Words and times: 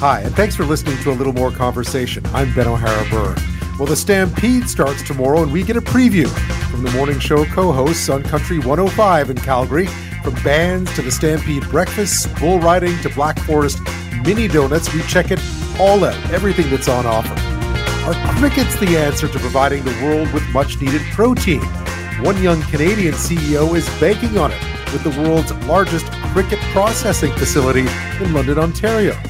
Hi, 0.00 0.20
and 0.20 0.32
thanks 0.36 0.54
for 0.54 0.64
listening 0.64 0.96
to 0.98 1.10
a 1.10 1.14
little 1.14 1.32
more 1.32 1.50
conversation. 1.50 2.24
I'm 2.26 2.54
Ben 2.54 2.68
O'Hara 2.68 3.04
Byrne. 3.10 3.36
Well, 3.80 3.88
the 3.88 3.96
Stampede 3.96 4.68
starts 4.70 5.02
tomorrow, 5.02 5.42
and 5.42 5.50
we 5.50 5.64
get 5.64 5.76
a 5.76 5.80
preview 5.80 6.28
from 6.70 6.84
the 6.84 6.92
morning 6.92 7.18
show 7.18 7.44
co 7.46 7.72
hosts 7.72 8.08
on 8.08 8.22
Country 8.22 8.60
105 8.60 9.30
in 9.30 9.36
Calgary. 9.38 9.86
From 10.22 10.34
bands 10.44 10.94
to 10.94 11.02
the 11.02 11.10
Stampede 11.10 11.68
breakfasts, 11.68 12.28
bull 12.38 12.60
riding 12.60 12.96
to 12.98 13.08
Black 13.08 13.40
Forest 13.40 13.80
mini 14.24 14.46
donuts, 14.46 14.94
we 14.94 15.02
check 15.02 15.32
it 15.32 15.40
all 15.80 16.04
out, 16.04 16.30
everything 16.30 16.70
that's 16.70 16.88
on 16.88 17.04
offer. 17.04 17.34
Are 18.08 18.36
crickets 18.36 18.78
the 18.78 18.96
answer 18.96 19.26
to 19.26 19.38
providing 19.40 19.82
the 19.82 20.00
world 20.04 20.32
with 20.32 20.48
much 20.50 20.80
needed 20.80 21.02
protein? 21.10 21.60
One 22.22 22.40
young 22.40 22.62
Canadian 22.70 23.14
CEO 23.14 23.76
is 23.76 23.88
banking 23.98 24.38
on 24.38 24.52
it 24.52 24.62
with 24.92 25.02
the 25.02 25.20
world's 25.20 25.52
largest 25.66 26.06
cricket 26.32 26.60
processing 26.72 27.32
facility 27.32 27.88
in 28.22 28.32
London, 28.32 28.60
Ontario. 28.60 29.20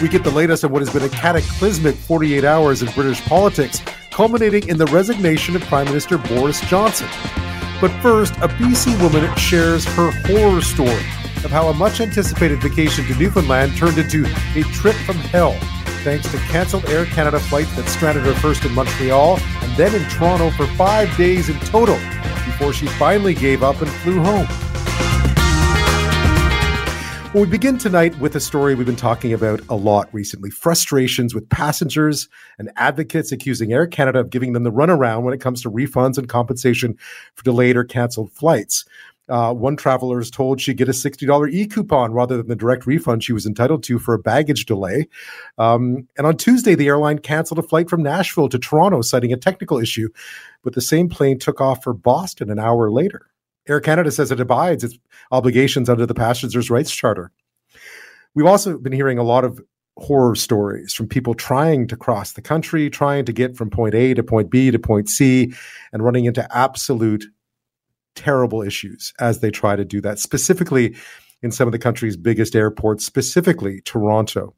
We 0.00 0.08
get 0.08 0.22
the 0.22 0.30
latest 0.30 0.62
on 0.62 0.70
what 0.70 0.80
has 0.80 0.92
been 0.92 1.02
a 1.02 1.08
cataclysmic 1.08 1.96
48 1.96 2.44
hours 2.44 2.82
in 2.82 2.92
British 2.92 3.20
politics, 3.22 3.82
culminating 4.12 4.68
in 4.68 4.78
the 4.78 4.86
resignation 4.86 5.56
of 5.56 5.62
Prime 5.62 5.86
Minister 5.86 6.18
Boris 6.18 6.60
Johnson. 6.68 7.08
But 7.80 7.90
first, 8.00 8.32
a 8.36 8.46
BC 8.46 9.00
woman 9.02 9.34
shares 9.36 9.84
her 9.84 10.12
horror 10.26 10.60
story 10.60 11.04
of 11.44 11.50
how 11.50 11.66
a 11.66 11.74
much 11.74 12.00
anticipated 12.00 12.62
vacation 12.62 13.06
to 13.06 13.14
Newfoundland 13.16 13.76
turned 13.76 13.98
into 13.98 14.24
a 14.54 14.62
trip 14.72 14.94
from 14.94 15.16
hell, 15.16 15.58
thanks 16.04 16.30
to 16.30 16.38
canceled 16.38 16.88
Air 16.88 17.04
Canada 17.06 17.40
flights 17.40 17.74
that 17.74 17.88
stranded 17.88 18.22
her 18.22 18.34
first 18.34 18.64
in 18.64 18.72
Montreal 18.74 19.40
and 19.40 19.76
then 19.76 19.92
in 19.96 20.08
Toronto 20.10 20.50
for 20.50 20.66
five 20.76 21.14
days 21.16 21.48
in 21.48 21.58
total 21.60 21.98
before 22.46 22.72
she 22.72 22.86
finally 22.86 23.34
gave 23.34 23.64
up 23.64 23.82
and 23.82 23.90
flew 23.90 24.20
home. 24.20 24.46
Well, 27.34 27.44
we 27.44 27.50
begin 27.50 27.76
tonight 27.76 28.18
with 28.20 28.34
a 28.36 28.40
story 28.40 28.74
we've 28.74 28.86
been 28.86 28.96
talking 28.96 29.34
about 29.34 29.60
a 29.68 29.74
lot 29.74 30.08
recently 30.14 30.48
frustrations 30.48 31.34
with 31.34 31.46
passengers 31.50 32.26
and 32.58 32.70
advocates 32.76 33.30
accusing 33.32 33.70
Air 33.70 33.86
Canada 33.86 34.20
of 34.20 34.30
giving 34.30 34.54
them 34.54 34.62
the 34.62 34.72
runaround 34.72 35.24
when 35.24 35.34
it 35.34 35.40
comes 35.40 35.60
to 35.60 35.70
refunds 35.70 36.16
and 36.16 36.26
compensation 36.26 36.96
for 37.34 37.44
delayed 37.44 37.76
or 37.76 37.84
canceled 37.84 38.32
flights. 38.32 38.86
Uh, 39.28 39.52
one 39.52 39.76
traveler 39.76 40.18
is 40.20 40.30
told 40.30 40.58
she'd 40.58 40.78
get 40.78 40.88
a 40.88 40.92
$60 40.92 41.52
e 41.52 41.66
coupon 41.66 42.12
rather 42.12 42.38
than 42.38 42.48
the 42.48 42.56
direct 42.56 42.86
refund 42.86 43.22
she 43.22 43.34
was 43.34 43.44
entitled 43.44 43.82
to 43.82 43.98
for 43.98 44.14
a 44.14 44.18
baggage 44.18 44.64
delay. 44.64 45.06
Um, 45.58 46.08
and 46.16 46.26
on 46.26 46.38
Tuesday, 46.38 46.74
the 46.74 46.86
airline 46.86 47.18
canceled 47.18 47.58
a 47.58 47.62
flight 47.62 47.90
from 47.90 48.02
Nashville 48.02 48.48
to 48.48 48.58
Toronto, 48.58 49.02
citing 49.02 49.34
a 49.34 49.36
technical 49.36 49.78
issue, 49.78 50.08
but 50.64 50.74
the 50.74 50.80
same 50.80 51.10
plane 51.10 51.38
took 51.38 51.60
off 51.60 51.84
for 51.84 51.92
Boston 51.92 52.50
an 52.50 52.58
hour 52.58 52.90
later. 52.90 53.26
Air 53.68 53.80
Canada 53.80 54.10
says 54.10 54.30
it 54.30 54.40
abides 54.40 54.84
its 54.84 54.98
obligations 55.30 55.88
under 55.88 56.06
the 56.06 56.14
Passengers' 56.14 56.70
Rights 56.70 56.90
Charter. 56.90 57.30
We've 58.34 58.46
also 58.46 58.78
been 58.78 58.92
hearing 58.92 59.18
a 59.18 59.22
lot 59.22 59.44
of 59.44 59.60
horror 59.98 60.36
stories 60.36 60.94
from 60.94 61.08
people 61.08 61.34
trying 61.34 61.88
to 61.88 61.96
cross 61.96 62.32
the 62.32 62.42
country, 62.42 62.88
trying 62.88 63.24
to 63.24 63.32
get 63.32 63.56
from 63.56 63.68
point 63.68 63.94
A 63.94 64.14
to 64.14 64.22
point 64.22 64.50
B 64.50 64.70
to 64.70 64.78
point 64.78 65.08
C, 65.08 65.52
and 65.92 66.02
running 66.02 66.24
into 66.24 66.46
absolute 66.56 67.24
terrible 68.14 68.62
issues 68.62 69.12
as 69.18 69.40
they 69.40 69.50
try 69.50 69.76
to 69.76 69.84
do 69.84 70.00
that, 70.00 70.18
specifically 70.18 70.96
in 71.42 71.50
some 71.52 71.68
of 71.68 71.72
the 71.72 71.78
country's 71.78 72.16
biggest 72.16 72.56
airports, 72.56 73.04
specifically 73.04 73.80
Toronto. 73.82 74.54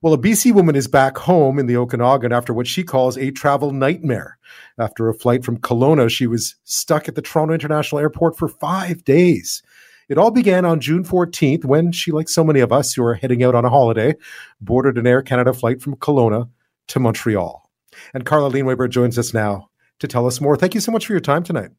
Well, 0.00 0.14
a 0.14 0.18
BC 0.18 0.52
woman 0.52 0.76
is 0.76 0.86
back 0.86 1.18
home 1.18 1.58
in 1.58 1.66
the 1.66 1.76
Okanagan 1.76 2.32
after 2.32 2.54
what 2.54 2.66
she 2.66 2.84
calls 2.84 3.18
a 3.18 3.30
travel 3.30 3.72
nightmare. 3.72 4.38
After 4.78 5.08
a 5.08 5.14
flight 5.14 5.44
from 5.44 5.58
Kelowna, 5.58 6.08
she 6.08 6.26
was 6.26 6.56
stuck 6.64 7.08
at 7.08 7.14
the 7.14 7.22
Toronto 7.22 7.54
International 7.54 8.00
Airport 8.00 8.36
for 8.36 8.48
five 8.48 9.04
days. 9.04 9.62
It 10.08 10.16
all 10.16 10.30
began 10.30 10.64
on 10.64 10.80
June 10.80 11.04
14th 11.04 11.64
when 11.64 11.92
she, 11.92 12.12
like 12.12 12.28
so 12.28 12.42
many 12.42 12.60
of 12.60 12.72
us 12.72 12.94
who 12.94 13.04
are 13.04 13.14
heading 13.14 13.42
out 13.42 13.54
on 13.54 13.64
a 13.64 13.70
holiday, 13.70 14.14
boarded 14.60 14.96
an 14.96 15.06
Air 15.06 15.20
Canada 15.20 15.52
flight 15.52 15.82
from 15.82 15.96
Kelowna 15.96 16.48
to 16.88 17.00
Montreal. 17.00 17.68
And 18.14 18.24
Carla 18.24 18.50
Leinweber 18.50 18.88
joins 18.88 19.18
us 19.18 19.34
now 19.34 19.68
to 19.98 20.08
tell 20.08 20.26
us 20.26 20.40
more. 20.40 20.56
Thank 20.56 20.74
you 20.74 20.80
so 20.80 20.92
much 20.92 21.06
for 21.06 21.12
your 21.12 21.20
time 21.20 21.42
tonight. 21.42 21.70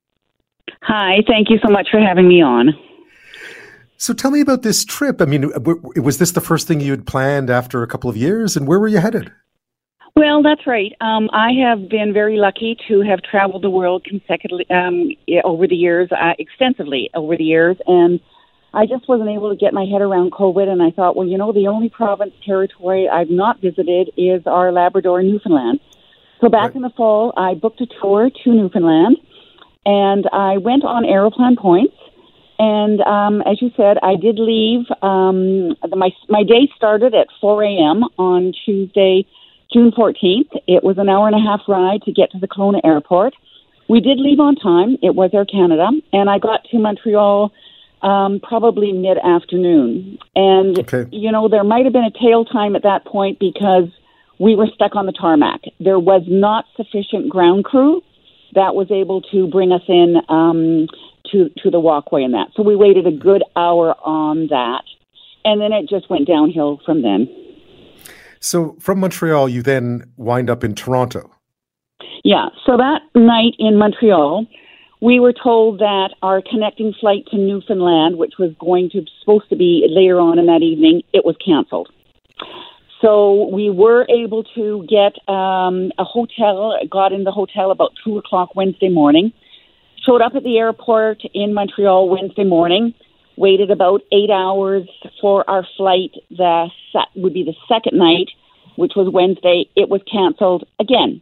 Hi, 0.83 1.23
thank 1.27 1.49
you 1.49 1.57
so 1.65 1.71
much 1.71 1.87
for 1.89 1.99
having 1.99 2.27
me 2.27 2.41
on. 2.41 2.73
So 3.99 4.13
tell 4.13 4.31
me 4.31 4.39
about 4.39 4.61
this 4.61 4.85
trip. 4.85 5.21
I 5.21 5.25
mean, 5.25 5.51
was 5.97 6.19
this 6.19 6.31
the 6.31 6.39
first 6.39 6.69
thing 6.69 6.79
you 6.79 6.91
had 6.91 7.05
planned 7.05 7.49
after 7.49 7.83
a 7.83 7.87
couple 7.87 8.09
of 8.09 8.15
years, 8.15 8.55
and 8.55 8.65
where 8.65 8.79
were 8.79 8.87
you 8.87 8.99
headed? 8.99 9.29
Well, 10.15 10.41
that's 10.41 10.65
right. 10.65 10.93
Um, 11.01 11.29
I 11.33 11.51
have 11.67 11.89
been 11.89 12.13
very 12.13 12.37
lucky 12.37 12.77
to 12.87 13.01
have 13.01 13.21
traveled 13.21 13.61
the 13.61 13.69
world 13.69 14.05
consecutively 14.05 14.65
um, 14.69 15.09
over 15.43 15.67
the 15.67 15.75
years, 15.75 16.09
uh, 16.13 16.31
extensively 16.39 17.09
over 17.13 17.35
the 17.35 17.43
years, 17.43 17.75
and 17.87 18.21
I 18.73 18.85
just 18.85 19.09
wasn't 19.09 19.31
able 19.31 19.49
to 19.49 19.57
get 19.57 19.73
my 19.73 19.83
head 19.83 20.01
around 20.01 20.31
COVID. 20.31 20.69
And 20.69 20.81
I 20.81 20.91
thought, 20.91 21.17
well, 21.17 21.27
you 21.27 21.37
know, 21.37 21.51
the 21.51 21.67
only 21.67 21.89
province 21.89 22.33
territory 22.45 23.09
I've 23.09 23.29
not 23.29 23.59
visited 23.59 24.11
is 24.15 24.43
our 24.45 24.71
Labrador, 24.71 25.21
Newfoundland. 25.23 25.81
So 26.39 26.47
back 26.47 26.67
right. 26.67 26.75
in 26.75 26.81
the 26.83 26.91
fall, 26.95 27.33
I 27.35 27.53
booked 27.53 27.81
a 27.81 27.87
tour 28.01 28.29
to 28.45 28.49
Newfoundland, 28.49 29.17
and 29.85 30.25
I 30.31 30.57
went 30.57 30.85
on 30.85 31.03
Aeroplan 31.03 31.57
Points 31.57 31.95
and 32.59 32.99
um, 33.01 33.41
as 33.41 33.61
you 33.61 33.71
said, 33.77 33.97
I 34.03 34.15
did 34.15 34.37
leave. 34.37 34.85
Um, 35.01 35.75
the, 35.81 35.95
my 35.95 36.11
my 36.27 36.43
day 36.43 36.69
started 36.75 37.15
at 37.15 37.27
4 37.39 37.63
a.m. 37.63 38.03
on 38.17 38.53
Tuesday, 38.65 39.25
June 39.73 39.91
14th. 39.91 40.51
It 40.67 40.83
was 40.83 40.97
an 40.97 41.07
hour 41.07 41.27
and 41.27 41.35
a 41.35 41.39
half 41.39 41.61
ride 41.67 42.01
to 42.03 42.11
get 42.11 42.31
to 42.31 42.39
the 42.39 42.47
Kelowna 42.47 42.81
airport. 42.83 43.33
We 43.87 44.01
did 44.01 44.19
leave 44.19 44.39
on 44.39 44.55
time. 44.55 44.97
It 45.01 45.15
was 45.15 45.31
Air 45.33 45.45
Canada, 45.45 45.89
and 46.11 46.29
I 46.29 46.37
got 46.37 46.65
to 46.71 46.77
Montreal 46.77 47.51
um, 48.01 48.41
probably 48.41 48.91
mid 48.91 49.17
afternoon. 49.17 50.19
And 50.35 50.79
okay. 50.79 51.05
you 51.11 51.31
know, 51.31 51.47
there 51.47 51.63
might 51.63 51.85
have 51.85 51.93
been 51.93 52.03
a 52.03 52.11
tail 52.11 52.43
time 52.43 52.75
at 52.75 52.83
that 52.83 53.05
point 53.05 53.39
because 53.39 53.87
we 54.37 54.55
were 54.55 54.67
stuck 54.73 54.95
on 54.95 55.05
the 55.05 55.11
tarmac. 55.13 55.61
There 55.79 55.99
was 55.99 56.23
not 56.27 56.65
sufficient 56.75 57.29
ground 57.29 57.63
crew 57.63 58.01
that 58.53 58.75
was 58.75 58.89
able 58.91 59.21
to 59.21 59.47
bring 59.47 59.71
us 59.71 59.83
in. 59.87 60.17
Um, 60.27 60.87
to 61.31 61.49
to 61.63 61.69
the 61.69 61.79
walkway 61.79 62.23
and 62.23 62.33
that. 62.33 62.47
So 62.55 62.63
we 62.63 62.75
waited 62.75 63.07
a 63.07 63.11
good 63.11 63.43
hour 63.55 63.95
on 64.03 64.47
that, 64.47 64.83
and 65.45 65.61
then 65.61 65.71
it 65.71 65.89
just 65.89 66.09
went 66.09 66.27
downhill 66.27 66.79
from 66.85 67.01
then. 67.01 67.27
So 68.39 68.75
from 68.79 68.99
Montreal, 68.99 69.49
you 69.49 69.61
then 69.61 70.11
wind 70.17 70.49
up 70.49 70.63
in 70.63 70.73
Toronto. 70.75 71.29
Yeah. 72.23 72.49
So 72.65 72.77
that 72.77 73.01
night 73.15 73.53
in 73.59 73.77
Montreal, 73.77 74.45
we 75.01 75.19
were 75.19 75.33
told 75.33 75.79
that 75.79 76.09
our 76.21 76.41
connecting 76.41 76.93
flight 76.99 77.25
to 77.31 77.37
Newfoundland, 77.37 78.17
which 78.17 78.33
was 78.39 78.51
going 78.59 78.89
to 78.91 79.05
supposed 79.21 79.49
to 79.49 79.55
be 79.55 79.85
later 79.89 80.19
on 80.19 80.39
in 80.39 80.45
that 80.47 80.61
evening, 80.61 81.01
it 81.13 81.25
was 81.25 81.35
canceled. 81.43 81.89
So 83.01 83.49
we 83.53 83.69
were 83.69 84.05
able 84.09 84.43
to 84.55 84.85
get 84.89 85.15
um, 85.33 85.91
a 85.97 86.03
hotel, 86.03 86.77
got 86.89 87.13
in 87.13 87.23
the 87.23 87.31
hotel 87.31 87.71
about 87.71 87.91
two 88.03 88.17
o'clock 88.17 88.55
Wednesday 88.55 88.89
morning 88.89 89.31
showed 90.09 90.21
up 90.21 90.33
at 90.35 90.43
the 90.43 90.57
airport 90.57 91.21
in 91.33 91.53
Montreal 91.53 92.09
Wednesday 92.09 92.43
morning, 92.43 92.93
waited 93.37 93.69
about 93.69 94.01
eight 94.11 94.31
hours 94.31 94.89
for 95.21 95.47
our 95.49 95.65
flight. 95.77 96.11
The 96.31 96.69
would 97.15 97.33
be 97.33 97.43
the 97.43 97.53
second 97.67 97.97
night, 97.97 98.29
which 98.75 98.93
was 98.95 99.07
Wednesday. 99.13 99.69
It 99.75 99.87
was 99.87 100.01
canceled 100.11 100.63
again. 100.79 101.21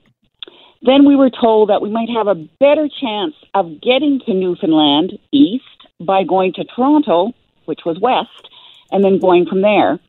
Then 0.81 1.05
we 1.05 1.15
were 1.15 1.29
told 1.29 1.69
that 1.69 1.81
we 1.81 1.89
might 1.89 2.09
have 2.09 2.27
a 2.27 2.35
better 2.35 2.87
chance 2.87 3.33
of 3.53 3.81
getting 3.81 4.21
to 4.25 4.33
Newfoundland 4.33 5.19
east 5.33 5.65
by 5.99 6.23
going 6.23 6.53
to 6.53 6.63
Toronto, 6.63 7.33
which 7.65 7.81
was 7.85 7.99
west, 7.99 8.49
and 8.91 9.03
then 9.03 9.19
going 9.19 9.47
from 9.47 9.61
there. 9.61 9.99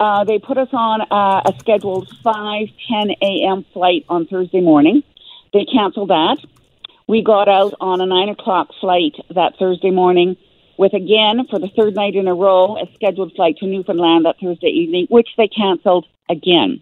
Uh, 0.00 0.24
they 0.24 0.38
put 0.38 0.56
us 0.56 0.68
on 0.72 1.02
uh, 1.02 1.42
a 1.44 1.52
scheduled 1.58 2.08
5 2.22 2.68
10 2.88 3.10
a.m. 3.20 3.66
flight 3.74 4.06
on 4.08 4.26
Thursday 4.26 4.60
morning. 4.62 5.02
They 5.52 5.66
canceled 5.66 6.08
that. 6.08 6.38
We 7.06 7.22
got 7.22 7.48
out 7.48 7.74
on 7.80 8.00
a 8.00 8.06
nine 8.06 8.30
o'clock 8.30 8.68
flight 8.80 9.14
that 9.34 9.58
Thursday 9.58 9.90
morning 9.90 10.36
with 10.78 10.94
again 10.94 11.46
for 11.50 11.58
the 11.58 11.68
third 11.68 11.94
night 11.94 12.14
in 12.14 12.26
a 12.26 12.34
row 12.34 12.76
a 12.78 12.86
scheduled 12.94 13.34
flight 13.34 13.58
to 13.58 13.66
Newfoundland 13.66 14.24
that 14.24 14.36
Thursday 14.40 14.68
evening, 14.68 15.06
which 15.10 15.28
they 15.36 15.46
canceled 15.48 16.06
again. 16.30 16.80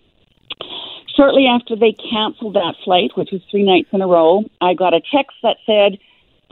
Shortly 1.16 1.46
after 1.46 1.74
they 1.74 1.92
canceled 1.92 2.54
that 2.54 2.76
flight, 2.84 3.10
which 3.16 3.30
was 3.32 3.42
three 3.50 3.64
nights 3.64 3.88
in 3.92 4.00
a 4.00 4.06
row, 4.06 4.44
I 4.60 4.74
got 4.74 4.94
a 4.94 5.00
text 5.12 5.36
that 5.42 5.56
said 5.66 5.98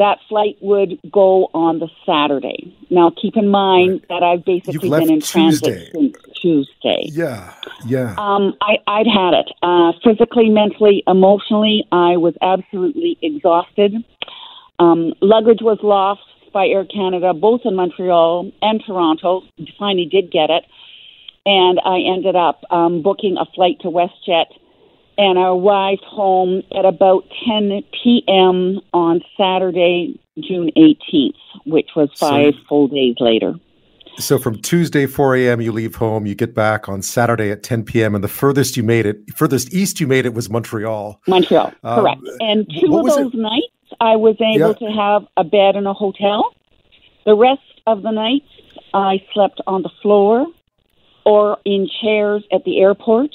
that 0.01 0.19
flight 0.31 0.57
would 0.63 0.99
go 1.13 1.51
on 1.53 1.79
the 1.79 1.89
Saturday. 2.07 2.75
Now, 2.89 3.11
keep 3.11 3.37
in 3.37 3.49
mind 3.49 4.01
that 4.09 4.23
I've 4.23 4.45
basically 4.47 4.89
been 4.89 5.11
in 5.11 5.21
Tuesday. 5.21 5.91
transit 5.91 5.93
since 5.93 6.17
Tuesday. 6.41 7.03
Yeah, 7.13 7.53
yeah. 7.85 8.15
Um, 8.17 8.57
I, 8.63 8.79
I'd 8.87 9.07
had 9.07 9.35
it 9.35 9.51
uh, 9.63 9.93
physically, 10.03 10.49
mentally, 10.49 11.03
emotionally. 11.07 11.87
I 11.93 12.17
was 12.17 12.35
absolutely 12.41 13.19
exhausted. 13.21 13.93
Um, 14.79 15.13
luggage 15.21 15.61
was 15.61 15.79
lost 15.83 16.23
by 16.55 16.67
Air 16.67 16.87
Canada, 16.87 17.35
both 17.35 17.61
in 17.67 17.77
Montreal 17.77 18.51
and 18.63 18.83
Toronto. 18.85 19.43
Finally, 19.79 20.07
did 20.07 20.33
get 20.33 20.49
it, 20.49 20.65
and 21.45 21.79
I 21.85 21.99
ended 22.01 22.37
up 22.37 22.63
um, 22.71 23.03
booking 23.03 23.37
a 23.37 23.45
flight 23.55 23.77
to 23.81 23.89
WestJet 23.89 24.47
and 25.21 25.39
I 25.39 25.49
arrived 25.49 26.05
home 26.05 26.63
at 26.75 26.87
about 26.87 27.25
10 27.47 27.83
p.m. 28.03 28.81
on 28.95 29.21
Saturday, 29.37 30.19
June 30.39 30.71
18th, 30.79 31.35
which 31.67 31.91
was 31.95 32.09
five 32.17 32.55
so, 32.55 32.61
full 32.67 32.89
days 32.89 33.17
later. 33.21 33.53
So 34.17 34.39
from 34.39 34.63
Tuesday 34.63 35.05
4 35.05 35.37
a.m. 35.37 35.61
you 35.61 35.73
leave 35.73 35.95
home, 35.95 36.25
you 36.25 36.35
get 36.35 36.55
back 36.55 36.89
on 36.89 37.03
Saturday 37.03 37.51
at 37.51 37.63
10 37.63 37.85
p.m. 37.85 38.15
and 38.15 38.25
the 38.25 38.29
furthest 38.29 38.79
you 38.79 38.83
made 38.83 39.05
it, 39.05 39.19
furthest 39.37 39.75
east 39.75 40.01
you 40.01 40.07
made 40.07 40.25
it 40.25 40.33
was 40.33 40.49
Montreal. 40.49 41.21
Montreal, 41.29 41.71
um, 41.85 42.01
correct. 42.01 42.23
And 42.41 42.67
two 42.81 42.99
of 42.99 43.05
those 43.05 43.35
it? 43.35 43.37
nights 43.37 43.93
I 44.01 44.17
was 44.17 44.37
able 44.41 44.75
yeah. 44.81 44.89
to 44.89 44.95
have 44.97 45.27
a 45.37 45.45
bed 45.45 45.77
in 45.77 45.87
a 45.87 45.93
hotel. 45.93 46.55
The 47.27 47.37
rest 47.37 47.61
of 47.87 48.01
the 48.03 48.11
nights 48.11 48.49
I 48.95 49.23
slept 49.35 49.61
on 49.67 49.83
the 49.83 49.91
floor 50.01 50.47
or 51.27 51.59
in 51.67 51.91
chairs 52.01 52.43
at 52.51 52.65
the 52.65 52.81
airport. 52.81 53.35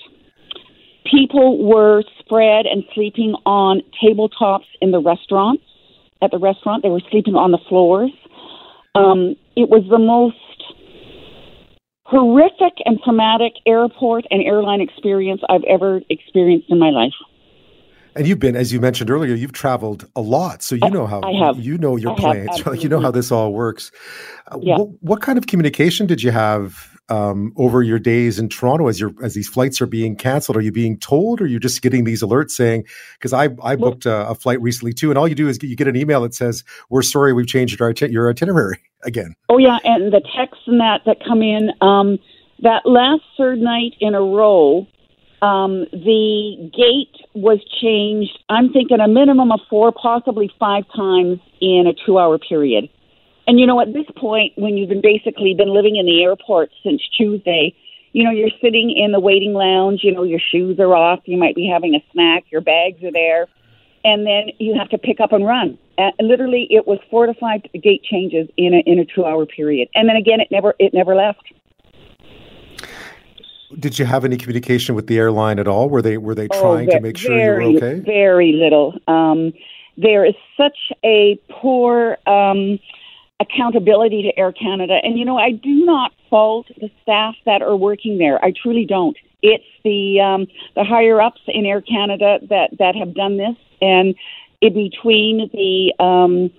People 1.10 1.64
were 1.64 2.04
spread 2.20 2.66
and 2.66 2.84
sleeping 2.94 3.36
on 3.46 3.82
tabletops 4.04 4.66
in 4.82 4.92
the 4.92 5.00
restaurants. 5.00 5.64
At 6.22 6.32
the 6.32 6.40
restaurant, 6.40 6.82
they 6.84 6.90
were 6.90 7.02
sleeping 7.12 7.36
on 7.36 7.52
the 7.52 7.60
floors. 7.70 8.12
Um, 8.96 9.36
it 9.56 9.70
was 9.70 9.84
the 9.90 10.00
most 10.00 10.38
horrific 12.06 12.74
and 12.86 13.00
traumatic 13.04 13.54
airport 13.66 14.26
and 14.32 14.42
airline 14.44 14.82
experience 14.82 15.42
I've 15.50 15.64
ever 15.64 16.02
experienced 16.10 16.68
in 16.70 16.80
my 16.80 16.90
life. 16.90 17.14
And 18.16 18.26
you've 18.28 18.40
been, 18.40 18.56
as 18.56 18.72
you 18.72 18.80
mentioned 18.80 19.10
earlier, 19.10 19.36
you've 19.36 19.52
traveled 19.52 20.08
a 20.16 20.22
lot, 20.22 20.64
so 20.64 20.76
you 20.76 20.90
know 20.90 21.06
how 21.06 21.22
you 21.56 21.78
know 21.78 21.98
your 21.98 22.14
I 22.14 22.16
planes, 22.16 22.64
you 22.84 22.88
know 22.88 23.02
how 23.02 23.12
this 23.12 23.30
all 23.30 23.52
works. 23.52 23.92
Uh, 24.48 24.60
yeah. 24.62 24.78
What, 24.78 24.90
what, 25.02 25.22
kind 25.22 25.38
of 25.38 25.48
communication 25.48 26.08
did 26.08 26.24
you 26.24 26.32
have 26.32 26.95
um, 27.10 27.54
over 27.56 27.84
your 27.84 28.00
days 28.00 28.40
in 28.40 28.50
Toronto 28.50 28.88
as 28.88 29.00
your 29.00 29.14
as 29.24 29.34
these 29.34 29.48
flights 29.48 29.82
are 29.82 29.86
being 29.86 30.16
canceled? 30.16 30.58
Are 30.58 30.62
you 30.62 30.72
being 30.72 30.98
told, 30.98 31.42
or 31.42 31.44
are 31.44 31.48
you 31.48 31.60
just 31.60 31.82
getting 31.82 32.04
these 32.04 32.24
alerts 32.24 32.52
saying? 32.52 32.86
Because 33.18 33.34
I 33.34 33.50
I 33.64 33.76
booked 33.76 34.06
a, 34.06 34.30
a, 34.30 34.36
flight 34.36 34.62
recently 34.62 34.94
too, 34.94 35.12
and 35.12 35.18
all 35.18 35.28
you 35.28 35.36
do 35.36 35.48
is 35.48 35.62
you 35.62 35.76
get 35.76 35.88
an 35.88 35.96
email 35.96 36.22
that 36.22 36.34
says, 36.34 36.64
"We're 36.90 37.04
sorry, 37.04 37.34
we've 37.34 37.48
changed 37.48 37.82
our 37.82 37.92
your 37.92 38.30
itinerary 38.30 38.80
again." 39.04 39.36
Oh 39.50 39.58
yeah, 39.58 39.78
and 39.84 40.12
the 40.12 40.22
texts 40.36 40.64
and 40.68 40.80
that 40.80 41.02
that 41.06 41.18
come 41.26 41.42
in. 41.42 41.72
Um, 41.82 42.18
that 42.64 42.86
last 42.86 43.24
third 43.38 43.60
night 43.60 43.96
in 44.00 44.16
a 44.16 44.22
row, 44.22 44.88
um, 45.42 45.86
the 45.92 46.72
gate 46.74 47.26
was 47.34 47.60
changed. 47.82 48.40
I'm 48.50 48.72
thinking 48.72 49.00
a 49.00 49.08
minimum 49.08 49.52
of 49.52 49.60
four, 49.70 49.92
possibly 49.92 50.50
five 50.60 50.86
times 50.96 51.40
in 51.62 51.86
a 51.88 51.94
two-hour 52.06 52.40
period. 52.40 52.90
And 53.48 53.60
you 53.60 53.68
know, 53.68 53.80
at 53.80 53.94
this 53.94 54.08
point, 54.16 54.54
when 54.56 54.78
you've 54.78 54.90
been 54.90 55.02
basically 55.02 55.54
been 55.54 55.74
living 55.74 55.96
in 55.96 56.06
the 56.06 56.24
airport 56.24 56.72
since 56.84 57.02
Tuesday, 57.16 57.76
you 58.14 58.24
know, 58.24 58.32
you're 58.32 58.50
sitting 58.62 58.96
in 58.96 59.12
the 59.12 59.20
waiting 59.20 59.54
lounge. 59.54 60.00
You 60.04 60.14
know, 60.14 60.24
your 60.24 60.40
shoes 60.40 60.80
are 60.80 60.96
off. 60.96 61.20
You 61.26 61.38
might 61.38 61.56
be 61.56 61.68
having 61.68 61.96
a 61.96 62.04
snack. 62.12 62.46
Your 62.50 62.62
bags 62.62 63.04
are 63.04 63.12
there, 63.12 63.48
and 64.04 64.26
then 64.26 64.52
you 64.58 64.74
have 64.78 64.90
to 64.90 64.98
pick 64.98 65.20
up 65.20 65.34
and 65.34 65.46
run. 65.46 65.78
Uh, 65.98 66.12
literally, 66.20 66.68
it 66.70 66.88
was 66.88 67.00
four 67.10 67.26
to 67.26 67.34
five 67.36 67.62
gate 67.84 68.04
changes 68.04 68.48
in 68.58 68.74
a 68.74 68.80
in 68.90 69.00
a 69.00 69.06
two-hour 69.06 69.46
period, 69.46 69.90
and 69.96 70.10
then 70.10 70.16
again, 70.16 70.40
it 70.40 70.48
never 70.50 70.74
it 70.80 70.94
never 70.94 71.14
left. 71.16 71.44
Did 73.80 74.00
you 74.00 74.06
have 74.06 74.24
any 74.24 74.38
communication 74.38 74.96
with 74.96 75.08
the 75.08 75.18
airline 75.18 75.60
at 75.60 75.68
all? 75.68 75.90
Were 75.90 76.02
they 76.02 76.18
were 76.18 76.36
they 76.36 76.48
oh, 76.52 76.62
trying 76.62 76.86
very, 76.86 76.98
to 76.98 77.02
make 77.02 77.18
sure 77.18 77.62
you 77.62 77.74
were 77.74 77.78
okay? 77.78 78.00
Very 78.00 78.54
little. 78.54 78.98
Um, 79.08 79.54
there 79.98 80.26
is 80.26 80.36
such 80.58 80.78
a 81.04 81.40
poor 81.50 82.18
um, 82.28 82.80
accountability 83.40 84.24
to 84.24 84.40
Air 84.40 84.52
Canada, 84.52 85.00
and 85.04 85.18
you 85.18 85.26
know 85.26 85.38
I 85.38 85.52
do 85.52 85.86
not 85.86 86.12
fault 86.30 86.68
the 86.80 86.90
staff 87.02 87.36
that 87.46 87.62
are 87.62 87.76
working 87.76 88.18
there. 88.18 88.44
I 88.44 88.52
truly 88.52 88.86
don't. 88.86 89.18
It's 89.42 89.64
the 89.84 90.20
um, 90.22 90.48
the 90.76 90.84
higher 90.84 91.22
ups 91.22 91.42
in 91.48 91.66
Air 91.66 91.82
Canada 91.82 92.40
that 92.50 92.72
that 92.80 92.96
have 92.96 93.14
done 93.14 93.38
this, 93.38 93.56
and 93.82 94.16
in 94.62 94.74
between 94.74 95.50
the 95.54 96.04
um, 96.04 96.50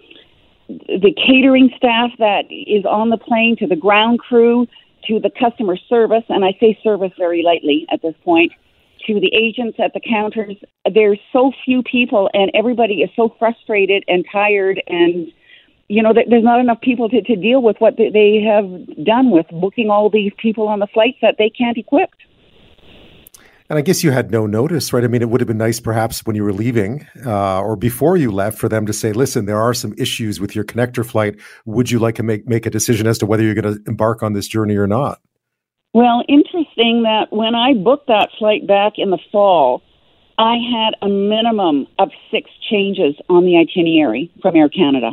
the 0.68 1.14
catering 1.14 1.70
staff 1.76 2.10
that 2.18 2.44
is 2.50 2.84
on 2.84 3.10
the 3.10 3.16
plane 3.16 3.56
to 3.58 3.66
the 3.66 3.76
ground 3.76 4.18
crew 4.18 4.66
to 5.06 5.20
the 5.20 5.30
customer 5.30 5.76
service, 5.88 6.24
and 6.28 6.44
I 6.44 6.56
say 6.60 6.78
service 6.82 7.12
very 7.16 7.42
lightly 7.42 7.86
at 7.92 8.02
this 8.02 8.14
point, 8.24 8.52
to 9.06 9.20
the 9.20 9.32
agents 9.34 9.78
at 9.78 9.92
the 9.94 10.00
counters. 10.00 10.56
There's 10.92 11.20
so 11.32 11.52
few 11.64 11.82
people, 11.82 12.28
and 12.34 12.50
everybody 12.54 13.02
is 13.02 13.10
so 13.14 13.34
frustrated 13.38 14.04
and 14.08 14.24
tired, 14.30 14.82
and 14.88 15.32
you 15.88 16.02
know, 16.02 16.12
there's 16.12 16.44
not 16.44 16.60
enough 16.60 16.80
people 16.80 17.08
to, 17.08 17.22
to 17.22 17.36
deal 17.36 17.62
with 17.62 17.76
what 17.78 17.96
they 17.96 18.42
have 18.46 19.04
done 19.04 19.30
with 19.30 19.46
booking 19.52 19.90
all 19.90 20.10
these 20.10 20.32
people 20.36 20.68
on 20.68 20.80
the 20.80 20.86
flights 20.88 21.18
that 21.22 21.36
they 21.38 21.50
can't 21.50 21.78
equip. 21.78 22.10
And 23.68 23.78
I 23.78 23.82
guess 23.82 24.04
you 24.04 24.12
had 24.12 24.30
no 24.30 24.46
notice, 24.46 24.92
right? 24.92 25.02
I 25.02 25.08
mean, 25.08 25.22
it 25.22 25.28
would 25.28 25.40
have 25.40 25.48
been 25.48 25.58
nice 25.58 25.80
perhaps 25.80 26.24
when 26.24 26.36
you 26.36 26.44
were 26.44 26.52
leaving 26.52 27.06
uh, 27.24 27.60
or 27.60 27.74
before 27.74 28.16
you 28.16 28.30
left 28.30 28.58
for 28.58 28.68
them 28.68 28.86
to 28.86 28.92
say, 28.92 29.12
listen, 29.12 29.46
there 29.46 29.60
are 29.60 29.74
some 29.74 29.92
issues 29.98 30.40
with 30.40 30.54
your 30.54 30.64
connector 30.64 31.04
flight. 31.04 31.36
Would 31.64 31.90
you 31.90 31.98
like 31.98 32.14
to 32.16 32.22
make, 32.22 32.46
make 32.46 32.64
a 32.66 32.70
decision 32.70 33.08
as 33.08 33.18
to 33.18 33.26
whether 33.26 33.42
you're 33.42 33.54
going 33.54 33.74
to 33.74 33.82
embark 33.88 34.22
on 34.22 34.34
this 34.34 34.46
journey 34.46 34.76
or 34.76 34.86
not? 34.86 35.20
Well, 35.94 36.22
interesting 36.28 37.02
that 37.02 37.28
when 37.30 37.56
I 37.56 37.74
booked 37.74 38.06
that 38.06 38.28
flight 38.38 38.66
back 38.68 38.94
in 38.98 39.10
the 39.10 39.18
fall, 39.32 39.82
I 40.38 40.56
had 40.58 40.94
a 41.02 41.08
minimum 41.08 41.86
of 41.98 42.10
six 42.30 42.50
changes 42.70 43.16
on 43.28 43.46
the 43.46 43.56
itinerary 43.56 44.30
from 44.42 44.54
Air 44.54 44.68
Canada. 44.68 45.12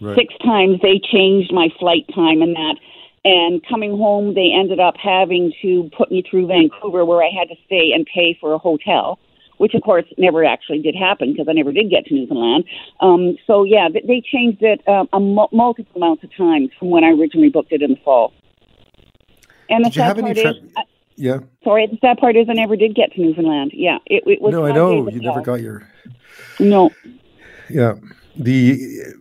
Right. 0.00 0.16
Six 0.16 0.34
times 0.44 0.80
they 0.82 1.00
changed 1.00 1.52
my 1.52 1.68
flight 1.78 2.04
time 2.14 2.42
and 2.42 2.54
that 2.56 2.76
and 3.24 3.64
coming 3.66 3.96
home, 3.96 4.34
they 4.34 4.52
ended 4.54 4.80
up 4.80 4.96
having 5.02 5.52
to 5.62 5.90
put 5.96 6.10
me 6.10 6.22
through 6.28 6.46
Vancouver, 6.46 7.04
where 7.04 7.22
I 7.22 7.30
had 7.30 7.48
to 7.48 7.56
stay 7.64 7.92
and 7.94 8.06
pay 8.12 8.36
for 8.38 8.52
a 8.52 8.58
hotel, 8.58 9.18
which 9.56 9.72
of 9.72 9.82
course 9.82 10.04
never 10.18 10.44
actually 10.44 10.80
did 10.80 10.94
happen 10.94 11.32
because 11.32 11.48
I 11.48 11.52
never 11.52 11.72
did 11.72 11.88
get 11.88 12.04
to 12.06 12.14
Newfoundland. 12.14 12.64
Um, 13.00 13.38
so 13.46 13.64
yeah, 13.64 13.88
they 13.88 14.20
changed 14.20 14.62
it 14.62 14.82
uh, 14.86 15.06
a 15.12 15.16
m- 15.16 15.48
multiple 15.52 15.96
amounts 15.96 16.22
of 16.22 16.36
times 16.36 16.70
from 16.78 16.90
when 16.90 17.02
I 17.02 17.12
originally 17.12 17.48
booked 17.48 17.72
it 17.72 17.80
in 17.80 17.92
the 17.92 18.00
fall. 18.04 18.34
And 19.70 19.82
the 19.82 19.88
did 19.88 19.94
sad 19.94 20.18
part 20.18 20.36
tra- 20.36 20.50
is, 20.50 20.56
uh, 20.76 20.82
yeah. 21.16 21.38
Sorry, 21.62 21.86
the 21.86 21.96
sad 22.02 22.18
part 22.18 22.36
is 22.36 22.46
I 22.50 22.52
never 22.52 22.76
did 22.76 22.94
get 22.94 23.12
to 23.12 23.22
Newfoundland. 23.22 23.70
Yeah, 23.72 23.98
it, 24.04 24.24
it 24.26 24.42
was. 24.42 24.52
No, 24.52 24.66
I 24.66 24.72
know 24.72 25.08
you 25.08 25.22
never 25.22 25.40
got 25.40 25.62
your. 25.62 25.88
No. 26.60 26.90
Yeah, 27.70 27.94
the 28.36 29.14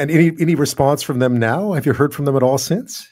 and 0.00 0.10
any 0.10 0.32
any 0.40 0.54
response 0.54 1.02
from 1.02 1.18
them 1.18 1.38
now? 1.38 1.72
Have 1.72 1.86
you 1.86 1.92
heard 1.92 2.14
from 2.14 2.24
them 2.24 2.34
at 2.34 2.42
all 2.42 2.58
since? 2.58 3.06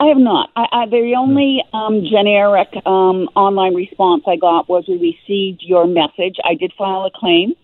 I 0.00 0.06
have 0.06 0.18
not. 0.18 0.50
I, 0.54 0.66
I, 0.72 0.86
the 0.86 1.14
only 1.16 1.62
um, 1.72 2.02
generic 2.04 2.68
um, 2.84 3.28
online 3.34 3.74
response 3.74 4.24
I 4.26 4.36
got 4.36 4.68
was 4.68 4.84
we 4.86 4.94
received 4.94 5.62
your 5.62 5.86
message. 5.86 6.36
I 6.44 6.54
did 6.54 6.72
file 6.76 7.06
a 7.06 7.10
claim 7.14 7.54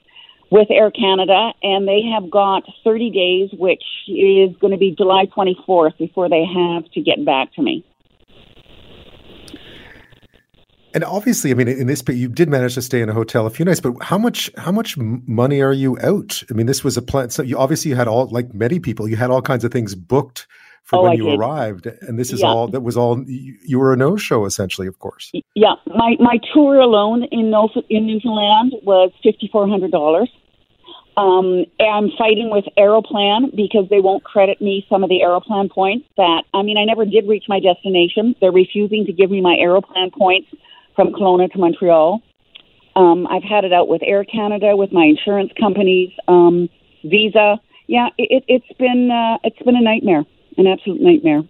with 0.51 0.69
Air 0.71 0.91
Canada, 0.91 1.53
and 1.63 1.87
they 1.87 2.03
have 2.03 2.31
got 2.31 2.63
30 2.85 3.11
days, 3.11 3.51
which 3.59 3.83
is 4.09 4.57
going 4.61 4.73
to 4.73 4.79
be 4.79 4.95
July 4.97 5.27
24th, 5.27 5.99
before 5.99 6.29
they 6.29 6.45
have 6.45 6.91
to 6.93 7.01
get 7.01 7.25
back 7.25 7.53
to 7.55 7.63
me. 7.63 7.85
And 10.93 11.05
obviously, 11.05 11.51
I 11.51 11.55
mean, 11.55 11.69
in 11.69 11.87
this, 11.87 12.03
you 12.09 12.29
did 12.29 12.49
manage 12.49 12.75
to 12.75 12.83
stay 12.83 13.01
in 13.01 13.09
a 13.09 13.15
hotel 13.15 13.47
a 13.47 13.51
few 13.51 13.65
nights. 13.65 13.81
But 13.81 14.03
how 14.03 14.19
much, 14.19 14.51
how 14.57 14.73
much 14.73 14.97
money 14.99 15.61
are 15.61 15.73
you 15.73 15.99
out? 16.01 16.43
I 16.51 16.55
mean, 16.55 16.67
this 16.67 16.83
was 16.83 16.97
a 16.97 17.03
plan. 17.03 17.31
So 17.31 17.43
you 17.43 17.57
obviously 17.57 17.91
you 17.91 17.97
had 17.97 18.09
all, 18.09 18.27
like 18.27 18.53
many 18.53 18.81
people, 18.81 19.09
you 19.09 19.17
had 19.17 19.31
all 19.31 19.43
kinds 19.43 19.65
of 19.65 19.71
things 19.71 19.95
booked 19.95 20.49
for 20.91 20.99
oh, 20.99 21.03
when 21.03 21.13
I 21.13 21.15
you 21.15 21.25
did. 21.25 21.39
arrived, 21.39 21.87
and 21.87 22.19
this 22.19 22.33
is 22.33 22.41
yeah. 22.41 22.49
all 22.49 22.67
that 22.69 22.81
was 22.81 22.97
all. 22.97 23.23
You, 23.23 23.57
you 23.65 23.79
were 23.79 23.93
a 23.93 23.97
no 23.97 24.17
show 24.17 24.45
essentially, 24.45 24.89
of 24.89 24.99
course. 24.99 25.31
Yeah, 25.55 25.75
my 25.87 26.17
my 26.19 26.39
tour 26.53 26.77
alone 26.77 27.25
in 27.31 27.55
in 27.89 28.07
Newfoundland 28.07 28.75
was 28.83 29.13
fifty 29.23 29.49
four 29.53 29.69
hundred 29.69 29.93
dollars. 29.93 30.29
Um, 31.17 31.65
I'm 31.81 32.11
fighting 32.17 32.51
with 32.51 32.65
Aeroplan 32.79 33.55
because 33.55 33.89
they 33.91 34.01
won't 34.01 34.25
credit 34.25 34.61
me 34.61 34.87
some 34.89 35.05
of 35.05 35.11
the 35.11 35.21
Aeroplan 35.23 35.71
points. 35.71 36.09
That 36.17 36.43
I 36.55 36.63
mean, 36.63 36.77
I 36.77 36.85
never 36.85 37.05
did 37.05 37.29
reach 37.29 37.45
my 37.49 37.61
destination. 37.61 38.35
They're 38.41 38.53
refusing 38.53 39.07
to 39.07 39.13
give 39.13 39.31
me 39.31 39.41
my 39.41 39.57
Aeroplan 39.61 40.13
points 40.13 40.49
from 40.97 41.13
Kelowna 41.13 41.51
to 41.53 41.59
Montreal. 41.59 42.23
Um, 42.97 43.27
I've 43.29 43.43
had 43.43 43.65
it 43.65 43.73
out 43.73 43.89
with 43.89 44.03
Air 44.05 44.25
Canada, 44.25 44.77
with 44.77 44.93
my 44.93 45.05
insurance 45.05 45.53
companies, 45.59 46.11
um, 46.29 46.69
Visa. 47.05 47.61
Yeah, 47.87 48.09
it, 48.19 48.45
it's 48.49 48.79
been 48.79 49.11
uh, 49.11 49.39
it's 49.45 49.59
been 49.65 49.77
a 49.77 49.81
nightmare, 49.81 50.25
an 50.57 50.67
absolute 50.67 51.01
nightmare. 51.01 51.43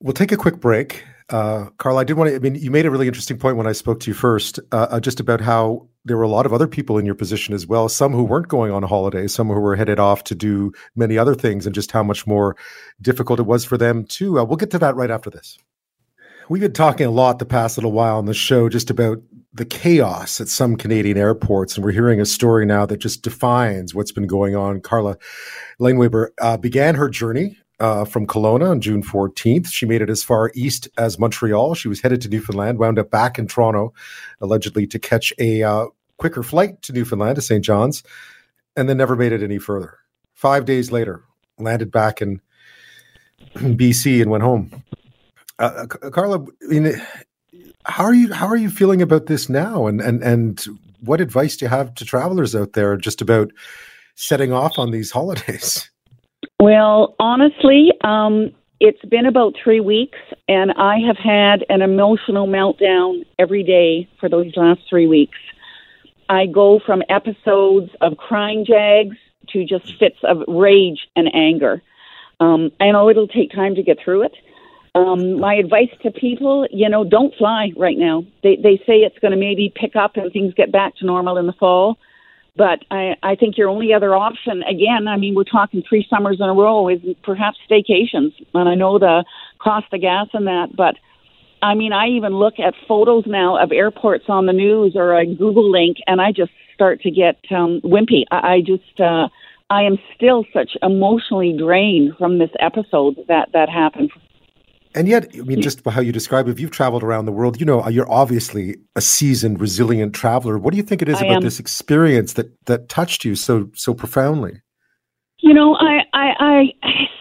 We'll 0.00 0.14
take 0.14 0.32
a 0.32 0.36
quick 0.36 0.60
break. 0.60 1.04
Uh, 1.28 1.70
Carl, 1.78 1.98
I 1.98 2.04
did 2.04 2.16
want 2.16 2.30
to, 2.30 2.36
I 2.36 2.38
mean, 2.38 2.54
you 2.54 2.70
made 2.70 2.86
a 2.86 2.90
really 2.90 3.08
interesting 3.08 3.36
point 3.36 3.56
when 3.56 3.66
I 3.66 3.72
spoke 3.72 3.98
to 4.00 4.10
you 4.10 4.14
first, 4.14 4.60
uh, 4.70 4.86
uh, 4.90 5.00
just 5.00 5.18
about 5.18 5.40
how 5.40 5.88
there 6.04 6.16
were 6.16 6.22
a 6.22 6.28
lot 6.28 6.46
of 6.46 6.52
other 6.52 6.68
people 6.68 6.98
in 6.98 7.04
your 7.04 7.16
position 7.16 7.52
as 7.52 7.66
well, 7.66 7.88
some 7.88 8.12
who 8.12 8.22
weren't 8.22 8.46
going 8.46 8.70
on 8.70 8.84
holiday, 8.84 9.26
some 9.26 9.48
who 9.48 9.58
were 9.58 9.74
headed 9.74 9.98
off 9.98 10.22
to 10.24 10.36
do 10.36 10.72
many 10.94 11.18
other 11.18 11.34
things, 11.34 11.66
and 11.66 11.74
just 11.74 11.90
how 11.90 12.04
much 12.04 12.28
more 12.28 12.56
difficult 13.02 13.40
it 13.40 13.46
was 13.46 13.64
for 13.64 13.76
them 13.76 14.04
too. 14.04 14.38
Uh, 14.38 14.44
we'll 14.44 14.56
get 14.56 14.70
to 14.70 14.78
that 14.78 14.94
right 14.94 15.10
after 15.10 15.28
this. 15.28 15.58
We've 16.48 16.62
been 16.62 16.72
talking 16.72 17.06
a 17.06 17.10
lot 17.10 17.40
the 17.40 17.44
past 17.44 17.76
little 17.76 17.90
while 17.90 18.18
on 18.18 18.26
the 18.26 18.34
show 18.34 18.68
just 18.68 18.88
about 18.88 19.20
the 19.52 19.64
chaos 19.64 20.40
at 20.40 20.46
some 20.46 20.76
Canadian 20.76 21.18
airports, 21.18 21.74
and 21.74 21.84
we're 21.84 21.90
hearing 21.90 22.20
a 22.20 22.26
story 22.26 22.64
now 22.64 22.86
that 22.86 22.98
just 22.98 23.22
defines 23.22 23.96
what's 23.96 24.12
been 24.12 24.28
going 24.28 24.54
on. 24.54 24.80
Carla 24.80 25.16
Leinweber 25.80 26.28
uh, 26.40 26.56
began 26.56 26.94
her 26.94 27.08
journey 27.08 27.58
uh, 27.80 28.04
from 28.04 28.28
Kelowna 28.28 28.70
on 28.70 28.80
June 28.80 29.02
14th. 29.02 29.66
She 29.66 29.86
made 29.86 30.02
it 30.02 30.10
as 30.10 30.22
far 30.22 30.52
east 30.54 30.88
as 30.96 31.18
Montreal. 31.18 31.74
She 31.74 31.88
was 31.88 32.00
headed 32.00 32.20
to 32.20 32.28
Newfoundland, 32.28 32.78
wound 32.78 33.00
up 33.00 33.10
back 33.10 33.40
in 33.40 33.48
Toronto, 33.48 33.92
allegedly 34.40 34.86
to 34.86 35.00
catch 35.00 35.32
a 35.40 35.64
uh, 35.64 35.86
quicker 36.16 36.44
flight 36.44 36.80
to 36.82 36.92
Newfoundland 36.92 37.34
to 37.34 37.42
St. 37.42 37.64
John's, 37.64 38.04
and 38.76 38.88
then 38.88 38.98
never 38.98 39.16
made 39.16 39.32
it 39.32 39.42
any 39.42 39.58
further. 39.58 39.98
Five 40.32 40.64
days 40.64 40.92
later, 40.92 41.24
landed 41.58 41.90
back 41.90 42.22
in 42.22 42.40
BC 43.56 44.22
and 44.22 44.30
went 44.30 44.44
home. 44.44 44.84
Uh, 45.58 45.86
uh 46.02 46.10
Carla, 46.10 46.44
how 47.84 48.04
are 48.04 48.14
you? 48.14 48.32
How 48.32 48.46
are 48.46 48.56
you 48.56 48.70
feeling 48.70 49.02
about 49.02 49.26
this 49.26 49.48
now? 49.48 49.86
And 49.86 50.00
and 50.00 50.22
and 50.22 50.64
what 51.00 51.20
advice 51.20 51.56
do 51.56 51.64
you 51.64 51.68
have 51.68 51.94
to 51.94 52.04
travelers 52.04 52.54
out 52.54 52.72
there 52.72 52.96
just 52.96 53.20
about 53.20 53.52
setting 54.14 54.52
off 54.52 54.78
on 54.78 54.90
these 54.90 55.10
holidays? 55.10 55.90
Well, 56.60 57.14
honestly, 57.18 57.92
um, 58.02 58.50
it's 58.80 59.04
been 59.06 59.26
about 59.26 59.54
three 59.62 59.80
weeks, 59.80 60.18
and 60.48 60.72
I 60.72 60.98
have 61.06 61.16
had 61.16 61.64
an 61.68 61.82
emotional 61.82 62.46
meltdown 62.46 63.24
every 63.38 63.62
day 63.62 64.08
for 64.20 64.28
those 64.28 64.52
last 64.56 64.80
three 64.88 65.06
weeks. 65.06 65.38
I 66.28 66.46
go 66.46 66.80
from 66.84 67.02
episodes 67.08 67.90
of 68.00 68.16
crying 68.16 68.64
jags 68.66 69.16
to 69.50 69.64
just 69.64 69.96
fits 69.98 70.18
of 70.24 70.42
rage 70.48 71.06
and 71.14 71.32
anger. 71.34 71.82
Um, 72.40 72.70
I 72.80 72.90
know 72.90 73.08
it'll 73.08 73.28
take 73.28 73.52
time 73.52 73.74
to 73.76 73.82
get 73.82 73.98
through 74.04 74.22
it. 74.22 74.34
Um, 74.96 75.38
my 75.38 75.54
advice 75.54 75.90
to 76.04 76.10
people, 76.10 76.66
you 76.70 76.88
know, 76.88 77.04
don't 77.04 77.34
fly 77.34 77.70
right 77.76 77.98
now. 77.98 78.24
They 78.42 78.56
they 78.56 78.78
say 78.86 79.04
it's 79.04 79.18
going 79.18 79.32
to 79.32 79.36
maybe 79.36 79.70
pick 79.74 79.94
up 79.94 80.16
and 80.16 80.32
things 80.32 80.54
get 80.54 80.72
back 80.72 80.96
to 80.96 81.04
normal 81.04 81.36
in 81.36 81.46
the 81.46 81.52
fall. 81.52 81.98
But 82.56 82.78
I, 82.90 83.14
I 83.22 83.34
think 83.34 83.58
your 83.58 83.68
only 83.68 83.92
other 83.92 84.14
option, 84.14 84.62
again, 84.62 85.06
I 85.06 85.18
mean, 85.18 85.34
we're 85.34 85.44
talking 85.44 85.82
three 85.86 86.06
summers 86.08 86.38
in 86.40 86.48
a 86.48 86.54
row, 86.54 86.88
is 86.88 87.00
perhaps 87.22 87.58
staycations. 87.70 88.32
And 88.54 88.66
I 88.66 88.74
know 88.74 88.98
the 88.98 89.24
cost 89.58 89.92
of 89.92 90.00
gas 90.00 90.28
and 90.32 90.46
that, 90.46 90.68
but 90.74 90.94
I 91.60 91.74
mean, 91.74 91.92
I 91.92 92.06
even 92.08 92.32
look 92.32 92.54
at 92.58 92.72
photos 92.88 93.24
now 93.26 93.62
of 93.62 93.72
airports 93.72 94.24
on 94.28 94.46
the 94.46 94.54
news 94.54 94.92
or 94.96 95.18
a 95.18 95.26
Google 95.26 95.70
link, 95.70 95.98
and 96.06 96.22
I 96.22 96.32
just 96.32 96.52
start 96.74 97.02
to 97.02 97.10
get 97.10 97.36
um, 97.50 97.82
wimpy. 97.84 98.24
I, 98.30 98.54
I 98.54 98.60
just, 98.60 98.98
uh, 98.98 99.28
I 99.68 99.82
am 99.82 99.98
still 100.14 100.46
such 100.54 100.70
emotionally 100.82 101.54
drained 101.58 102.16
from 102.16 102.38
this 102.38 102.50
episode 102.60 103.16
that 103.28 103.50
that 103.52 103.68
happened 103.68 104.10
and 104.96 105.06
yet, 105.06 105.28
I 105.34 105.42
mean, 105.42 105.60
just 105.60 105.86
how 105.86 106.00
you 106.00 106.10
describe 106.10 106.48
it, 106.48 106.52
if 106.52 106.58
you've 106.58 106.70
traveled 106.70 107.02
around 107.02 107.26
the 107.26 107.32
world, 107.32 107.60
you 107.60 107.66
know, 107.66 107.86
you're 107.88 108.10
obviously 108.10 108.76
a 108.96 109.02
seasoned, 109.02 109.60
resilient 109.60 110.14
traveler. 110.14 110.56
What 110.56 110.70
do 110.72 110.78
you 110.78 110.82
think 110.82 111.02
it 111.02 111.08
is 111.08 111.16
I 111.16 111.26
about 111.26 111.36
am. 111.36 111.42
this 111.42 111.60
experience 111.60 112.32
that 112.32 112.50
that 112.64 112.88
touched 112.88 113.22
you 113.24 113.36
so 113.36 113.68
so 113.74 113.92
profoundly? 113.92 114.62
You 115.38 115.52
know, 115.52 115.76
I, 115.76 115.98
I 116.14 116.32
I 116.40 116.64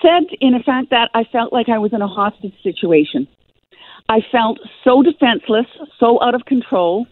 said 0.02 0.24
in 0.40 0.56
effect 0.56 0.90
that 0.92 1.10
I 1.14 1.26
felt 1.26 1.52
like 1.52 1.68
I 1.68 1.78
was 1.78 1.92
in 1.92 2.02
a 2.02 2.08
hostage 2.08 2.56
situation. 2.64 3.28
I 4.08 4.22
felt 4.32 4.60
so 4.84 5.04
defenseless, 5.04 5.66
so 6.00 6.22
out 6.24 6.34
of 6.34 6.46
control. 6.46 7.08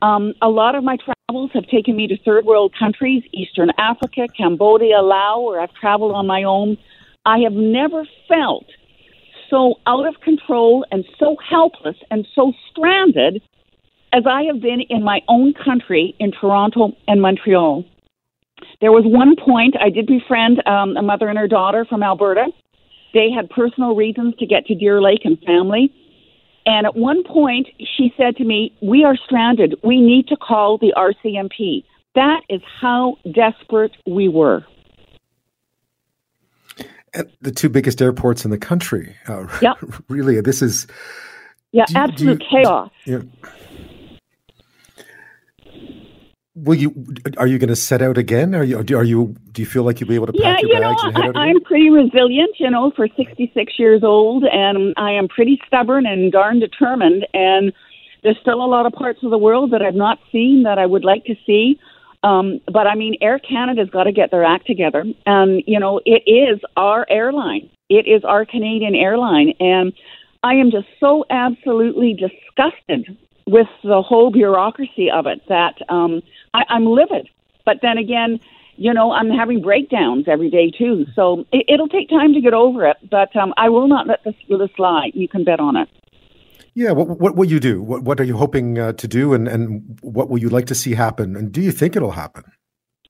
Um, 0.00 0.32
a 0.40 0.48
lot 0.48 0.74
of 0.74 0.84
my 0.84 0.96
travels 0.96 1.50
have 1.52 1.66
taken 1.66 1.96
me 1.96 2.06
to 2.06 2.16
third 2.24 2.46
world 2.46 2.72
countries, 2.78 3.24
Eastern 3.32 3.70
Africa, 3.76 4.26
Cambodia, 4.34 5.02
Laos, 5.02 5.44
where 5.44 5.60
I've 5.60 5.74
traveled 5.74 6.12
on 6.12 6.26
my 6.26 6.44
own. 6.44 6.78
I 7.26 7.40
have 7.40 7.52
never 7.52 8.04
felt 8.28 8.64
so 9.50 9.74
out 9.86 10.06
of 10.06 10.20
control 10.20 10.84
and 10.90 11.04
so 11.18 11.36
helpless 11.48 11.96
and 12.10 12.26
so 12.34 12.52
stranded 12.70 13.42
as 14.12 14.24
I 14.26 14.44
have 14.44 14.60
been 14.60 14.80
in 14.88 15.02
my 15.02 15.20
own 15.28 15.52
country 15.52 16.14
in 16.18 16.32
Toronto 16.32 16.92
and 17.06 17.20
Montreal. 17.20 17.84
There 18.80 18.92
was 18.92 19.04
one 19.04 19.36
point 19.36 19.74
I 19.80 19.90
did 19.90 20.06
befriend 20.06 20.66
um, 20.66 20.96
a 20.96 21.02
mother 21.02 21.28
and 21.28 21.38
her 21.38 21.48
daughter 21.48 21.84
from 21.84 22.02
Alberta. 22.02 22.46
They 23.14 23.30
had 23.30 23.50
personal 23.50 23.94
reasons 23.94 24.34
to 24.38 24.46
get 24.46 24.66
to 24.66 24.74
Deer 24.74 25.00
Lake 25.00 25.22
and 25.24 25.38
family. 25.40 25.92
And 26.66 26.86
at 26.86 26.96
one 26.96 27.22
point, 27.24 27.68
she 27.96 28.12
said 28.16 28.36
to 28.36 28.44
me, 28.44 28.74
We 28.82 29.04
are 29.04 29.16
stranded. 29.16 29.76
We 29.82 30.00
need 30.00 30.28
to 30.28 30.36
call 30.36 30.78
the 30.78 30.92
RCMP. 30.96 31.84
That 32.14 32.40
is 32.48 32.60
how 32.80 33.16
desperate 33.32 33.92
we 34.06 34.28
were 34.28 34.64
at 37.14 37.28
the 37.40 37.50
two 37.50 37.68
biggest 37.68 38.00
airports 38.00 38.44
in 38.44 38.50
the 38.50 38.58
country. 38.58 39.16
Uh, 39.26 39.46
yeah. 39.62 39.74
really, 40.08 40.40
this 40.40 40.62
is. 40.62 40.86
Yeah, 41.72 41.84
you, 41.88 41.96
absolute 41.96 42.42
you, 42.42 42.48
chaos. 42.50 42.90
Yeah. 43.04 43.18
Will 46.54 46.74
you? 46.74 46.92
Are 47.36 47.46
you 47.46 47.58
going 47.58 47.68
to 47.68 47.76
set 47.76 48.02
out 48.02 48.18
again? 48.18 48.54
Are 48.54 48.64
you? 48.64 48.78
Are 48.78 49.04
you? 49.04 49.36
Do 49.52 49.62
you 49.62 49.66
feel 49.66 49.84
like 49.84 50.00
you'll 50.00 50.08
be 50.08 50.14
able 50.14 50.26
to 50.26 50.32
pack 50.32 50.42
yeah, 50.42 50.56
your 50.62 50.76
you 50.76 50.80
bags 50.80 51.02
know, 51.02 51.08
and 51.08 51.16
head 51.16 51.26
out 51.28 51.36
I, 51.36 51.48
am 51.50 51.60
pretty 51.60 51.90
resilient. 51.90 52.56
You 52.58 52.70
know, 52.70 52.90
for 52.96 53.06
66 53.16 53.78
years 53.78 54.02
old, 54.02 54.44
and 54.44 54.94
I 54.96 55.12
am 55.12 55.28
pretty 55.28 55.60
stubborn 55.66 56.06
and 56.06 56.32
darn 56.32 56.58
determined. 56.58 57.26
And 57.32 57.72
there's 58.22 58.38
still 58.40 58.64
a 58.64 58.66
lot 58.66 58.86
of 58.86 58.92
parts 58.92 59.22
of 59.22 59.30
the 59.30 59.38
world 59.38 59.70
that 59.72 59.82
I've 59.82 59.94
not 59.94 60.18
seen 60.32 60.64
that 60.64 60.78
I 60.78 60.86
would 60.86 61.04
like 61.04 61.24
to 61.26 61.34
see. 61.46 61.78
Um, 62.22 62.60
but 62.66 62.86
I 62.86 62.94
mean, 62.94 63.16
Air 63.20 63.38
Canada's 63.38 63.90
got 63.90 64.04
to 64.04 64.12
get 64.12 64.30
their 64.30 64.44
act 64.44 64.66
together. 64.66 65.04
And, 65.26 65.62
you 65.66 65.78
know, 65.78 66.00
it 66.04 66.22
is 66.26 66.60
our 66.76 67.06
airline, 67.08 67.70
it 67.88 68.06
is 68.06 68.24
our 68.24 68.44
Canadian 68.44 68.94
airline. 68.94 69.54
And 69.60 69.92
I 70.42 70.54
am 70.54 70.70
just 70.70 70.86
so 71.00 71.24
absolutely 71.30 72.14
disgusted 72.14 73.16
with 73.46 73.68
the 73.82 74.02
whole 74.02 74.30
bureaucracy 74.30 75.10
of 75.10 75.26
it 75.26 75.40
that 75.48 75.74
um, 75.88 76.22
I, 76.54 76.64
I'm 76.68 76.86
livid. 76.86 77.28
But 77.64 77.78
then 77.82 77.98
again, 77.98 78.40
you 78.76 78.94
know, 78.94 79.10
I'm 79.12 79.30
having 79.30 79.60
breakdowns 79.60 80.26
every 80.28 80.50
day 80.50 80.70
too. 80.70 81.06
So 81.16 81.44
it, 81.52 81.64
it'll 81.68 81.88
take 81.88 82.08
time 82.08 82.32
to 82.34 82.40
get 82.40 82.54
over 82.54 82.86
it, 82.86 82.96
but 83.10 83.34
um, 83.36 83.52
I 83.56 83.68
will 83.68 83.88
not 83.88 84.06
let 84.06 84.22
this, 84.24 84.34
this 84.48 84.70
slide. 84.76 85.10
You 85.14 85.28
can 85.28 85.44
bet 85.44 85.60
on 85.60 85.76
it. 85.76 85.88
Yeah, 86.78 86.92
what, 86.92 87.18
what 87.18 87.34
will 87.34 87.50
you 87.50 87.58
do? 87.58 87.82
What, 87.82 88.04
what 88.04 88.20
are 88.20 88.24
you 88.24 88.36
hoping 88.36 88.78
uh, 88.78 88.92
to 88.92 89.08
do, 89.08 89.34
and, 89.34 89.48
and 89.48 89.98
what 90.00 90.30
will 90.30 90.38
you 90.38 90.48
like 90.48 90.66
to 90.66 90.76
see 90.76 90.94
happen? 90.94 91.34
And 91.34 91.50
do 91.50 91.60
you 91.60 91.72
think 91.72 91.96
it'll 91.96 92.12
happen? 92.12 92.44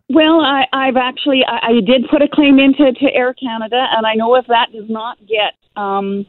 Well, 0.08 0.40
I, 0.40 0.64
I've 0.72 0.96
actually 0.96 1.42
I, 1.46 1.72
I 1.72 1.72
did 1.84 2.08
put 2.10 2.22
a 2.22 2.28
claim 2.32 2.58
into 2.58 2.90
to 2.90 3.06
Air 3.12 3.34
Canada, 3.34 3.84
and 3.94 4.06
I 4.06 4.14
know 4.14 4.36
if 4.36 4.46
that 4.46 4.68
does 4.72 4.88
not 4.88 5.18
get 5.18 5.52
um, 5.76 6.24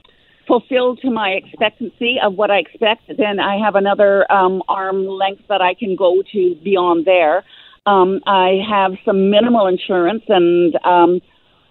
fulfilled 0.49 0.99
to 1.03 1.09
my 1.09 1.29
expectancy 1.29 2.17
of 2.21 2.33
what 2.33 2.51
I 2.51 2.57
expect, 2.57 3.03
then 3.17 3.39
I 3.39 3.57
have 3.63 3.75
another 3.75 4.29
um, 4.29 4.61
arm 4.67 5.07
length 5.07 5.43
that 5.47 5.61
I 5.61 5.75
can 5.75 5.95
go 5.95 6.21
to 6.33 6.55
beyond 6.61 7.05
there. 7.05 7.45
Um, 7.85 8.19
I 8.27 8.59
have 8.69 8.91
some 9.05 9.29
minimal 9.31 9.67
insurance, 9.67 10.23
and 10.27 10.75
um, 10.83 11.21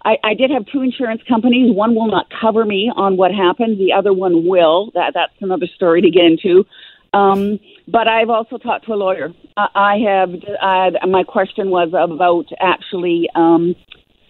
I, 0.05 0.17
I 0.23 0.33
did 0.33 0.51
have 0.51 0.65
two 0.65 0.81
insurance 0.81 1.21
companies. 1.27 1.73
One 1.73 1.95
will 1.95 2.07
not 2.07 2.27
cover 2.41 2.65
me 2.65 2.91
on 2.95 3.17
what 3.17 3.31
happened. 3.33 3.79
The 3.79 3.93
other 3.93 4.13
one 4.13 4.47
will. 4.47 4.91
That 4.93 5.13
that's 5.13 5.33
another 5.41 5.67
story 5.75 6.01
to 6.01 6.09
get 6.09 6.25
into. 6.25 6.65
Um, 7.13 7.59
but 7.87 8.07
I've 8.07 8.29
also 8.29 8.57
talked 8.57 8.85
to 8.85 8.93
a 8.93 8.95
lawyer. 8.95 9.33
I, 9.57 9.67
I 9.75 9.97
have. 10.07 10.29
I, 10.61 11.05
my 11.07 11.23
question 11.23 11.69
was 11.69 11.89
about 11.89 12.45
actually 12.59 13.29
um, 13.35 13.75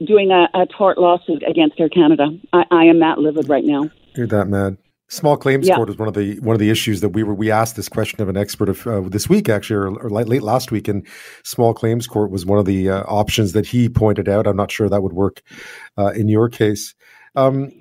doing 0.05 0.31
a, 0.31 0.47
a 0.53 0.65
tort 0.65 0.97
lawsuit 0.97 1.43
against 1.47 1.79
Air 1.79 1.89
Canada. 1.89 2.27
I, 2.53 2.63
I 2.71 2.83
am 2.85 2.99
that 2.99 3.19
livid 3.19 3.49
right 3.49 3.65
now. 3.65 3.89
You're 4.15 4.27
that 4.27 4.47
mad. 4.47 4.77
Small 5.11 5.37
claims 5.37 5.67
yeah. 5.67 5.75
court 5.75 5.89
is 5.89 5.97
one 5.97 6.07
of 6.07 6.13
the 6.13 6.39
one 6.39 6.55
of 6.55 6.59
the 6.59 6.69
issues 6.69 7.01
that 7.01 7.09
we 7.09 7.23
were 7.23 7.33
we 7.33 7.49
asked 7.49 7.75
this 7.75 7.89
question 7.89 8.21
of 8.21 8.29
an 8.29 8.37
expert 8.37 8.69
of 8.69 8.85
uh, 8.85 9.01
this 9.01 9.27
week 9.27 9.49
actually 9.49 9.77
or, 9.77 9.97
or, 10.03 10.09
late 10.11 10.43
last 10.43 10.71
week 10.71 10.87
and 10.87 11.05
small 11.43 11.73
claims 11.73 12.05
court 12.05 12.29
was 12.29 12.45
one 12.45 12.59
of 12.59 12.65
the 12.65 12.89
uh, 12.89 13.01
options 13.07 13.53
that 13.53 13.65
he 13.65 13.89
pointed 13.89 14.29
out. 14.29 14.45
I'm 14.45 14.55
not 14.55 14.71
sure 14.71 14.87
that 14.87 15.01
would 15.01 15.13
work 15.13 15.41
uh, 15.97 16.11
in 16.11 16.27
your 16.29 16.47
case. 16.47 16.93
Um, 17.35 17.71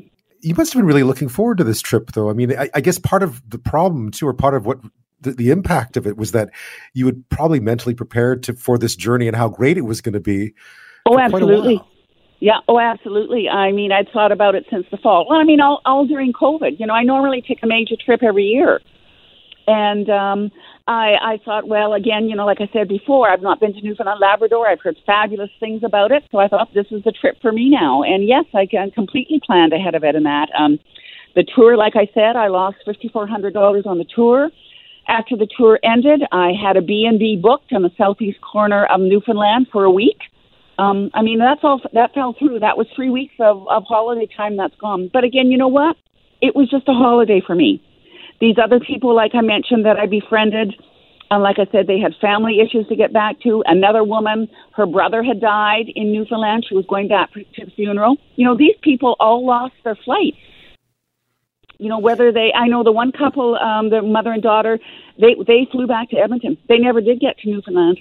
you 0.40 0.54
must 0.54 0.72
have 0.72 0.80
been 0.80 0.86
really 0.86 1.02
looking 1.02 1.28
forward 1.28 1.58
to 1.58 1.64
this 1.64 1.80
trip, 1.80 2.12
though. 2.12 2.30
I 2.30 2.32
mean, 2.32 2.56
I, 2.56 2.70
I 2.74 2.80
guess 2.80 2.98
part 2.98 3.22
of 3.22 3.42
the 3.48 3.58
problem 3.58 4.10
too, 4.10 4.26
or 4.26 4.34
part 4.34 4.54
of 4.54 4.64
what 4.64 4.78
the, 5.20 5.32
the, 5.32 5.50
impact 5.50 5.96
of 5.96 6.06
it 6.06 6.16
was 6.16 6.32
that 6.32 6.50
you 6.94 7.04
would 7.04 7.28
probably 7.28 7.60
mentally 7.60 7.94
prepared 7.94 8.44
to 8.44 8.54
for 8.54 8.78
this 8.78 8.94
journey 8.94 9.26
and 9.26 9.36
how 9.36 9.48
great 9.48 9.76
it 9.76 9.82
was 9.82 10.00
going 10.00 10.12
to 10.12 10.20
be. 10.20 10.54
Oh, 11.06 11.18
absolutely. 11.18 11.82
Yeah, 12.40 12.58
oh, 12.68 12.78
absolutely. 12.78 13.48
I 13.48 13.72
mean, 13.72 13.90
I'd 13.90 14.08
thought 14.12 14.30
about 14.30 14.54
it 14.54 14.64
since 14.70 14.86
the 14.90 14.96
fall. 14.96 15.26
Well, 15.28 15.40
I 15.40 15.44
mean, 15.44 15.60
all, 15.60 15.80
all 15.84 16.06
during 16.06 16.32
COVID. 16.32 16.78
You 16.78 16.86
know, 16.86 16.94
I 16.94 17.02
normally 17.02 17.42
take 17.46 17.62
a 17.62 17.66
major 17.66 17.96
trip 17.96 18.22
every 18.22 18.44
year. 18.44 18.80
And 19.66 20.08
um, 20.08 20.50
I, 20.86 21.16
I 21.20 21.38
thought, 21.44 21.68
well, 21.68 21.92
again, 21.92 22.28
you 22.28 22.36
know, 22.36 22.46
like 22.46 22.60
I 22.60 22.70
said 22.72 22.88
before, 22.88 23.28
I've 23.28 23.42
not 23.42 23.60
been 23.60 23.74
to 23.74 23.82
Newfoundland, 23.82 24.20
Labrador. 24.20 24.68
I've 24.68 24.80
heard 24.80 24.96
fabulous 25.04 25.50
things 25.58 25.82
about 25.84 26.12
it. 26.12 26.22
So 26.30 26.38
I 26.38 26.48
thought 26.48 26.68
this 26.74 26.86
is 26.90 27.02
the 27.04 27.12
trip 27.12 27.36
for 27.42 27.52
me 27.52 27.68
now. 27.68 28.02
And 28.02 28.26
yes, 28.26 28.44
I 28.54 28.66
can 28.66 28.92
completely 28.92 29.40
planned 29.44 29.72
ahead 29.72 29.94
of 29.94 30.04
it 30.04 30.14
in 30.14 30.22
that. 30.22 30.48
Um, 30.58 30.78
the 31.34 31.44
tour, 31.54 31.76
like 31.76 31.96
I 31.96 32.08
said, 32.14 32.36
I 32.36 32.48
lost 32.48 32.78
$5,400 32.86 33.84
on 33.84 33.98
the 33.98 34.06
tour. 34.14 34.48
After 35.08 35.36
the 35.36 35.48
tour 35.56 35.78
ended, 35.82 36.22
I 36.32 36.52
had 36.52 36.76
a 36.76 36.82
B&B 36.82 37.40
booked 37.42 37.72
in 37.72 37.82
the 37.82 37.90
southeast 37.98 38.40
corner 38.40 38.86
of 38.86 39.00
Newfoundland 39.00 39.66
for 39.72 39.84
a 39.84 39.90
week 39.90 40.18
um, 40.78 41.10
I 41.12 41.22
mean, 41.22 41.38
that's 41.40 41.60
all. 41.62 41.80
That 41.92 42.14
fell 42.14 42.34
through. 42.38 42.60
That 42.60 42.76
was 42.78 42.86
three 42.94 43.10
weeks 43.10 43.34
of, 43.40 43.66
of 43.68 43.84
holiday 43.86 44.28
time 44.36 44.56
that's 44.56 44.76
gone. 44.76 45.10
But 45.12 45.24
again, 45.24 45.50
you 45.50 45.58
know 45.58 45.68
what? 45.68 45.96
It 46.40 46.54
was 46.54 46.70
just 46.70 46.88
a 46.88 46.92
holiday 46.92 47.42
for 47.44 47.54
me. 47.54 47.82
These 48.40 48.56
other 48.62 48.78
people, 48.78 49.14
like 49.14 49.32
I 49.34 49.40
mentioned, 49.40 49.84
that 49.84 49.98
I 49.98 50.06
befriended, 50.06 50.72
and 51.30 51.42
like 51.42 51.56
I 51.58 51.66
said, 51.72 51.88
they 51.88 51.98
had 51.98 52.14
family 52.20 52.60
issues 52.60 52.86
to 52.88 52.96
get 52.96 53.12
back 53.12 53.40
to. 53.40 53.64
Another 53.66 54.04
woman, 54.04 54.48
her 54.76 54.86
brother 54.86 55.24
had 55.24 55.40
died 55.40 55.86
in 55.94 56.12
Newfoundland. 56.12 56.64
She 56.68 56.76
was 56.76 56.86
going 56.86 57.08
back 57.08 57.32
to 57.32 57.44
the 57.64 57.70
funeral. 57.72 58.16
You 58.36 58.46
know, 58.46 58.56
these 58.56 58.76
people 58.80 59.16
all 59.18 59.44
lost 59.44 59.74
their 59.82 59.96
flights. 60.04 60.38
You 61.78 61.88
know, 61.88 61.98
whether 61.98 62.32
they, 62.32 62.52
I 62.54 62.68
know 62.68 62.84
the 62.84 62.92
one 62.92 63.12
couple, 63.12 63.56
um, 63.56 63.90
the 63.90 64.02
mother 64.02 64.32
and 64.32 64.42
daughter, 64.42 64.78
they 65.20 65.34
they 65.46 65.66
flew 65.70 65.86
back 65.86 66.10
to 66.10 66.16
Edmonton. 66.16 66.56
They 66.68 66.78
never 66.78 67.00
did 67.00 67.20
get 67.20 67.38
to 67.38 67.50
Newfoundland. 67.50 67.98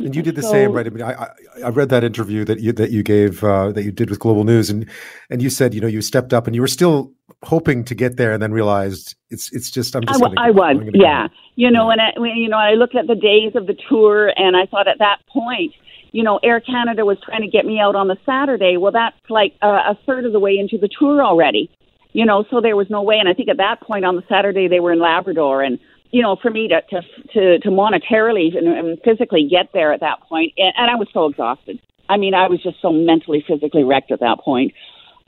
And 0.00 0.14
you 0.16 0.22
did 0.22 0.34
the 0.34 0.42
so, 0.42 0.50
same, 0.50 0.72
right? 0.72 0.86
I 0.86 0.90
mean, 0.90 1.02
I, 1.02 1.28
I, 1.64 1.68
read 1.68 1.88
that 1.90 2.04
interview 2.04 2.44
that 2.44 2.60
you 2.60 2.72
that 2.72 2.90
you 2.90 3.02
gave 3.02 3.44
uh, 3.44 3.72
that 3.72 3.82
you 3.82 3.92
did 3.92 4.10
with 4.10 4.18
Global 4.18 4.44
News, 4.44 4.70
and 4.70 4.86
and 5.30 5.42
you 5.42 5.50
said 5.50 5.74
you 5.74 5.80
know 5.80 5.86
you 5.86 6.02
stepped 6.02 6.32
up 6.32 6.46
and 6.46 6.54
you 6.54 6.60
were 6.60 6.68
still 6.68 7.12
hoping 7.42 7.84
to 7.84 7.94
get 7.94 8.16
there, 8.16 8.32
and 8.32 8.42
then 8.42 8.52
realized 8.52 9.14
it's 9.30 9.52
it's 9.52 9.70
just 9.70 9.94
I'm 9.94 10.04
just. 10.04 10.22
I, 10.22 10.48
I 10.48 10.50
was, 10.50 10.76
yeah. 10.94 11.28
Go. 11.28 11.34
You 11.56 11.70
know, 11.70 11.88
yeah. 11.88 11.92
and 11.92 12.00
I, 12.00 12.34
you 12.34 12.48
know, 12.48 12.58
I 12.58 12.72
looked 12.72 12.96
at 12.96 13.06
the 13.06 13.14
days 13.14 13.52
of 13.54 13.66
the 13.66 13.76
tour, 13.88 14.32
and 14.36 14.56
I 14.56 14.66
thought 14.66 14.88
at 14.88 14.98
that 14.98 15.18
point, 15.28 15.72
you 16.12 16.22
know, 16.22 16.38
Air 16.42 16.60
Canada 16.60 17.04
was 17.04 17.18
trying 17.24 17.42
to 17.42 17.48
get 17.48 17.64
me 17.66 17.78
out 17.78 17.94
on 17.94 18.08
the 18.08 18.16
Saturday. 18.24 18.76
Well, 18.76 18.92
that's 18.92 19.16
like 19.28 19.54
a, 19.62 19.68
a 19.68 19.98
third 20.06 20.24
of 20.24 20.32
the 20.32 20.40
way 20.40 20.58
into 20.58 20.78
the 20.78 20.88
tour 20.88 21.22
already. 21.22 21.70
You 22.12 22.26
know, 22.26 22.44
so 22.50 22.60
there 22.60 22.74
was 22.74 22.90
no 22.90 23.02
way. 23.02 23.18
And 23.20 23.28
I 23.28 23.34
think 23.34 23.48
at 23.48 23.58
that 23.58 23.80
point 23.82 24.04
on 24.04 24.16
the 24.16 24.24
Saturday 24.28 24.66
they 24.66 24.80
were 24.80 24.92
in 24.92 24.98
Labrador, 24.98 25.62
and 25.62 25.78
you 26.10 26.22
know, 26.22 26.36
for 26.36 26.50
me 26.50 26.68
to 26.68 26.82
to 26.82 27.02
to, 27.32 27.58
to 27.60 27.68
monetarily 27.68 28.56
and, 28.56 28.66
and 28.66 28.98
physically 29.04 29.46
get 29.48 29.72
there 29.72 29.92
at 29.92 30.00
that 30.00 30.20
point, 30.28 30.52
and, 30.56 30.72
and 30.76 30.90
I 30.90 30.96
was 30.96 31.08
so 31.12 31.26
exhausted. 31.26 31.80
I 32.08 32.16
mean, 32.16 32.34
I 32.34 32.48
was 32.48 32.62
just 32.62 32.80
so 32.82 32.92
mentally, 32.92 33.44
physically 33.46 33.84
wrecked 33.84 34.10
at 34.10 34.20
that 34.20 34.40
point. 34.40 34.72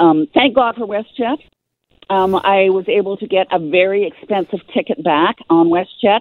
Um, 0.00 0.26
thank 0.34 0.54
God 0.56 0.74
for 0.74 0.86
WestJet. 0.86 1.38
Um, 2.10 2.34
I 2.34 2.70
was 2.70 2.84
able 2.88 3.16
to 3.18 3.26
get 3.26 3.46
a 3.52 3.58
very 3.58 4.06
expensive 4.06 4.60
ticket 4.74 5.02
back 5.02 5.36
on 5.48 5.68
WestJet. 5.68 6.20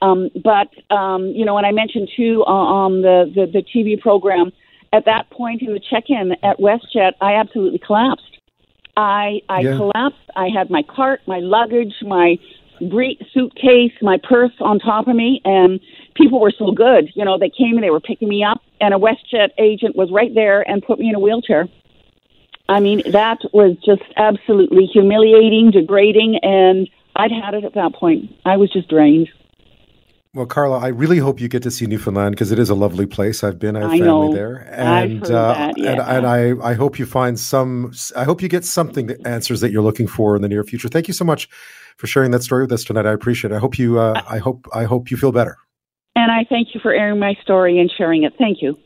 Um, 0.00 0.30
but 0.42 0.68
um, 0.94 1.26
you 1.26 1.44
know, 1.44 1.54
when 1.54 1.64
I 1.64 1.72
mentioned 1.72 2.08
too 2.16 2.42
uh, 2.46 2.50
on 2.50 3.02
the, 3.02 3.30
the 3.34 3.46
the 3.46 3.62
TV 3.62 4.00
program, 4.00 4.52
at 4.92 5.04
that 5.04 5.28
point 5.30 5.62
in 5.62 5.74
the 5.74 5.80
check-in 5.80 6.32
at 6.42 6.58
WestJet, 6.58 7.12
I 7.20 7.34
absolutely 7.34 7.80
collapsed. 7.80 8.38
I 8.96 9.40
I 9.48 9.60
yeah. 9.60 9.76
collapsed. 9.76 10.30
I 10.34 10.48
had 10.48 10.70
my 10.70 10.82
cart, 10.82 11.20
my 11.26 11.40
luggage, 11.40 11.94
my 12.02 12.38
brief 12.80 13.18
suitcase, 13.32 13.92
my 14.02 14.18
purse 14.22 14.52
on 14.60 14.78
top 14.78 15.08
of 15.08 15.16
me, 15.16 15.40
and 15.44 15.80
people 16.14 16.40
were 16.40 16.52
so 16.56 16.72
good. 16.72 17.10
You 17.14 17.24
know, 17.24 17.38
they 17.38 17.50
came 17.50 17.74
and 17.76 17.82
they 17.82 17.90
were 17.90 18.00
picking 18.00 18.28
me 18.28 18.44
up, 18.44 18.60
and 18.80 18.94
a 18.94 18.98
WestJet 18.98 19.50
agent 19.58 19.96
was 19.96 20.10
right 20.10 20.34
there 20.34 20.68
and 20.68 20.82
put 20.82 20.98
me 20.98 21.08
in 21.08 21.14
a 21.14 21.20
wheelchair. 21.20 21.68
I 22.68 22.80
mean, 22.80 23.02
that 23.12 23.38
was 23.52 23.76
just 23.84 24.02
absolutely 24.16 24.86
humiliating, 24.86 25.70
degrading, 25.70 26.38
and 26.42 26.88
I'd 27.16 27.32
had 27.32 27.54
it 27.54 27.64
at 27.64 27.74
that 27.74 27.94
point. 27.94 28.30
I 28.44 28.58
was 28.58 28.70
just 28.70 28.88
drained. 28.88 29.28
Well, 30.34 30.44
Carla, 30.44 30.78
I 30.78 30.88
really 30.88 31.18
hope 31.18 31.40
you 31.40 31.48
get 31.48 31.62
to 31.62 31.70
see 31.70 31.86
Newfoundland 31.86 32.34
because 32.34 32.52
it 32.52 32.58
is 32.58 32.68
a 32.68 32.74
lovely 32.74 33.06
place. 33.06 33.42
I've 33.42 33.58
been, 33.58 33.76
I 33.76 33.80
have 33.80 33.90
I 33.92 33.98
family 33.98 34.28
know. 34.28 34.34
there, 34.34 34.56
and 34.70 35.24
uh, 35.24 35.54
that, 35.54 35.78
yeah. 35.78 35.92
and, 35.92 36.00
and 36.00 36.26
I, 36.26 36.70
I 36.70 36.74
hope 36.74 36.98
you 36.98 37.06
find 37.06 37.40
some. 37.40 37.92
I 38.14 38.24
hope 38.24 38.42
you 38.42 38.48
get 38.48 38.64
something 38.64 39.06
that 39.06 39.26
answers 39.26 39.62
that 39.62 39.72
you're 39.72 39.82
looking 39.82 40.06
for 40.06 40.36
in 40.36 40.42
the 40.42 40.48
near 40.48 40.62
future. 40.64 40.88
Thank 40.88 41.08
you 41.08 41.14
so 41.14 41.24
much 41.24 41.48
for 41.96 42.06
sharing 42.06 42.30
that 42.32 42.42
story 42.42 42.62
with 42.62 42.72
us 42.72 42.84
tonight. 42.84 43.06
I 43.06 43.12
appreciate 43.12 43.52
it. 43.52 43.56
I 43.56 43.58
hope 43.58 43.78
you, 43.78 43.98
uh, 43.98 44.22
I 44.28 44.36
hope, 44.36 44.68
I 44.74 44.84
hope 44.84 45.10
you 45.10 45.16
feel 45.16 45.32
better. 45.32 45.56
And 46.14 46.30
I 46.30 46.44
thank 46.48 46.74
you 46.74 46.80
for 46.82 46.92
airing 46.92 47.18
my 47.18 47.34
story 47.42 47.78
and 47.80 47.90
sharing 47.96 48.24
it. 48.24 48.34
Thank 48.38 48.58
you. 48.60 48.76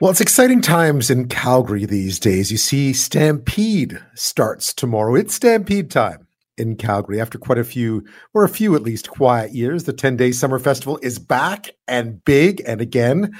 Well, 0.00 0.10
it's 0.10 0.20
exciting 0.20 0.60
times 0.60 1.10
in 1.10 1.28
Calgary 1.28 1.86
these 1.86 2.20
days. 2.20 2.52
You 2.52 2.56
see, 2.56 2.92
Stampede 2.92 4.00
starts 4.14 4.72
tomorrow. 4.72 5.16
It's 5.16 5.34
Stampede 5.34 5.90
time 5.90 6.26
in 6.56 6.76
Calgary 6.76 7.20
after 7.20 7.38
quite 7.38 7.58
a 7.58 7.64
few, 7.64 8.04
or 8.34 8.44
a 8.44 8.48
few 8.48 8.74
at 8.74 8.82
least, 8.82 9.10
quiet 9.10 9.52
years. 9.52 9.84
The 9.84 9.92
10 9.92 10.16
day 10.16 10.32
summer 10.32 10.58
festival 10.58 10.98
is 11.02 11.18
back 11.18 11.70
and 11.88 12.24
big. 12.24 12.62
And 12.66 12.80
again, 12.80 13.36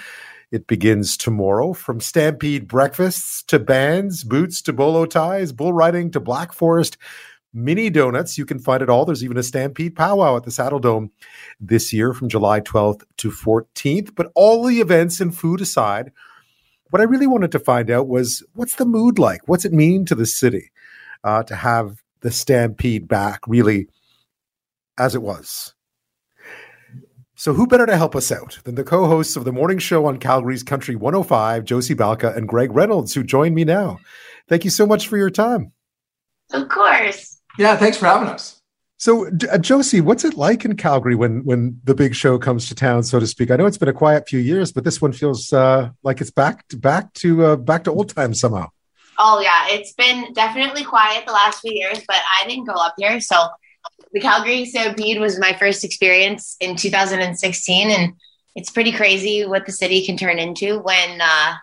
it 0.50 0.67
begins 0.67 1.17
tomorrow 1.17 1.73
from 1.73 2.00
Stampede 2.00 2.67
breakfasts 2.67 3.43
to 3.45 3.59
bands, 3.59 4.25
boots 4.25 4.62
to 4.62 4.73
bolo 4.73 5.07
ties, 5.07 5.52
bull 5.52 5.73
riding 5.73 6.11
to 6.11 6.21
Black 6.21 6.52
Forest, 6.52 6.97
mini 7.52 7.88
donuts. 7.88 8.37
You 8.37 8.45
can 8.45 8.59
find 8.59 8.83
it 8.83 8.90
all. 8.90 9.05
There's 9.05 9.23
even 9.23 9.37
a 9.37 9.43
Stampede 9.43 9.95
powwow 9.95 10.37
at 10.37 10.43
the 10.43 10.50
Saddledome 10.50 11.11
this 11.61 11.93
year 11.93 12.12
from 12.12 12.29
July 12.29 12.61
12th 12.61 13.02
to 13.19 13.31
14th. 13.31 14.14
But 14.14 14.33
all 14.35 14.64
the 14.64 14.81
events 14.81 15.21
and 15.21 15.37
food 15.37 15.61
aside, 15.61 16.11
what 16.90 17.00
I 17.00 17.05
really 17.05 17.29
wanted 17.29 17.52
to 17.52 17.61
find 17.61 17.90
out 17.90 18.09
was 18.09 18.43
what's 18.55 18.75
the 18.75 18.85
mood 18.85 19.19
like? 19.19 19.43
What's 19.47 19.64
it 19.64 19.73
mean 19.73 20.05
to 20.07 20.17
the 20.17 20.26
city 20.26 20.73
uh, 21.23 21.45
to 21.45 21.55
have 21.55 22.02
the 22.20 22.30
Stampede 22.30 23.08
back 23.08 23.40
really 23.46 23.88
as 24.98 25.14
it 25.14 25.22
was? 25.22 25.74
So, 27.35 27.54
who 27.54 27.66
better 27.66 27.87
to 27.87 27.96
help 27.96 28.14
us 28.14 28.30
out 28.30 28.59
than 28.64 28.74
the 28.74 28.85
co 28.85 29.06
hosts 29.06 29.35
of 29.35 29.44
the 29.44 29.52
morning 29.52 29.78
show 29.78 30.04
on 30.04 30.18
Calgary's 30.18 30.62
Country 30.62 30.94
105, 30.94 31.64
Josie 31.64 31.94
Balka 31.94 32.37
and 32.37 32.46
Gregg 32.46 32.70
Reynolds, 32.72 33.14
who 33.14 33.24
join 33.24 33.54
me 33.54 33.64
now? 33.64 33.98
Thank 34.46 34.64
you 34.64 34.70
so 34.70 34.87
much 34.87 35.09
for 35.09 35.16
your 35.16 35.30
time. 35.30 35.72
Of 36.52 36.68
course. 36.68 37.40
Yeah, 37.59 37.76
thanks 37.76 37.96
for 37.96 38.06
having 38.06 38.28
us. 38.28 38.61
So, 38.98 39.28
uh, 39.50 39.56
Josie, 39.56 40.02
what's 40.02 40.26
it 40.26 40.37
like 40.37 40.66
in 40.66 40.76
Calgary 40.76 41.14
when 41.14 41.42
when 41.46 41.80
the 41.85 41.94
big 41.94 42.14
show 42.14 42.38
comes 42.38 42.68
to 42.68 42.74
town, 42.74 43.04
so 43.04 43.18
to 43.18 43.26
speak? 43.26 43.50
I 43.50 43.56
know 43.56 43.64
it's 43.64 43.78
been 43.78 43.88
a 43.88 43.94
quiet 43.94 44.28
few 44.28 44.38
years, 44.38 44.70
but 44.70 44.85
this 44.85 45.00
one 45.00 45.12
feels 45.12 45.50
uh, 45.54 45.88
like 46.02 46.20
it's 46.20 46.30
back 46.30 46.68
to 46.68 46.76
back 46.76 47.14
to 47.14 47.46
uh, 47.46 47.56
back 47.56 47.85
to 47.85 47.90
old 47.90 48.14
times 48.14 48.38
somehow. 48.38 48.68
Oh 49.18 49.40
yeah, 49.40 49.75
it's 49.75 49.92
been 49.92 50.33
definitely 50.33 50.85
quiet 50.85 51.25
the 51.27 51.33
last 51.33 51.61
few 51.61 51.73
years, 51.73 52.01
but 52.07 52.16
I 52.40 52.46
didn't 52.46 52.66
go 52.66 52.75
up 52.75 52.94
here, 52.96 53.20
so 53.20 53.37
the 54.12 54.20
Calgary 54.20 54.64
Stampede 54.64 55.20
was 55.20 55.38
my 55.38 55.53
first 55.53 55.85
experience 55.85 56.57
in 56.61 56.77
2016, 56.77 57.90
and 57.90 58.14
it's 58.55 58.70
pretty 58.70 58.92
crazy 58.92 59.46
what 59.46 59.66
the 59.66 59.73
city 59.73 60.05
can 60.05 60.16
turn 60.16 60.38
into 60.38 60.81
when 60.81 61.20
uh, 61.20 61.55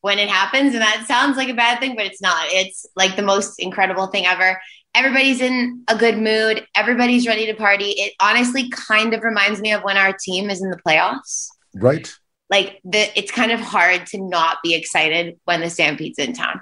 when 0.00 0.18
it 0.18 0.28
happens. 0.28 0.72
And 0.72 0.82
that 0.82 1.04
sounds 1.06 1.36
like 1.36 1.48
a 1.48 1.54
bad 1.54 1.80
thing, 1.80 1.96
but 1.96 2.06
it's 2.06 2.20
not. 2.20 2.46
It's 2.48 2.86
like 2.96 3.16
the 3.16 3.22
most 3.22 3.58
incredible 3.58 4.08
thing 4.08 4.26
ever. 4.26 4.60
Everybody's 4.94 5.40
in 5.40 5.84
a 5.88 5.96
good 5.96 6.18
mood. 6.18 6.66
Everybody's 6.74 7.26
ready 7.26 7.46
to 7.46 7.54
party. 7.54 7.90
It 7.90 8.14
honestly 8.20 8.70
kind 8.70 9.14
of 9.14 9.22
reminds 9.22 9.60
me 9.60 9.72
of 9.72 9.82
when 9.82 9.96
our 9.96 10.14
team 10.18 10.48
is 10.48 10.62
in 10.62 10.70
the 10.70 10.78
playoffs. 10.78 11.48
Right. 11.74 12.12
Like 12.48 12.80
the, 12.84 13.16
it's 13.18 13.30
kind 13.30 13.52
of 13.52 13.60
hard 13.60 14.06
to 14.06 14.18
not 14.18 14.58
be 14.62 14.74
excited 14.74 15.38
when 15.44 15.60
the 15.60 15.68
Stampede's 15.68 16.18
in 16.18 16.32
town. 16.32 16.60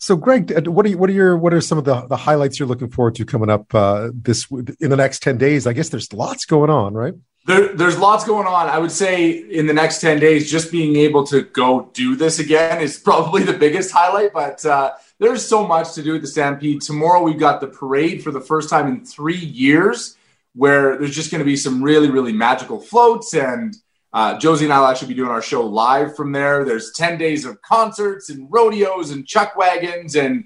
So, 0.00 0.14
Gregg, 0.14 0.52
uh, 0.52 0.70
what 0.70 0.86
are 0.86 0.90
you, 0.90 0.98
what 0.98 1.10
are 1.10 1.12
your 1.12 1.36
what 1.36 1.52
are 1.52 1.60
some 1.60 1.76
of 1.76 1.84
the, 1.84 2.02
the 2.02 2.16
highlights 2.16 2.58
you're 2.58 2.68
looking 2.68 2.88
forward 2.88 3.16
to 3.16 3.24
coming 3.24 3.50
up 3.50 3.74
uh, 3.74 4.10
this 4.14 4.48
in 4.50 4.90
the 4.90 4.96
next 4.96 5.22
ten 5.22 5.38
days? 5.38 5.66
I 5.66 5.72
guess 5.72 5.88
there's 5.88 6.12
lots 6.12 6.44
going 6.46 6.70
on, 6.70 6.94
right? 6.94 7.14
There, 7.46 7.74
there's 7.74 7.98
lots 7.98 8.24
going 8.24 8.46
on. 8.46 8.68
I 8.68 8.78
would 8.78 8.92
say 8.92 9.30
in 9.30 9.66
the 9.66 9.72
next 9.72 10.00
ten 10.00 10.20
days, 10.20 10.48
just 10.48 10.70
being 10.70 10.94
able 10.96 11.26
to 11.26 11.42
go 11.42 11.90
do 11.94 12.14
this 12.14 12.38
again 12.38 12.80
is 12.80 12.96
probably 13.04 13.42
the 13.42 13.52
biggest 13.52 13.90
highlight. 13.90 14.32
But 14.32 14.64
uh, 14.64 14.92
there's 15.18 15.44
so 15.44 15.66
much 15.66 15.94
to 15.94 16.02
do 16.02 16.14
at 16.14 16.20
the 16.20 16.28
Stampede. 16.28 16.80
Tomorrow 16.82 17.22
we've 17.22 17.38
got 17.38 17.60
the 17.60 17.66
parade 17.66 18.22
for 18.22 18.30
the 18.30 18.40
first 18.40 18.70
time 18.70 18.86
in 18.86 19.04
three 19.04 19.36
years, 19.36 20.16
where 20.54 20.96
there's 20.96 21.14
just 21.14 21.32
going 21.32 21.40
to 21.40 21.44
be 21.44 21.56
some 21.56 21.82
really 21.82 22.08
really 22.08 22.32
magical 22.32 22.80
floats 22.80 23.34
and 23.34 23.74
uh, 24.12 24.38
Josie 24.38 24.64
and 24.64 24.72
I 24.72 24.80
will 24.80 24.86
actually 24.86 25.08
be 25.08 25.14
doing 25.14 25.30
our 25.30 25.42
show 25.42 25.66
live 25.66 26.16
from 26.16 26.32
there. 26.32 26.64
There's 26.64 26.92
10 26.92 27.18
days 27.18 27.44
of 27.44 27.60
concerts 27.62 28.30
and 28.30 28.46
rodeos 28.50 29.10
and 29.10 29.26
chuck 29.26 29.56
wagons 29.56 30.16
and 30.16 30.44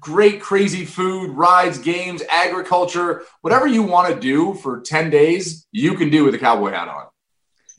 great, 0.00 0.40
crazy 0.40 0.84
food, 0.84 1.30
rides, 1.30 1.78
games, 1.78 2.22
agriculture, 2.30 3.24
whatever 3.40 3.66
you 3.66 3.82
want 3.82 4.12
to 4.12 4.20
do 4.20 4.54
for 4.54 4.80
10 4.80 5.10
days, 5.10 5.66
you 5.72 5.94
can 5.94 6.10
do 6.10 6.24
with 6.24 6.34
a 6.34 6.38
cowboy 6.38 6.70
hat 6.70 6.88
on. 6.88 7.06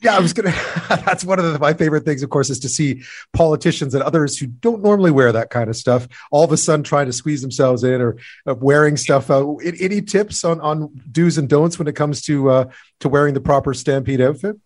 Yeah, 0.02 0.16
I 0.16 0.20
was 0.20 0.32
gonna. 0.32 0.54
that's 0.88 1.24
one 1.24 1.38
of 1.38 1.52
the, 1.52 1.58
my 1.58 1.74
favorite 1.74 2.06
things, 2.06 2.22
of 2.22 2.30
course, 2.30 2.48
is 2.48 2.58
to 2.60 2.70
see 2.70 3.02
politicians 3.34 3.94
and 3.94 4.02
others 4.02 4.38
who 4.38 4.46
don't 4.46 4.82
normally 4.82 5.10
wear 5.10 5.30
that 5.30 5.50
kind 5.50 5.68
of 5.68 5.76
stuff 5.76 6.08
all 6.30 6.42
of 6.42 6.52
a 6.52 6.56
sudden 6.56 6.82
trying 6.82 7.04
to 7.04 7.12
squeeze 7.12 7.42
themselves 7.42 7.84
in 7.84 8.00
or 8.00 8.16
uh, 8.46 8.54
wearing 8.54 8.96
stuff. 8.96 9.30
Uh, 9.30 9.56
any 9.56 10.00
tips 10.00 10.42
on 10.42 10.58
on 10.62 11.02
do's 11.12 11.36
and 11.36 11.50
don'ts 11.50 11.78
when 11.78 11.86
it 11.86 11.96
comes 11.96 12.22
to 12.22 12.48
uh, 12.48 12.64
to 13.00 13.10
wearing 13.10 13.34
the 13.34 13.42
proper 13.42 13.74
stampede 13.74 14.22
outfit? 14.22 14.56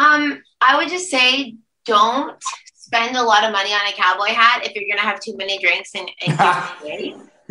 Um, 0.00 0.42
I 0.60 0.78
would 0.78 0.88
just 0.88 1.10
say 1.10 1.56
don't 1.84 2.42
spend 2.74 3.16
a 3.16 3.22
lot 3.22 3.44
of 3.44 3.52
money 3.52 3.70
on 3.72 3.86
a 3.86 3.92
cowboy 3.92 4.28
hat 4.28 4.62
if 4.64 4.74
you're 4.74 4.84
going 4.84 4.96
to 4.96 5.02
have 5.02 5.20
too 5.20 5.36
many 5.36 5.58
drinks 5.58 5.94
and, 5.94 6.10
and 6.26 6.36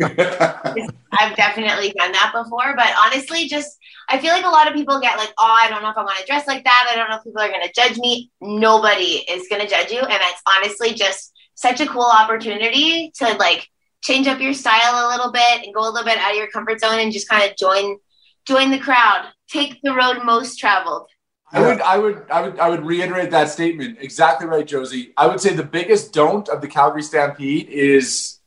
I've 0.00 1.36
definitely 1.36 1.92
done 1.96 2.12
that 2.12 2.32
before, 2.34 2.74
but 2.74 2.88
honestly, 3.04 3.46
just 3.46 3.78
I 4.08 4.18
feel 4.18 4.32
like 4.32 4.44
a 4.44 4.48
lot 4.48 4.66
of 4.66 4.74
people 4.74 4.98
get 5.00 5.18
like, 5.18 5.32
oh, 5.38 5.58
I 5.62 5.68
don't 5.68 5.82
know 5.82 5.90
if 5.90 5.96
I 5.96 6.02
want 6.02 6.18
to 6.18 6.26
dress 6.26 6.46
like 6.46 6.64
that. 6.64 6.88
I 6.90 6.96
don't 6.96 7.08
know 7.10 7.16
if 7.16 7.24
people 7.24 7.40
are 7.40 7.48
going 7.48 7.66
to 7.66 7.72
judge 7.72 7.98
me. 7.98 8.30
Nobody 8.40 9.24
is 9.28 9.46
going 9.48 9.60
to 9.60 9.68
judge 9.68 9.90
you, 9.90 10.00
and 10.00 10.10
it's 10.10 10.42
honestly 10.48 10.94
just 10.94 11.32
such 11.54 11.80
a 11.80 11.86
cool 11.86 12.10
opportunity 12.10 13.12
to 13.16 13.34
like 13.34 13.68
change 14.02 14.26
up 14.26 14.40
your 14.40 14.54
style 14.54 15.06
a 15.06 15.10
little 15.10 15.30
bit 15.30 15.62
and 15.62 15.74
go 15.74 15.82
a 15.82 15.90
little 15.90 16.04
bit 16.04 16.18
out 16.18 16.30
of 16.30 16.36
your 16.36 16.48
comfort 16.48 16.80
zone 16.80 16.98
and 16.98 17.12
just 17.12 17.28
kind 17.28 17.48
of 17.48 17.56
join 17.56 17.98
join 18.46 18.70
the 18.70 18.78
crowd. 18.78 19.26
Take 19.50 19.80
the 19.82 19.94
road 19.94 20.24
most 20.24 20.56
traveled. 20.56 21.08
I 21.52 21.60
would, 21.60 21.80
I 21.80 21.98
would, 21.98 22.30
I 22.30 22.40
would, 22.42 22.58
I 22.60 22.68
would 22.68 22.84
reiterate 22.84 23.32
that 23.32 23.48
statement. 23.48 23.98
Exactly 24.00 24.46
right, 24.46 24.66
Josie. 24.66 25.12
I 25.16 25.26
would 25.26 25.40
say 25.40 25.52
the 25.52 25.64
biggest 25.64 26.12
don't 26.12 26.48
of 26.48 26.60
the 26.60 26.68
Calgary 26.68 27.02
Stampede 27.02 27.68
is 27.68 28.38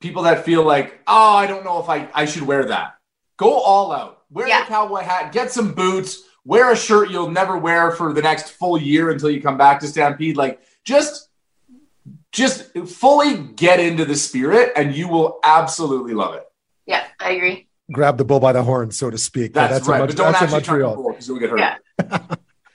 people 0.00 0.24
that 0.24 0.44
feel 0.44 0.64
like, 0.64 1.00
oh, 1.06 1.36
I 1.36 1.46
don't 1.46 1.64
know 1.64 1.80
if 1.80 1.88
I, 1.88 2.08
I 2.12 2.24
should 2.24 2.42
wear 2.42 2.64
that. 2.66 2.96
Go 3.36 3.52
all 3.52 3.92
out. 3.92 4.22
Wear 4.30 4.48
yeah. 4.48 4.64
a 4.64 4.66
cowboy 4.66 5.00
hat. 5.00 5.32
Get 5.32 5.52
some 5.52 5.74
boots. 5.74 6.22
Wear 6.44 6.72
a 6.72 6.76
shirt 6.76 7.10
you'll 7.10 7.30
never 7.30 7.56
wear 7.56 7.92
for 7.92 8.12
the 8.12 8.20
next 8.20 8.50
full 8.50 8.78
year 8.78 9.10
until 9.10 9.30
you 9.30 9.40
come 9.40 9.56
back 9.56 9.80
to 9.80 9.86
Stampede. 9.86 10.36
Like 10.36 10.60
just, 10.84 11.28
just 12.32 12.76
fully 12.88 13.38
get 13.38 13.78
into 13.78 14.04
the 14.04 14.16
spirit, 14.16 14.72
and 14.74 14.94
you 14.94 15.06
will 15.06 15.38
absolutely 15.44 16.14
love 16.14 16.34
it. 16.34 16.44
Yeah, 16.84 17.04
I 17.20 17.30
agree. 17.30 17.68
Grab 17.92 18.16
the 18.16 18.24
bull 18.24 18.40
by 18.40 18.52
the 18.52 18.62
horn, 18.62 18.90
so 18.90 19.10
to 19.10 19.18
speak. 19.18 19.52
That's, 19.52 19.72
that's 19.72 19.88
right. 19.88 20.00
A, 20.00 20.06
but 20.06 20.16
don't 20.16 20.32
that's 20.32 20.42
actually 20.42 20.80
Montreal 20.80 21.10
because 21.10 21.28
you'll 21.28 21.38
get 21.38 21.50
hurt. 21.50 21.58
Yeah. 21.58 22.18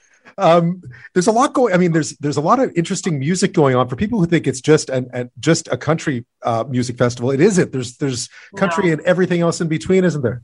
um, 0.38 0.82
there's 1.14 1.26
a 1.26 1.32
lot 1.32 1.52
going. 1.52 1.74
I 1.74 1.78
mean, 1.78 1.92
there's 1.92 2.16
there's 2.18 2.36
a 2.36 2.40
lot 2.40 2.60
of 2.60 2.72
interesting 2.76 3.18
music 3.18 3.52
going 3.52 3.74
on 3.74 3.88
for 3.88 3.96
people 3.96 4.20
who 4.20 4.26
think 4.26 4.46
it's 4.46 4.60
just 4.60 4.88
an, 4.88 5.10
an 5.12 5.30
just 5.40 5.66
a 5.68 5.76
country 5.76 6.24
uh, 6.44 6.64
music 6.68 6.96
festival. 6.96 7.32
It 7.32 7.40
isn't. 7.40 7.72
There's 7.72 7.96
there's 7.96 8.28
country 8.56 8.86
no. 8.86 8.92
and 8.92 9.00
everything 9.02 9.40
else 9.40 9.60
in 9.60 9.66
between, 9.66 10.04
isn't 10.04 10.22
there? 10.22 10.42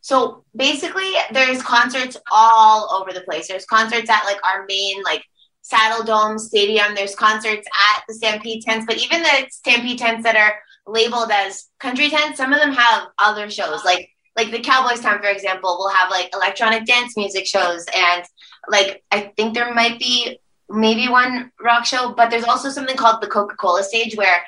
So 0.00 0.44
basically, 0.54 1.12
there's 1.32 1.60
concerts 1.60 2.16
all 2.32 2.88
over 2.92 3.12
the 3.12 3.22
place. 3.22 3.48
There's 3.48 3.66
concerts 3.66 4.08
at 4.08 4.24
like 4.24 4.38
our 4.44 4.64
main 4.66 5.02
like 5.02 5.24
Saddledome 5.70 6.38
Stadium. 6.38 6.94
There's 6.94 7.14
concerts 7.14 7.66
at 7.92 8.04
the 8.08 8.14
Stampede 8.14 8.62
tents, 8.62 8.86
but 8.86 8.96
even 8.96 9.22
the 9.22 9.46
Stampede 9.50 9.98
tents 9.98 10.22
that 10.22 10.36
are 10.36 10.54
labeled 10.86 11.30
as 11.30 11.68
country 11.78 12.08
tents, 12.10 12.38
some 12.38 12.52
of 12.52 12.60
them 12.60 12.72
have 12.72 13.08
other 13.18 13.50
shows. 13.50 13.84
Like 13.84 14.10
like 14.36 14.50
the 14.50 14.60
Cowboys 14.60 15.00
tent, 15.00 15.22
for 15.22 15.30
example, 15.30 15.76
will 15.78 15.88
have 15.88 16.10
like 16.10 16.30
electronic 16.34 16.84
dance 16.84 17.16
music 17.16 17.46
shows, 17.46 17.86
and 17.94 18.24
like 18.68 19.02
I 19.10 19.32
think 19.36 19.54
there 19.54 19.72
might 19.72 19.98
be 19.98 20.38
maybe 20.68 21.08
one 21.08 21.52
rock 21.60 21.84
show, 21.84 22.12
but 22.12 22.30
there's 22.30 22.44
also 22.44 22.70
something 22.70 22.96
called 22.96 23.22
the 23.22 23.28
Coca 23.28 23.56
Cola 23.56 23.82
stage 23.82 24.16
where 24.16 24.42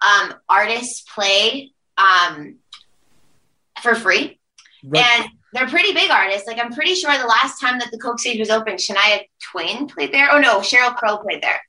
um, 0.00 0.34
artists 0.48 1.04
play 1.12 1.72
um, 1.98 2.56
for 3.82 3.94
free. 3.94 4.38
Right. 4.84 5.04
And 5.04 5.30
they're 5.52 5.68
pretty 5.68 5.92
big 5.92 6.10
artists. 6.10 6.46
Like 6.46 6.58
I'm 6.58 6.72
pretty 6.72 6.94
sure 6.94 7.16
the 7.16 7.26
last 7.26 7.60
time 7.60 7.78
that 7.78 7.90
the 7.90 7.98
Coke 7.98 8.18
stage 8.20 8.38
was 8.38 8.50
open, 8.50 8.74
Shania 8.74 9.20
Twain 9.50 9.86
played 9.86 10.12
there. 10.12 10.28
Oh 10.30 10.38
no, 10.38 10.58
Sheryl 10.58 10.94
Crow 10.96 11.18
played 11.18 11.42
there. 11.42 11.60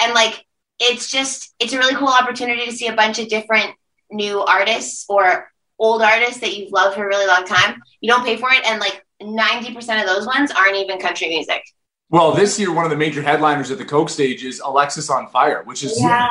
And 0.00 0.14
like 0.14 0.44
it's 0.78 1.10
just 1.10 1.54
it's 1.58 1.72
a 1.72 1.78
really 1.78 1.94
cool 1.94 2.08
opportunity 2.08 2.66
to 2.66 2.72
see 2.72 2.88
a 2.88 2.96
bunch 2.96 3.18
of 3.18 3.28
different 3.28 3.70
new 4.10 4.40
artists 4.40 5.06
or 5.08 5.48
old 5.78 6.02
artists 6.02 6.40
that 6.40 6.56
you've 6.56 6.72
loved 6.72 6.96
for 6.96 7.04
a 7.04 7.06
really 7.06 7.26
long 7.26 7.44
time. 7.44 7.80
You 8.00 8.10
don't 8.10 8.24
pay 8.24 8.36
for 8.36 8.50
it, 8.50 8.64
and 8.64 8.80
like 8.80 9.04
90% 9.20 10.00
of 10.00 10.06
those 10.06 10.26
ones 10.26 10.50
aren't 10.50 10.76
even 10.76 10.98
country 10.98 11.28
music. 11.28 11.62
Well, 12.10 12.32
this 12.32 12.58
year, 12.58 12.72
one 12.72 12.84
of 12.84 12.90
the 12.90 12.96
major 12.96 13.22
headliners 13.22 13.70
at 13.70 13.78
the 13.78 13.84
Coke 13.84 14.10
stage 14.10 14.44
is 14.44 14.60
Alexisonfire, 14.60 15.64
which 15.64 15.82
is 15.82 15.98
yeah. 15.98 16.28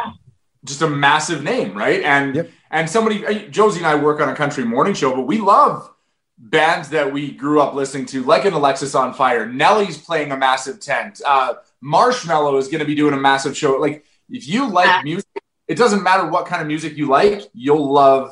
just 0.63 0.81
a 0.81 0.87
massive 0.87 1.43
name, 1.43 1.75
right? 1.75 2.03
And 2.03 2.35
yep. 2.35 2.49
and 2.69 2.89
somebody, 2.89 3.47
Josie 3.49 3.79
and 3.79 3.87
I 3.87 3.95
work 3.95 4.21
on 4.21 4.29
a 4.29 4.35
country 4.35 4.63
morning 4.63 4.93
show, 4.93 5.15
but 5.15 5.23
we 5.23 5.39
love 5.39 5.91
bands 6.37 6.89
that 6.89 7.11
we 7.11 7.31
grew 7.31 7.61
up 7.61 7.73
listening 7.73 8.05
to, 8.07 8.23
like 8.23 8.45
an 8.45 8.53
Alexisonfire. 8.53 9.51
Nelly's 9.51 9.97
playing 9.97 10.31
a 10.31 10.37
massive 10.37 10.79
tent. 10.79 11.21
Uh, 11.25 11.55
Marshmello 11.83 12.59
is 12.59 12.67
going 12.67 12.79
to 12.79 12.85
be 12.85 12.95
doing 12.95 13.13
a 13.13 13.19
massive 13.19 13.57
show. 13.57 13.73
Like, 13.77 14.05
if 14.31 14.47
you 14.47 14.69
like 14.69 14.87
yeah. 14.87 15.01
music, 15.03 15.27
it 15.67 15.77
doesn't 15.77 16.03
matter 16.03 16.27
what 16.27 16.45
kind 16.45 16.61
of 16.61 16.67
music 16.67 16.97
you 16.97 17.07
like, 17.07 17.43
you'll 17.53 17.91
love 17.91 18.31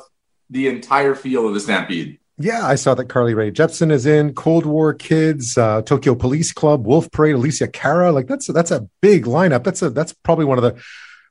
the 0.50 0.68
entire 0.68 1.14
feel 1.14 1.46
of 1.46 1.54
the 1.54 1.60
Stampede. 1.60 2.18
Yeah, 2.38 2.66
I 2.66 2.74
saw 2.76 2.94
that 2.94 3.04
Carly 3.04 3.34
Rae 3.34 3.50
Jepsen 3.50 3.92
is 3.92 4.06
in 4.06 4.32
Cold 4.32 4.64
War 4.64 4.94
Kids, 4.94 5.58
uh, 5.58 5.82
Tokyo 5.82 6.14
Police 6.14 6.52
Club, 6.52 6.86
Wolf 6.86 7.10
Parade, 7.10 7.36
Alessia 7.36 7.70
Cara. 7.70 8.12
Like 8.12 8.28
that's 8.28 8.46
that's 8.46 8.70
a 8.70 8.88
big 9.02 9.26
lineup. 9.26 9.62
That's 9.62 9.82
a 9.82 9.90
that's 9.90 10.14
probably 10.14 10.46
one 10.46 10.56
of 10.56 10.64
the 10.64 10.82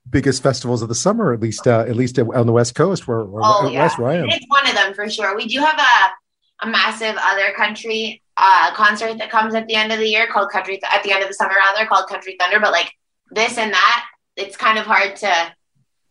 biggest 0.07 0.43
festivals 0.43 0.83
of 0.83 0.87
the 0.87 0.95
summer, 0.95 1.33
at 1.33 1.39
least 1.39 1.67
uh, 1.67 1.85
at 1.87 1.95
least 1.95 2.19
on 2.19 2.45
the 2.45 2.51
west 2.51 2.75
coast, 2.75 3.07
where, 3.07 3.25
where 3.25 3.41
oh, 3.43 3.69
yeah. 3.69 3.83
west 3.83 3.97
where 3.97 4.11
I 4.11 4.15
am. 4.17 4.29
It's 4.29 4.45
one 4.49 4.67
of 4.67 4.75
them 4.75 4.93
for 4.93 5.09
sure. 5.09 5.35
We 5.35 5.47
do 5.47 5.59
have 5.59 5.79
a 5.79 6.67
a 6.67 6.69
massive 6.69 7.15
other 7.19 7.53
country 7.55 8.21
uh, 8.37 8.73
concert 8.75 9.17
that 9.17 9.31
comes 9.31 9.55
at 9.55 9.67
the 9.67 9.75
end 9.75 9.91
of 9.91 9.99
the 9.99 10.07
year 10.07 10.27
called 10.27 10.51
Country 10.51 10.77
Th- 10.77 10.93
at 10.93 11.03
the 11.03 11.11
end 11.11 11.23
of 11.23 11.27
the 11.27 11.33
summer 11.33 11.55
rather 11.55 11.87
called 11.87 12.07
Country 12.07 12.35
Thunder. 12.39 12.59
But 12.59 12.71
like 12.71 12.93
this 13.31 13.57
and 13.57 13.73
that, 13.73 14.05
it's 14.39 14.57
kind 14.57 14.77
of 14.77 14.85
hard 14.85 15.15
to 15.17 15.53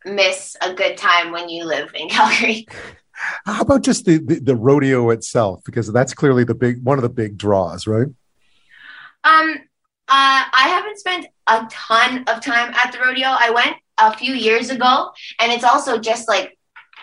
miss 0.04 0.56
a 0.60 0.74
good 0.74 0.96
time 0.96 1.32
when 1.32 1.48
you 1.48 1.64
live 1.64 1.90
in 1.94 2.08
Calgary. 2.10 2.66
How 3.44 3.62
about 3.62 3.82
just 3.82 4.04
the, 4.04 4.18
the, 4.18 4.38
the 4.38 4.56
rodeo 4.56 5.10
itself? 5.10 5.62
Because 5.64 5.92
that's 5.92 6.14
clearly 6.14 6.44
the 6.44 6.54
big 6.54 6.84
one 6.84 6.98
of 6.98 7.02
the 7.02 7.08
big 7.08 7.36
draws, 7.36 7.86
right? 7.86 8.06
Um, 9.24 9.54
uh, 10.08 10.44
I 10.52 10.68
haven't 10.68 10.98
spent 10.98 11.26
a 11.48 11.66
ton 11.70 12.24
of 12.28 12.40
time 12.40 12.72
at 12.74 12.92
the 12.92 13.00
rodeo. 13.00 13.26
I 13.26 13.50
went 13.50 13.76
a 13.98 14.16
few 14.16 14.34
years 14.34 14.70
ago, 14.70 15.10
and 15.40 15.50
it's 15.50 15.64
also 15.64 15.98
just 15.98 16.28
like 16.28 16.56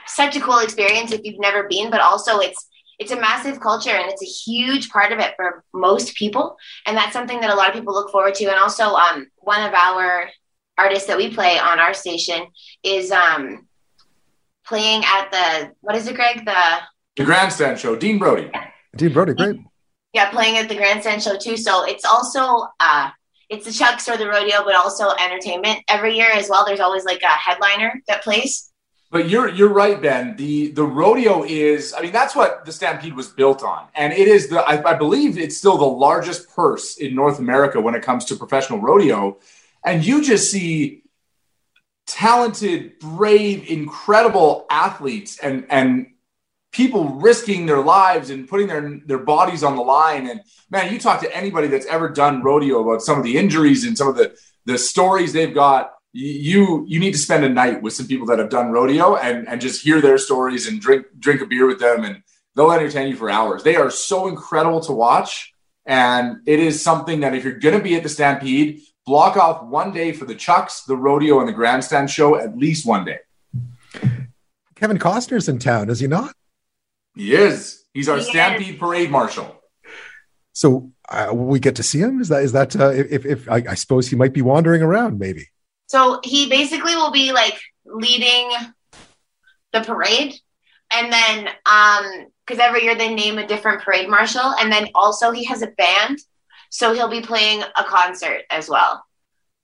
such 0.07 0.37
a 0.37 0.39
cool 0.39 0.59
experience 0.59 1.11
if 1.11 1.21
you've 1.23 1.39
never 1.39 1.67
been. 1.67 1.89
But 1.89 1.99
also, 1.99 2.39
it's 2.39 2.65
it's 2.97 3.11
a 3.11 3.19
massive 3.19 3.59
culture 3.59 3.89
and 3.89 4.09
it's 4.09 4.21
a 4.21 4.25
huge 4.25 4.89
part 4.89 5.11
of 5.11 5.19
it 5.19 5.33
for 5.35 5.65
most 5.73 6.15
people 6.15 6.55
and 6.85 6.95
that's 6.95 7.11
something 7.11 7.41
that 7.41 7.49
a 7.49 7.55
lot 7.55 7.67
of 7.67 7.75
people 7.75 7.93
look 7.93 8.09
forward 8.09 8.33
to 8.33 8.45
and 8.45 8.57
also 8.57 8.93
um, 8.93 9.27
one 9.39 9.61
of 9.61 9.73
our 9.73 10.29
artists 10.77 11.07
that 11.07 11.17
we 11.17 11.33
play 11.33 11.57
on 11.57 11.79
our 11.79 11.93
station 11.93 12.47
is 12.83 13.11
um, 13.11 13.67
playing 14.65 15.03
at 15.05 15.31
the 15.31 15.71
what 15.81 15.95
is 15.95 16.07
it 16.07 16.15
greg? 16.15 16.45
The 16.45 16.79
the 17.15 17.25
grandstand 17.25 17.79
show 17.79 17.95
dean 17.95 18.19
brody. 18.19 18.51
Dean 18.95 19.13
brody 19.13 19.33
great. 19.33 19.59
Yeah 20.13 20.29
playing 20.31 20.57
at 20.57 20.69
the 20.69 20.75
grandstand 20.75 21.21
show 21.21 21.37
too. 21.37 21.57
So 21.57 21.85
it's 21.85 22.05
also 22.05 22.67
uh, 22.79 23.09
it's 23.49 23.65
the 23.65 23.71
chucks 23.71 24.07
or 24.09 24.17
the 24.17 24.27
rodeo 24.27 24.63
but 24.63 24.75
also 24.75 25.09
entertainment 25.11 25.79
every 25.87 26.15
year 26.15 26.29
as 26.31 26.49
well. 26.49 26.65
There's 26.65 26.79
always 26.79 27.05
like 27.05 27.21
a 27.21 27.27
headliner 27.27 28.01
that 28.07 28.23
plays. 28.23 28.71
But 29.11 29.29
you're 29.29 29.47
you're 29.47 29.69
right, 29.69 30.01
Ben. 30.01 30.35
The 30.35 30.71
the 30.71 30.83
rodeo 30.83 31.43
is, 31.43 31.93
I 31.97 32.01
mean, 32.01 32.11
that's 32.11 32.35
what 32.35 32.65
the 32.65 32.71
Stampede 32.71 33.15
was 33.15 33.27
built 33.27 33.63
on, 33.63 33.87
and 33.95 34.11
it 34.11 34.27
is 34.27 34.49
the 34.49 34.59
I, 34.59 34.91
I, 34.91 34.93
believe 34.95 35.37
it's 35.37 35.55
still 35.55 35.77
the 35.77 35.85
largest 35.85 36.49
purse 36.49 36.97
in 36.97 37.15
North 37.15 37.39
America 37.39 37.79
when 37.79 37.95
it 37.95 38.01
comes 38.01 38.25
to 38.25 38.35
professional 38.35 38.81
rodeo, 38.81 39.37
and 39.85 40.05
you 40.05 40.23
just 40.23 40.51
see 40.51 41.03
talented, 42.07 42.99
brave, 42.99 43.69
incredible 43.69 44.65
athletes 44.69 45.39
and 45.39 45.65
and 45.69 46.07
people 46.71 47.05
risking 47.09 47.65
their 47.65 47.81
lives 47.81 48.29
and 48.29 48.49
putting 48.49 48.67
their 48.67 48.99
their 49.05 49.19
bodies 49.19 49.63
on 49.63 49.75
the 49.75 49.81
line. 49.81 50.27
And 50.27 50.41
man, 50.69 50.91
you 50.91 50.99
talk 50.99 51.21
to 51.21 51.35
anybody 51.35 51.67
that's 51.67 51.85
ever 51.85 52.09
done 52.09 52.43
rodeo 52.43 52.81
about 52.81 53.01
some 53.01 53.17
of 53.17 53.23
the 53.23 53.37
injuries 53.37 53.85
and 53.85 53.97
some 53.97 54.07
of 54.07 54.15
the 54.15 54.35
the 54.65 54.77
stories 54.77 55.31
they've 55.31 55.53
got 55.53 55.91
you 56.11 56.85
you 56.87 56.99
need 56.99 57.11
to 57.11 57.17
spend 57.17 57.43
a 57.43 57.49
night 57.49 57.81
with 57.81 57.93
some 57.93 58.07
people 58.07 58.25
that 58.25 58.39
have 58.39 58.49
done 58.49 58.71
rodeo 58.71 59.17
and 59.17 59.47
and 59.49 59.59
just 59.59 59.83
hear 59.83 59.99
their 60.01 60.17
stories 60.17 60.67
and 60.67 60.81
drink 60.81 61.05
drink 61.19 61.41
a 61.41 61.45
beer 61.45 61.67
with 61.67 61.79
them 61.79 62.05
and 62.05 62.23
they'll 62.55 62.71
entertain 62.71 63.09
you 63.09 63.15
for 63.15 63.29
hours. 63.29 63.63
They 63.63 63.75
are 63.75 63.89
so 63.89 64.27
incredible 64.27 64.79
to 64.81 64.93
watch 64.93 65.53
and 65.85 66.37
it 66.45 66.59
is 66.59 66.81
something 66.81 67.19
that 67.19 67.35
if 67.35 67.43
you're 67.43 67.59
going 67.59 67.77
to 67.77 67.83
be 67.83 67.95
at 67.95 68.03
the 68.03 68.09
Stampede, 68.09 68.81
block 69.05 69.37
off 69.37 69.63
one 69.63 69.91
day 69.91 70.11
for 70.11 70.25
the 70.25 70.35
Chucks, 70.35 70.83
the 70.83 70.95
rodeo 70.95 71.39
and 71.39 71.47
the 71.47 71.53
grandstand 71.53 72.09
show 72.09 72.35
at 72.35 72.57
least 72.57 72.85
one 72.85 73.05
day. 73.05 73.19
Kevin 74.75 74.99
Costner's 74.99 75.47
in 75.47 75.59
town, 75.59 75.89
is 75.89 75.99
he 75.99 76.07
not? 76.07 76.35
He 77.15 77.33
is. 77.33 77.83
He's 77.93 78.09
our 78.09 78.17
he 78.17 78.23
Stampede 78.23 78.75
is. 78.75 78.79
parade 78.79 79.09
marshal. 79.09 79.61
So 80.53 80.91
uh, 81.07 81.29
we 81.33 81.59
get 81.59 81.75
to 81.75 81.83
see 81.83 81.99
him. 81.99 82.19
Is 82.19 82.29
that 82.29 82.43
is 82.43 82.51
that 82.53 82.75
uh, 82.75 82.89
if 82.89 83.25
if 83.25 83.49
I, 83.49 83.63
I 83.69 83.73
suppose 83.75 84.07
he 84.09 84.15
might 84.15 84.33
be 84.33 84.41
wandering 84.41 84.81
around 84.81 85.19
maybe? 85.19 85.47
So 85.87 86.19
he 86.23 86.49
basically 86.49 86.95
will 86.95 87.11
be 87.11 87.31
like 87.31 87.59
leading 87.85 88.51
the 89.71 89.81
parade. 89.81 90.35
And 90.91 91.11
then, 91.11 91.49
um, 91.65 92.27
because 92.45 92.59
every 92.59 92.83
year 92.83 92.95
they 92.95 93.13
name 93.13 93.37
a 93.37 93.47
different 93.47 93.81
parade 93.81 94.09
marshal. 94.09 94.53
And 94.59 94.71
then 94.71 94.87
also 94.95 95.31
he 95.31 95.43
has 95.45 95.61
a 95.61 95.67
band. 95.67 96.19
So 96.75 96.93
he'll 96.93 97.07
be 97.07 97.21
playing 97.21 97.61
a 97.61 97.85
concert 97.85 98.41
as 98.49 98.69
well. 98.69 99.05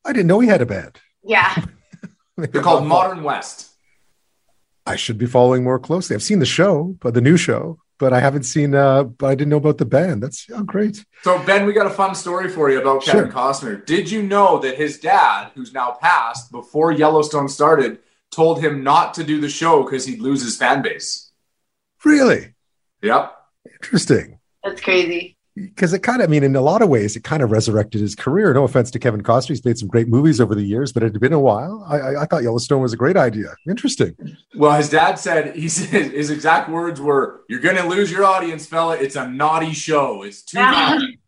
I 0.06 0.14
didn't 0.14 0.28
know 0.28 0.40
he 0.40 0.48
had 0.48 0.62
a 0.62 0.66
band. 0.66 0.98
Yeah. 1.22 1.66
They're 2.38 2.62
called 2.62 2.88
Modern 2.88 3.22
West. 3.22 3.70
I 4.86 4.96
should 4.96 5.18
be 5.18 5.26
following 5.26 5.62
more 5.62 5.78
closely. 5.78 6.16
I've 6.16 6.24
seen 6.24 6.40
the 6.40 6.46
show, 6.46 6.96
but 7.02 7.14
the 7.14 7.20
new 7.20 7.36
show, 7.36 7.80
but 8.00 8.14
I 8.14 8.22
haven't 8.22 8.44
seen. 8.44 8.74
Uh, 8.74 9.04
but 9.04 9.28
I 9.28 9.36
didn't 9.36 9.50
know 9.50 9.58
about 9.58 9.78
the 9.78 9.86
band. 9.86 10.24
That's 10.24 10.48
oh, 10.54 10.64
great. 10.64 11.04
So 11.24 11.38
Ben, 11.44 11.66
we 11.66 11.74
got 11.74 11.86
a 11.86 11.90
fun 11.90 12.16
story 12.16 12.48
for 12.48 12.72
you 12.72 12.80
about 12.80 13.04
Kevin 13.04 13.26
sure. 13.26 13.34
Costner. 13.34 13.86
Did 13.86 14.10
you 14.10 14.24
know 14.24 14.60
that 14.60 14.78
his 14.78 14.98
dad, 14.98 15.52
who's 15.54 15.74
now 15.74 15.98
passed, 16.02 16.50
before 16.50 16.94
Yellowstone 16.94 17.50
started, 17.50 18.00
told 18.32 18.64
him 18.64 18.86
not 18.86 19.16
to 19.16 19.26
do 19.26 19.42
the 19.42 19.50
show 19.50 19.84
because 19.84 20.06
he'd 20.06 20.22
lose 20.22 20.42
his 20.42 20.56
fan 20.56 20.82
base? 20.82 21.30
Really? 22.06 22.54
Yep. 23.02 23.36
Interesting. 23.66 24.40
That's 24.64 24.80
crazy 24.80 25.36
because 25.56 25.94
it 25.94 26.00
kind 26.00 26.22
of, 26.22 26.30
I 26.30 26.32
mean, 26.32 26.44
in 26.44 26.56
a 26.56 26.62
lot 26.62 26.82
of 26.82 26.90
ways, 26.90 27.16
it 27.16 27.24
kind 27.24 27.44
of 27.44 27.52
resurrected 27.52 28.02
his 28.02 28.16
career. 28.16 28.54
No 28.54 28.64
offense 28.64 28.90
to 28.92 29.00
Kevin 29.00 29.22
Costner, 29.22 29.50
he's 29.50 29.66
made 29.66 29.78
some 29.78 29.90
great 29.90 30.08
movies 30.08 30.40
over 30.40 30.56
the 30.56 30.64
years, 30.64 30.94
but 30.94 31.04
it 31.04 31.12
had 31.12 31.22
been 31.22 31.34
a 31.34 31.40
while. 31.40 31.86
I, 31.88 31.98
I, 31.98 32.22
I 32.22 32.26
thought 32.26 32.44
Yellowstone 32.44 32.82
was 32.82 32.94
a 32.94 32.98
great 32.98 33.18
idea. 33.18 33.56
Interesting. 33.68 34.16
Well, 34.56 34.78
his 34.78 34.90
dad 34.90 35.16
said 35.16 35.56
he 35.56 35.68
said 35.70 36.12
his 36.12 36.30
exact 36.30 36.70
words 36.70 37.02
were, 37.02 37.42
"You're 37.50 37.60
going 37.60 37.76
to 37.78 37.88
lose 37.88 38.12
your 38.12 38.26
audience, 38.26 38.66
fella. 38.66 38.98
It's 38.98 39.16
a 39.16 39.28
naughty 39.28 39.74
show. 39.74 40.24
It's 40.24 40.42
too 40.42 40.60
naughty." 40.60 41.20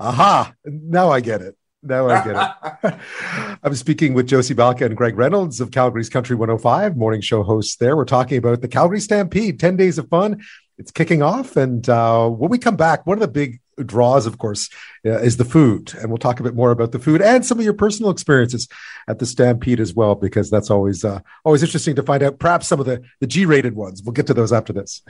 Aha! 0.00 0.52
Now 0.64 1.10
I 1.10 1.20
get 1.20 1.42
it. 1.42 1.56
Now 1.82 2.08
I 2.08 2.24
get 2.24 2.56
it. 2.82 2.94
I'm 3.62 3.74
speaking 3.74 4.14
with 4.14 4.26
Josie 4.26 4.54
Balka 4.54 4.86
and 4.86 4.96
Gregg 4.96 5.16
Reynolds 5.16 5.60
of 5.60 5.70
Calgary's 5.70 6.08
Country 6.08 6.34
105, 6.34 6.96
morning 6.96 7.20
show 7.20 7.42
hosts 7.42 7.76
there. 7.76 7.96
We're 7.96 8.04
talking 8.04 8.38
about 8.38 8.60
the 8.60 8.68
Calgary 8.68 9.00
Stampede, 9.00 9.60
10 9.60 9.76
days 9.76 9.98
of 9.98 10.08
fun. 10.08 10.42
It's 10.78 10.90
kicking 10.90 11.22
off. 11.22 11.56
And 11.56 11.88
uh, 11.88 12.28
when 12.28 12.50
we 12.50 12.58
come 12.58 12.76
back, 12.76 13.06
one 13.06 13.16
of 13.16 13.20
the 13.20 13.28
big 13.28 13.60
draws, 13.84 14.26
of 14.26 14.38
course, 14.38 14.70
uh, 15.04 15.18
is 15.18 15.36
the 15.36 15.44
food. 15.44 15.94
And 15.94 16.08
we'll 16.08 16.18
talk 16.18 16.40
a 16.40 16.42
bit 16.42 16.54
more 16.54 16.70
about 16.70 16.92
the 16.92 16.98
food 16.98 17.22
and 17.22 17.44
some 17.44 17.58
of 17.58 17.64
your 17.64 17.74
personal 17.74 18.10
experiences 18.10 18.68
at 19.08 19.18
the 19.18 19.26
Stampede 19.26 19.80
as 19.80 19.94
well, 19.94 20.14
because 20.14 20.50
that's 20.50 20.70
always 20.70 21.04
uh, 21.04 21.20
always 21.44 21.62
interesting 21.62 21.96
to 21.96 22.02
find 22.02 22.22
out. 22.22 22.38
Perhaps 22.38 22.66
some 22.66 22.80
of 22.80 22.86
the, 22.86 23.02
the 23.20 23.26
G 23.26 23.46
rated 23.46 23.74
ones. 23.74 24.02
We'll 24.02 24.12
get 24.12 24.26
to 24.28 24.34
those 24.34 24.52
after 24.52 24.72
this. 24.72 25.02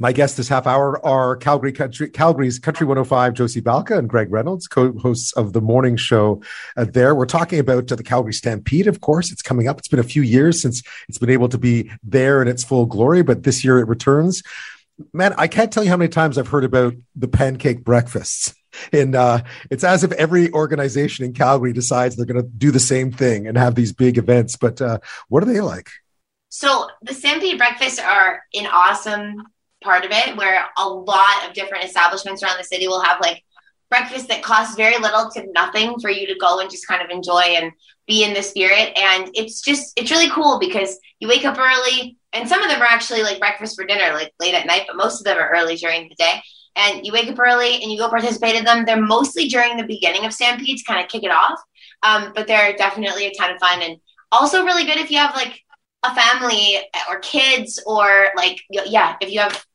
My 0.00 0.12
guests 0.12 0.36
this 0.36 0.46
half 0.46 0.68
hour 0.68 1.04
are 1.04 1.34
Calgary 1.34 1.72
Country, 1.72 2.08
Calgary's 2.08 2.60
Country 2.60 2.86
105, 2.86 3.34
Josie 3.34 3.60
Balka 3.60 3.98
and 3.98 4.08
Gregg 4.08 4.30
Reynolds, 4.30 4.68
co-hosts 4.68 5.32
of 5.32 5.52
the 5.52 5.60
morning 5.60 5.96
show 5.96 6.40
uh, 6.76 6.84
there. 6.84 7.16
We're 7.16 7.26
talking 7.26 7.58
about 7.58 7.90
uh, 7.90 7.96
the 7.96 8.04
Calgary 8.04 8.32
Stampede, 8.32 8.86
of 8.86 9.00
course. 9.00 9.32
It's 9.32 9.42
coming 9.42 9.66
up. 9.66 9.78
It's 9.78 9.88
been 9.88 9.98
a 9.98 10.04
few 10.04 10.22
years 10.22 10.62
since 10.62 10.84
it's 11.08 11.18
been 11.18 11.30
able 11.30 11.48
to 11.48 11.58
be 11.58 11.90
there 12.04 12.40
in 12.40 12.46
its 12.46 12.62
full 12.62 12.86
glory, 12.86 13.22
but 13.22 13.42
this 13.42 13.64
year 13.64 13.80
it 13.80 13.88
returns. 13.88 14.44
Man, 15.12 15.34
I 15.36 15.48
can't 15.48 15.72
tell 15.72 15.82
you 15.82 15.90
how 15.90 15.96
many 15.96 16.10
times 16.10 16.38
I've 16.38 16.46
heard 16.46 16.64
about 16.64 16.94
the 17.16 17.28
pancake 17.28 17.82
breakfasts. 17.82 18.54
And 18.92 19.16
uh, 19.16 19.42
it's 19.68 19.82
as 19.82 20.04
if 20.04 20.12
every 20.12 20.52
organization 20.52 21.24
in 21.24 21.32
Calgary 21.32 21.72
decides 21.72 22.14
they're 22.14 22.24
going 22.24 22.40
to 22.40 22.48
do 22.48 22.70
the 22.70 22.78
same 22.78 23.10
thing 23.10 23.48
and 23.48 23.58
have 23.58 23.74
these 23.74 23.92
big 23.92 24.16
events. 24.16 24.54
But 24.54 24.80
uh, 24.80 25.00
what 25.28 25.42
are 25.42 25.46
they 25.46 25.60
like? 25.60 25.90
So 26.50 26.88
the 27.02 27.14
Stampede 27.14 27.58
breakfasts 27.58 27.98
are 27.98 28.44
an 28.54 28.66
awesome 28.66 29.42
part 29.82 30.04
of 30.04 30.10
it 30.12 30.36
where 30.36 30.64
a 30.78 30.88
lot 30.88 31.46
of 31.46 31.54
different 31.54 31.84
establishments 31.84 32.42
around 32.42 32.58
the 32.58 32.64
city 32.64 32.88
will 32.88 33.00
have 33.00 33.20
like 33.20 33.42
breakfast 33.90 34.28
that 34.28 34.42
costs 34.42 34.76
very 34.76 34.98
little 34.98 35.30
to 35.30 35.46
nothing 35.52 35.98
for 36.00 36.10
you 36.10 36.26
to 36.26 36.38
go 36.38 36.60
and 36.60 36.70
just 36.70 36.86
kind 36.86 37.02
of 37.02 37.10
enjoy 37.10 37.40
and 37.40 37.72
be 38.06 38.24
in 38.24 38.34
the 38.34 38.42
spirit. 38.42 38.96
And 38.96 39.30
it's 39.34 39.60
just 39.60 39.92
it's 39.96 40.10
really 40.10 40.30
cool 40.30 40.58
because 40.58 40.98
you 41.20 41.28
wake 41.28 41.44
up 41.44 41.58
early 41.58 42.18
and 42.32 42.48
some 42.48 42.62
of 42.62 42.68
them 42.68 42.82
are 42.82 42.86
actually 42.86 43.22
like 43.22 43.38
breakfast 43.38 43.76
for 43.76 43.86
dinner 43.86 44.12
like 44.12 44.32
late 44.38 44.54
at 44.54 44.66
night 44.66 44.82
but 44.86 44.96
most 44.96 45.20
of 45.20 45.24
them 45.24 45.38
are 45.38 45.50
early 45.50 45.76
during 45.76 46.08
the 46.08 46.14
day. 46.16 46.40
And 46.76 47.04
you 47.04 47.12
wake 47.12 47.28
up 47.28 47.38
early 47.38 47.82
and 47.82 47.90
you 47.90 47.98
go 47.98 48.08
participate 48.08 48.54
in 48.54 48.64
them. 48.64 48.84
They're 48.84 49.00
mostly 49.00 49.48
during 49.48 49.76
the 49.76 49.86
beginning 49.86 50.24
of 50.24 50.32
stampedes 50.32 50.82
kind 50.82 51.02
of 51.02 51.08
kick 51.08 51.24
it 51.24 51.30
off. 51.30 51.60
Um, 52.04 52.32
but 52.34 52.46
they're 52.46 52.76
definitely 52.76 53.26
a 53.26 53.34
ton 53.34 53.50
of 53.50 53.58
fun 53.58 53.82
and 53.82 53.96
also 54.30 54.64
really 54.64 54.84
good 54.84 54.98
if 54.98 55.10
you 55.10 55.18
have 55.18 55.34
like 55.34 55.60
a 56.04 56.14
family 56.14 56.78
or 57.08 57.18
kids 57.20 57.82
or 57.86 58.28
like 58.36 58.60
yeah 58.70 59.16
if 59.20 59.32
you 59.32 59.40
have 59.40 59.66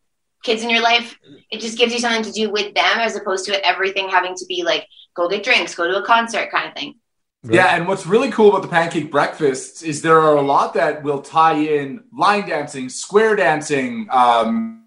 kids 0.44 0.64
in 0.64 0.70
your 0.70 0.82
life, 0.82 1.18
it 1.50 1.60
just 1.60 1.78
gives 1.78 1.94
you 1.94 2.00
something 2.00 2.24
to 2.24 2.32
do 2.32 2.52
with 2.52 2.74
them 2.76 3.00
as 3.00 3.16
opposed 3.16 3.46
to 3.46 3.66
everything 3.66 4.10
having 4.10 4.36
to 4.36 4.46
be 4.46 4.64
like 4.64 4.88
go 5.16 5.28
get 5.30 5.44
drinks, 5.44 5.76
go 5.76 5.88
to 5.88 5.98
a 5.98 6.06
concert 6.06 6.52
kind 6.52 6.68
of 6.68 6.76
thing. 6.76 6.96
Right. 7.44 7.56
Yeah, 7.56 7.76
and 7.76 7.88
what's 7.88 8.06
really 8.06 8.32
cool 8.32 8.50
about 8.50 8.62
the 8.62 8.70
pancake 8.70 9.12
breakfasts 9.12 9.82
is 9.82 10.02
there 10.02 10.20
are 10.20 10.38
a 10.38 10.42
lot 10.42 10.76
that 10.76 11.04
will 11.04 11.22
tie 11.22 11.58
in 11.58 12.04
line 12.14 12.48
dancing, 12.48 12.88
square 12.88 13.36
dancing. 13.36 14.08
Um, 14.10 14.86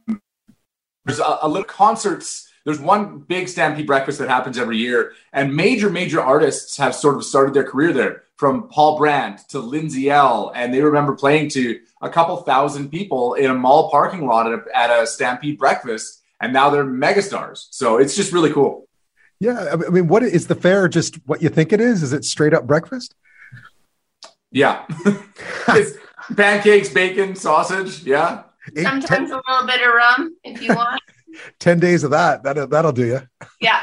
there's 1.05 1.19
a, 1.19 1.39
a 1.43 1.49
little 1.49 1.65
concerts. 1.65 2.51
There's 2.65 2.81
one 2.81 3.19
big 3.19 3.49
Stampede 3.49 3.87
breakfast 3.87 4.19
that 4.19 4.29
happens 4.29 4.59
every 4.59 4.79
year, 4.79 5.13
and 5.33 5.55
major, 5.55 5.91
major 5.91 6.21
artists 6.21 6.79
have 6.79 6.95
sort 6.95 7.17
of 7.17 7.25
started 7.25 7.55
their 7.55 7.65
career 7.65 7.93
there 7.93 8.26
from 8.37 8.69
Paul 8.69 8.99
Brandt 8.99 9.49
to 9.51 9.59
Lindsay 9.59 10.11
Ell, 10.11 10.53
and 10.55 10.73
they 10.73 10.83
remember 10.83 11.15
playing 11.15 11.49
to 11.51 11.81
a 12.03 12.11
couple 12.11 12.37
thousand 12.39 12.91
people 12.91 13.35
in 13.35 13.51
a 13.51 13.55
mall 13.55 13.91
parking 13.91 14.27
lot 14.27 14.53
at 14.53 14.59
a, 14.59 14.77
at 14.77 15.03
a 15.03 15.07
Stampede 15.07 15.59
breakfast, 15.59 16.23
and 16.41 16.53
now 16.53 16.71
they're 16.71 16.85
megastars. 16.85 17.67
So 17.71 17.97
it's 17.99 18.15
just 18.15 18.33
really 18.33 18.53
cool. 18.53 18.89
Yeah, 19.41 19.73
I 19.73 19.91
mean, 19.91 20.09
what 20.09 20.23
is 20.23 20.47
the 20.47 20.55
fare? 20.55 20.89
Just 20.89 21.17
what 21.27 21.43
you 21.43 21.49
think 21.49 21.73
it 21.73 21.81
is? 21.81 22.03
Is 22.03 22.13
it 22.13 22.25
straight 22.25 22.55
up 22.55 22.67
breakfast? 22.67 23.15
Yeah, 24.51 24.85
it's 25.69 25.99
pancakes, 26.35 26.89
bacon, 26.89 27.35
sausage. 27.35 28.03
Yeah, 28.05 28.45
sometimes 28.75 29.07
ten, 29.07 29.23
a 29.25 29.43
little 29.47 29.67
bit 29.67 29.81
of 29.83 29.95
rum 29.95 30.37
if 30.45 30.63
you 30.63 30.75
want. 30.75 31.03
Ten 31.59 31.79
days 31.79 32.03
of 32.03 32.13
that. 32.13 32.43
That 32.45 32.71
that'll 32.71 32.93
do 32.93 33.05
you. 33.05 33.21
Yeah. 33.61 33.83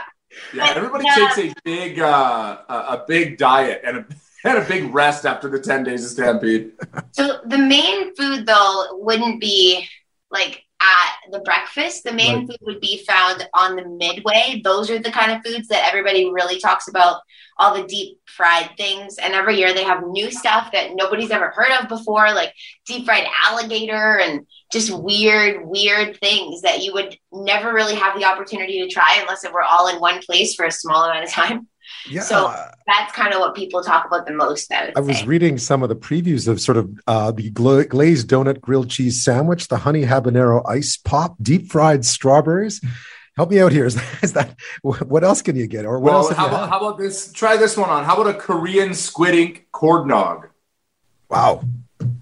Yeah, 0.52 0.74
everybody 0.76 1.06
takes 1.06 1.38
a 1.38 1.54
big 1.63 2.00
uh, 2.00 2.58
a 2.68 3.04
big 3.08 3.38
diet 3.38 3.82
and 3.84 3.98
a 3.98 4.06
had 4.49 4.58
a 4.58 4.67
big 4.67 4.93
rest 4.93 5.25
after 5.25 5.49
the 5.49 5.60
10 5.60 5.84
days 5.84 6.06
of 6.06 6.12
Stampede. 6.12 6.73
So 7.12 7.39
the 7.45 7.58
main 7.58 8.15
food 8.15 8.45
though 8.45 8.97
wouldn't 8.99 9.39
be 9.39 9.88
like 10.29 10.63
at 10.82 11.32
the 11.32 11.39
breakfast. 11.39 12.03
The 12.03 12.12
main 12.12 12.39
right. 12.39 12.47
food 12.47 12.58
would 12.62 12.82
be 12.82 13.06
found 13.08 13.47
on 13.53 13.77
the 13.77 13.88
midway. 13.88 14.62
Those 14.63 14.89
are 14.89 14.99
the 14.99 15.12
kind 15.12 15.32
of 15.32 15.41
foods 15.45 15.69
that 15.69 15.88
everybody 15.88 16.29
really 16.29 16.60
talks 16.60 16.89
about, 16.89 17.21
all 17.58 17.73
the 17.73 17.88
deep 17.88 18.19
fried 18.25 18.71
things. 18.75 19.17
And 19.17 19.34
every 19.34 19.58
year 19.58 19.73
they 19.73 19.86
have 19.86 20.06
new 20.06 20.29
stuff 20.29 20.71
that 20.73 20.91
nobody's 20.93 21.32
ever 21.32 21.53
heard 21.56 21.71
of 21.79 21.88
before, 21.88 22.34
like 22.34 22.53
deep 22.86 23.06
fried 23.06 23.27
alligator 23.45 24.19
and 24.19 24.45
just 24.73 24.91
weird, 24.91 25.65
weird 25.65 26.19
things 26.19 26.62
that 26.62 26.84
you 26.84 26.91
would 26.93 27.17
never 27.32 27.73
really 27.73 27.95
have 27.95 28.19
the 28.19 28.25
opportunity 28.25 28.82
to 28.82 28.89
try 28.89 29.19
unless 29.21 29.45
it 29.45 29.53
were 29.53 29.63
all 29.63 29.88
in 29.88 30.01
one 30.01 30.19
place 30.21 30.53
for 30.53 30.65
a 30.65 30.71
small 30.71 31.06
amount 31.06 31.23
of 31.23 31.32
time. 31.32 31.67
Yeah. 32.10 32.22
So 32.22 32.54
that's 32.88 33.12
kind 33.13 33.34
of 33.34 33.39
what 33.39 33.56
people 33.56 33.84
talk 33.84 34.06
about 34.06 34.26
the 34.26 34.34
most. 34.34 34.72
I, 34.72 34.91
I 34.96 35.00
was 35.00 35.26
reading 35.26 35.58
some 35.58 35.84
of 35.84 35.89
the 35.89 35.96
previews 35.96 36.48
of 36.48 36.60
sort 36.60 36.78
of 36.78 37.00
uh, 37.08 37.32
the 37.32 37.50
gla- 37.50 37.86
glazed 37.86 38.30
donut 38.30 38.62
grilled 38.62 38.89
cheese 38.89 39.24
sandwich, 39.24 39.67
the 39.67 39.78
honey 39.78 40.04
habanero 40.04 40.67
ice 40.67 40.98
pop, 40.98 41.36
deep 41.41 41.72
fried 41.72 42.06
strawberries. 42.06 42.82
Help 43.36 43.50
me 43.50 43.60
out 43.60 43.72
here. 43.72 43.86
Is 43.88 43.96
that, 43.96 44.24
is 44.24 44.34
that 44.34 44.56
what 44.84 45.24
else 45.24 45.41
can 45.41 45.56
you 45.56 45.65
get? 45.65 45.86
Or 45.86 46.00
what 46.00 46.13
well, 46.13 46.17
else? 46.28 46.32
How 46.32 46.48
about, 46.48 46.69
how 46.69 46.78
about, 46.78 47.00
this? 47.00 47.32
Try 47.32 47.58
this 47.58 47.76
one 47.76 47.89
on. 47.89 48.04
How 48.04 48.19
about 48.19 48.36
a 48.36 48.38
Korean 48.38 48.93
squid 48.93 49.34
ink 49.34 49.67
corn 49.72 50.08
dog? 50.08 50.50
Wow. 51.30 51.63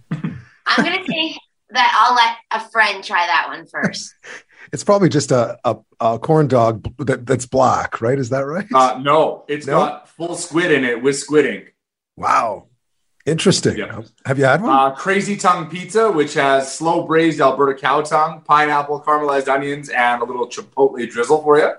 I'm 0.10 0.86
gonna 0.86 1.06
say 1.06 1.36
that 1.71 1.97
I'll 2.00 2.15
let 2.15 2.63
a 2.63 2.69
friend 2.69 3.04
try 3.04 3.26
that 3.26 3.47
one 3.50 3.65
first. 3.67 4.13
It's 4.71 4.84
probably 4.84 5.10
just 5.10 5.32
a, 5.32 5.58
a, 5.63 5.78
a 6.00 6.19
corn 6.19 6.47
dog 6.47 6.88
that, 7.06 7.26
that's 7.26 7.45
black, 7.45 8.02
right? 8.02 8.17
Is 8.17 8.30
that 8.30 8.41
right? 8.41 8.67
Uh, 8.74 9.00
no, 9.02 9.43
it's 9.47 9.67
no? 9.67 9.74
got 9.74 10.10
full 10.10 10.36
squid 10.36 10.71
in 10.71 10.84
it 10.84 11.02
with 11.02 11.17
squid 11.17 11.45
ink. 11.45 11.76
Wow. 12.15 12.67
Interesting. 13.26 13.78
Yep. 13.78 14.06
Have 14.26 14.39
you 14.39 14.45
had 14.45 14.62
one? 14.62 14.71
Uh, 14.71 14.91
Crazy 14.95 15.38
Tongue 15.38 15.69
Pizza, 15.69 16.12
which 16.12 16.34
has 16.34 16.74
slow 16.74 17.06
braised 17.06 17.39
Alberta 17.39 17.80
cow 17.80 18.02
tongue, 18.02 18.41
pineapple, 18.41 19.02
caramelized 19.02 19.47
onions, 19.47 19.89
and 19.89 20.21
a 20.21 20.26
little 20.26 20.47
chipotle 20.47 21.08
drizzle 21.10 21.43
for 21.43 21.60
you. 21.60 21.71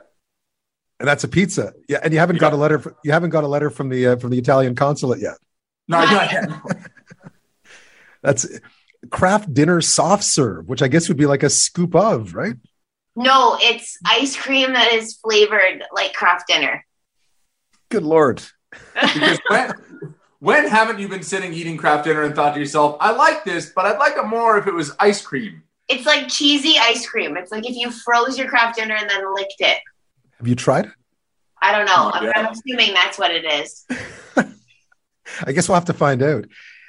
And 1.01 1.09
that's 1.09 1.25
a 1.25 1.29
pizza. 1.29 1.73
Yeah, 1.89 1.99
and 2.05 2.13
you 2.13 2.21
haven't 2.21 2.39
got 2.39 2.53
a 2.53 2.57
letter. 2.57 2.79
For, 2.79 2.97
you 3.03 3.11
haven't 3.11 3.31
got 3.31 3.43
a 3.43 3.49
letter 3.49 3.71
from 3.71 3.89
the 3.89 4.07
uh, 4.07 4.17
from 4.17 4.31
the 4.31 4.39
Italian 4.39 4.77
consulate 4.77 5.21
yet. 5.21 5.37
No, 5.89 5.99
I'm 5.99 6.15
not 6.15 6.31
yet. 6.31 6.51
that's 8.23 8.47
Kraft 9.11 9.53
dinner 9.53 9.81
soft 9.81 10.23
serve, 10.23 10.69
which 10.69 10.81
I 10.81 10.87
guess 10.87 11.09
would 11.09 11.17
be 11.17 11.27
like 11.27 11.43
a 11.43 11.51
scoop 11.51 11.97
of, 11.97 12.35
right? 12.35 12.55
No, 13.15 13.59
it's 13.61 13.99
ice 14.07 14.37
cream 14.37 14.73
that 14.73 14.93
is 14.93 15.15
flavored 15.17 15.85
like 15.93 16.15
Kraft 16.15 16.49
dinner. 16.49 16.85
Good 17.89 18.05
lord. 18.05 18.43
because 18.95 19.39
when, 19.49 19.73
when 20.39 20.69
haven't 20.69 20.99
you 20.99 21.09
been 21.09 21.23
sitting 21.23 21.53
eating 21.53 21.77
Kraft 21.77 22.05
dinner 22.05 22.23
and 22.23 22.35
thought 22.35 22.55
to 22.55 22.61
yourself, 22.61 22.97
I 23.01 23.13
like 23.13 23.45
this, 23.45 23.71
but 23.75 23.85
I'd 23.85 23.99
like 23.99 24.17
it 24.17 24.27
more 24.27 24.57
if 24.57 24.67
it 24.67 24.75
was 24.75 24.93
ice 24.99 25.21
cream? 25.21 25.63
It's 25.89 26.07
like 26.07 26.29
cheesy 26.29 26.79
ice 26.79 27.07
cream. 27.07 27.37
It's 27.37 27.53
like 27.53 27.69
if 27.69 27.77
you 27.77 27.91
froze 27.91 28.39
your 28.39 28.49
Kraft 28.49 28.77
dinner 28.77 28.97
and 28.97 29.11
then 29.11 29.35
licked 29.35 29.57
it. 29.59 29.79
Have 30.39 30.49
you 30.49 30.55
tried 30.55 30.87
it? 30.87 30.93
I 31.61 31.73
don't 31.73 31.87
know. 31.87 32.11
I'm, 32.13 32.33
I'm 32.35 32.53
assuming 32.53 32.95
that's 32.95 33.19
what 33.19 33.31
it 33.31 33.45
is. 33.45 33.87
I 35.47 35.53
guess 35.53 35.69
we'll 35.69 35.77
have 35.77 35.85
to 35.85 35.93
find 35.93 36.23
out. 36.23 36.47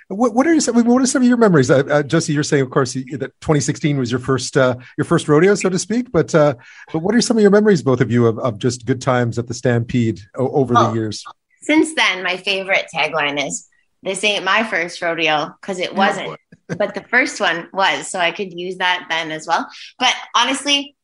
What, 0.07 0.33
what 0.33 0.47
are 0.47 0.59
some, 0.59 0.83
what 0.85 1.01
are 1.01 1.05
some 1.05 1.21
of 1.21 1.27
your 1.27 1.37
memories, 1.37 1.71
uh, 1.71 1.83
uh, 1.89 2.03
Josie? 2.03 2.33
You're 2.33 2.43
saying, 2.43 2.63
of 2.63 2.69
course, 2.69 2.93
that 2.93 3.31
2016 3.41 3.97
was 3.97 4.11
your 4.11 4.19
first 4.19 4.57
uh, 4.57 4.75
your 4.97 5.05
first 5.05 5.27
rodeo, 5.27 5.55
so 5.55 5.69
to 5.69 5.79
speak. 5.79 6.11
But 6.11 6.33
uh, 6.35 6.55
but 6.91 6.99
what 6.99 7.15
are 7.15 7.21
some 7.21 7.37
of 7.37 7.41
your 7.41 7.51
memories, 7.51 7.81
both 7.81 8.01
of 8.01 8.11
you, 8.11 8.27
of, 8.27 8.37
of 8.39 8.57
just 8.57 8.85
good 8.85 9.01
times 9.01 9.39
at 9.39 9.47
the 9.47 9.53
Stampede 9.53 10.19
over 10.35 10.73
oh, 10.77 10.87
the 10.87 10.93
years? 10.93 11.23
Since 11.61 11.95
then, 11.95 12.23
my 12.23 12.37
favorite 12.37 12.87
tagline 12.93 13.45
is 13.45 13.67
"This 14.01 14.23
ain't 14.23 14.43
my 14.43 14.63
first 14.63 15.01
rodeo" 15.01 15.55
because 15.61 15.79
it 15.79 15.95
wasn't, 15.95 16.37
but 16.67 16.93
the 16.93 17.03
first 17.03 17.39
one 17.39 17.69
was, 17.71 18.09
so 18.09 18.19
I 18.19 18.31
could 18.31 18.53
use 18.53 18.77
that 18.77 19.07
then 19.09 19.31
as 19.31 19.47
well. 19.47 19.69
But 19.99 20.13
honestly, 20.35 20.95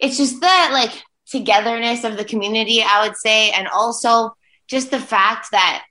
it's 0.00 0.16
just 0.16 0.40
the 0.40 0.68
like 0.72 1.02
togetherness 1.26 2.04
of 2.04 2.16
the 2.16 2.24
community, 2.24 2.82
I 2.82 3.06
would 3.06 3.16
say, 3.16 3.50
and 3.50 3.68
also 3.68 4.34
just 4.66 4.90
the 4.90 5.00
fact 5.00 5.52
that 5.52 5.84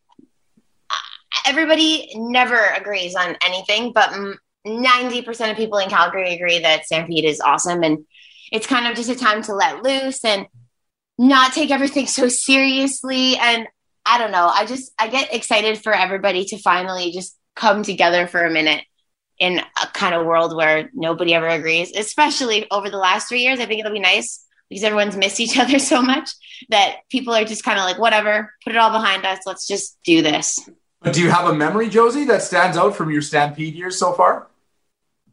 everybody 1.45 2.09
never 2.15 2.59
agrees 2.75 3.15
on 3.15 3.35
anything, 3.45 3.93
but 3.93 4.11
90% 4.65 5.51
of 5.51 5.57
people 5.57 5.77
in 5.79 5.89
Calgary 5.89 6.33
agree 6.33 6.59
that 6.59 6.85
Stampede 6.85 7.25
is 7.25 7.41
awesome. 7.41 7.83
And 7.83 8.05
it's 8.51 8.67
kind 8.67 8.87
of 8.87 8.95
just 8.95 9.09
a 9.09 9.15
time 9.15 9.41
to 9.43 9.55
let 9.55 9.83
loose 9.83 10.23
and 10.23 10.47
not 11.17 11.53
take 11.53 11.71
everything 11.71 12.07
so 12.07 12.27
seriously. 12.27 13.37
And 13.37 13.67
I 14.05 14.17
don't 14.17 14.31
know, 14.31 14.47
I 14.47 14.65
just, 14.65 14.91
I 14.97 15.07
get 15.07 15.33
excited 15.33 15.81
for 15.81 15.93
everybody 15.93 16.45
to 16.45 16.57
finally 16.57 17.11
just 17.11 17.37
come 17.55 17.83
together 17.83 18.27
for 18.27 18.45
a 18.45 18.51
minute 18.51 18.83
in 19.39 19.59
a 19.59 19.87
kind 19.93 20.15
of 20.15 20.25
world 20.25 20.55
where 20.55 20.89
nobody 20.93 21.33
ever 21.33 21.47
agrees, 21.47 21.91
especially 21.95 22.69
over 22.71 22.89
the 22.89 22.97
last 22.97 23.27
three 23.27 23.41
years. 23.41 23.59
I 23.59 23.65
think 23.65 23.79
it'll 23.79 23.91
be 23.91 23.99
nice 23.99 24.45
because 24.69 24.83
everyone's 24.83 25.17
missed 25.17 25.39
each 25.39 25.57
other 25.59 25.79
so 25.79 26.01
much 26.01 26.29
that 26.69 26.97
people 27.09 27.33
are 27.33 27.45
just 27.45 27.63
kind 27.63 27.79
of 27.79 27.85
like, 27.85 27.99
whatever, 27.99 28.53
put 28.63 28.73
it 28.73 28.77
all 28.77 28.91
behind 28.91 29.25
us. 29.25 29.39
Let's 29.45 29.67
just 29.67 29.97
do 30.03 30.21
this. 30.21 30.67
But 31.01 31.13
do 31.13 31.21
you 31.21 31.29
have 31.29 31.47
a 31.47 31.53
memory, 31.53 31.89
Josie, 31.89 32.25
that 32.25 32.41
stands 32.41 32.75
out 32.77 32.95
from 32.95 33.12
your 33.12 33.21
Stampede 33.21 33.75
years 33.75 33.99
so 33.99 34.13
far? 34.13 34.47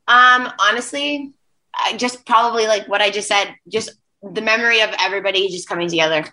Um, 0.07 0.53
honestly, 0.59 1.33
I 1.75 1.97
just 1.97 2.27
probably 2.27 2.67
like 2.67 2.87
what 2.89 3.01
I 3.01 3.11
just 3.11 3.29
said. 3.29 3.55
Just 3.69 3.93
the 4.23 4.43
memory 4.43 4.81
of 4.83 4.91
everybody 5.01 5.49
just 5.49 5.69
coming 5.69 5.89
together 5.89 6.25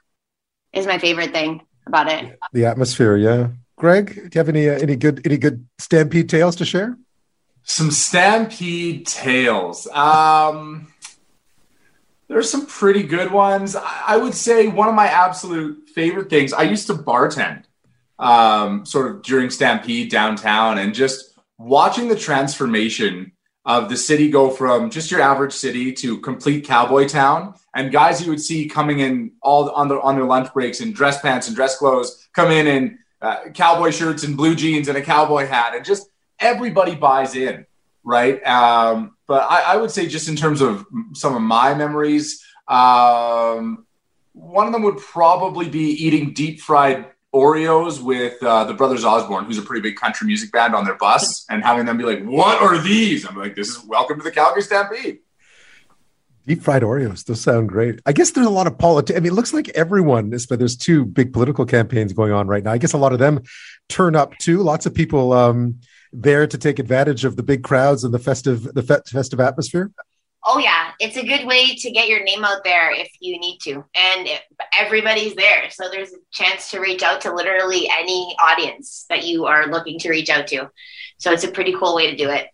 is 0.73 0.85
my 0.85 0.97
favorite 0.97 1.31
thing 1.31 1.61
about 1.87 2.11
it. 2.11 2.37
The 2.53 2.65
atmosphere, 2.65 3.15
yeah. 3.15 3.47
Gregg, 3.77 4.13
do 4.13 4.21
you 4.21 4.39
have 4.39 4.49
any 4.49 4.69
uh, 4.69 4.73
any 4.73 4.95
good 4.95 5.21
any 5.25 5.37
good 5.37 5.65
Stampede 5.79 6.29
tales 6.29 6.55
to 6.57 6.65
share? 6.65 6.97
Some 7.63 7.91
Stampede 7.91 9.07
tales. 9.07 9.87
Um, 9.87 10.91
There's 12.27 12.49
some 12.49 12.65
pretty 12.65 13.03
good 13.03 13.31
ones. 13.31 13.75
I 13.75 14.17
would 14.17 14.33
say 14.33 14.67
one 14.67 14.87
of 14.87 14.95
my 14.95 15.07
absolute 15.07 15.89
favorite 15.89 16.29
things. 16.29 16.53
I 16.53 16.63
used 16.63 16.87
to 16.87 16.93
bartend, 16.93 17.63
um, 18.21 18.85
sort 18.85 19.11
of 19.11 19.23
during 19.23 19.49
Stampede 19.49 20.09
downtown, 20.09 20.77
and 20.77 20.93
just 20.93 21.37
watching 21.57 22.07
the 22.07 22.15
transformation 22.15 23.33
of 23.65 23.89
the 23.89 23.97
city 23.97 24.29
go 24.29 24.49
from 24.49 24.89
just 24.89 25.11
your 25.11 25.21
average 25.21 25.53
city 25.53 25.91
to 25.93 26.17
complete 26.21 26.65
cowboy 26.65 27.07
town 27.07 27.53
and 27.75 27.91
guys 27.91 28.23
you 28.23 28.31
would 28.31 28.41
see 28.41 28.67
coming 28.67 29.01
in 29.01 29.31
all 29.43 29.69
on 29.69 29.87
their 29.87 30.01
on 30.01 30.15
their 30.15 30.25
lunch 30.25 30.51
breaks 30.51 30.81
in 30.81 30.91
dress 30.91 31.21
pants 31.21 31.45
and 31.45 31.55
dress 31.55 31.77
clothes 31.77 32.27
come 32.33 32.49
in 32.49 32.65
in 32.65 32.97
uh, 33.21 33.49
cowboy 33.53 33.91
shirts 33.91 34.23
and 34.23 34.35
blue 34.35 34.55
jeans 34.55 34.87
and 34.87 34.97
a 34.97 35.01
cowboy 35.01 35.45
hat 35.45 35.75
and 35.75 35.85
just 35.85 36.09
everybody 36.39 36.95
buys 36.95 37.35
in 37.35 37.63
right? 38.03 38.43
Um, 38.45 39.15
but 39.27 39.47
I, 39.49 39.73
I, 39.73 39.75
would 39.77 39.91
say 39.91 40.07
just 40.07 40.27
in 40.27 40.35
terms 40.35 40.61
of 40.61 40.85
some 41.13 41.35
of 41.35 41.41
my 41.41 41.73
memories 41.73 42.43
um, 42.67 43.85
one 44.33 44.65
of 44.65 44.73
them 44.73 44.83
would 44.83 44.97
probably 44.97 45.69
be 45.69 45.89
eating 45.91 46.33
deep 46.33 46.61
fried 46.61 47.10
Oreos 47.33 48.01
with 48.01 48.41
uh, 48.43 48.65
the 48.65 48.73
Brothers 48.73 49.05
Osborne, 49.05 49.45
who's 49.45 49.57
a 49.57 49.61
pretty 49.61 49.81
big 49.81 49.95
country 49.95 50.27
music 50.27 50.51
band, 50.51 50.75
on 50.75 50.83
their 50.83 50.97
bus, 50.97 51.45
and 51.49 51.63
having 51.63 51.85
them 51.85 51.97
be 51.97 52.03
like, 52.03 52.23
"What 52.23 52.61
are 52.61 52.77
these?" 52.77 53.25
I'm 53.25 53.37
like, 53.37 53.55
"This 53.55 53.69
is 53.69 53.85
Welcome 53.85 54.17
to 54.17 54.23
the 54.23 54.31
Calgary 54.31 54.61
Stampede." 54.61 55.19
Deep 56.47 56.63
fried 56.63 56.81
Oreos, 56.81 57.23
those 57.25 57.39
sound 57.39 57.69
great. 57.69 57.99
I 58.05 58.13
guess 58.13 58.31
there's 58.31 58.47
a 58.47 58.51
lot 58.51 58.65
of 58.65 58.77
politics. 58.77 59.15
I 59.15 59.21
mean, 59.21 59.31
it 59.31 59.35
looks 59.35 59.53
like 59.53 59.69
everyone 59.69 60.31
but 60.49 60.57
there's 60.57 60.75
two 60.75 61.05
big 61.05 61.33
political 61.33 61.65
campaigns 61.65 62.13
going 62.13 62.31
on 62.31 62.47
right 62.47 62.63
now. 62.63 62.71
I 62.71 62.79
guess 62.79 62.93
a 62.93 62.97
lot 62.97 63.13
of 63.13 63.19
them 63.19 63.41
turn 63.89 64.15
up 64.15 64.35
too. 64.39 64.63
Lots 64.63 64.87
of 64.87 64.93
people 64.93 65.33
um, 65.33 65.79
there 66.11 66.47
to 66.47 66.57
take 66.57 66.79
advantage 66.79 67.25
of 67.25 67.35
the 67.35 67.43
big 67.43 67.63
crowds 67.63 68.03
and 68.03 68.13
the 68.13 68.19
festive, 68.19 68.63
the 68.73 68.81
fe- 68.81 69.01
festive 69.05 69.39
atmosphere. 69.39 69.91
Oh 70.43 70.57
yeah, 70.57 70.91
it's 70.99 71.17
a 71.17 71.25
good 71.25 71.45
way 71.45 71.75
to 71.75 71.91
get 71.91 72.09
your 72.09 72.23
name 72.23 72.43
out 72.43 72.63
there 72.63 72.91
if 72.91 73.11
you 73.19 73.39
need 73.39 73.59
to, 73.59 73.83
and 73.95 74.27
everybody's 74.77 75.35
there, 75.35 75.69
so 75.69 75.87
there's 75.91 76.11
a 76.13 76.17
chance 76.31 76.71
to 76.71 76.79
reach 76.79 77.03
out 77.03 77.21
to 77.21 77.33
literally 77.33 77.87
any 77.91 78.35
audience 78.39 79.05
that 79.09 79.23
you 79.23 79.45
are 79.45 79.67
looking 79.67 79.99
to 79.99 80.09
reach 80.09 80.29
out 80.31 80.47
to. 80.47 80.71
So 81.19 81.31
it's 81.31 81.43
a 81.43 81.51
pretty 81.51 81.73
cool 81.73 81.95
way 81.95 82.09
to 82.09 82.17
do 82.17 82.29
it. 82.29 82.47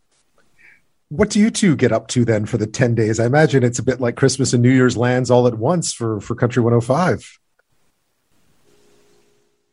What 1.07 1.29
do 1.29 1.39
you 1.39 1.49
two 1.49 1.77
get 1.77 1.93
up 1.93 2.09
to 2.09 2.25
then 2.25 2.45
for 2.45 2.57
the 2.57 2.67
ten 2.67 2.93
days? 2.93 3.21
I 3.21 3.25
imagine 3.25 3.63
it's 3.63 3.79
a 3.79 3.83
bit 3.83 4.01
like 4.01 4.17
Christmas 4.17 4.51
and 4.51 4.61
New 4.61 4.71
Year's 4.71 4.97
lands 4.97 5.31
all 5.31 5.47
at 5.47 5.57
once 5.57 5.93
for 5.93 6.19
for 6.19 6.35
Country 6.35 6.61
105. 6.61 7.39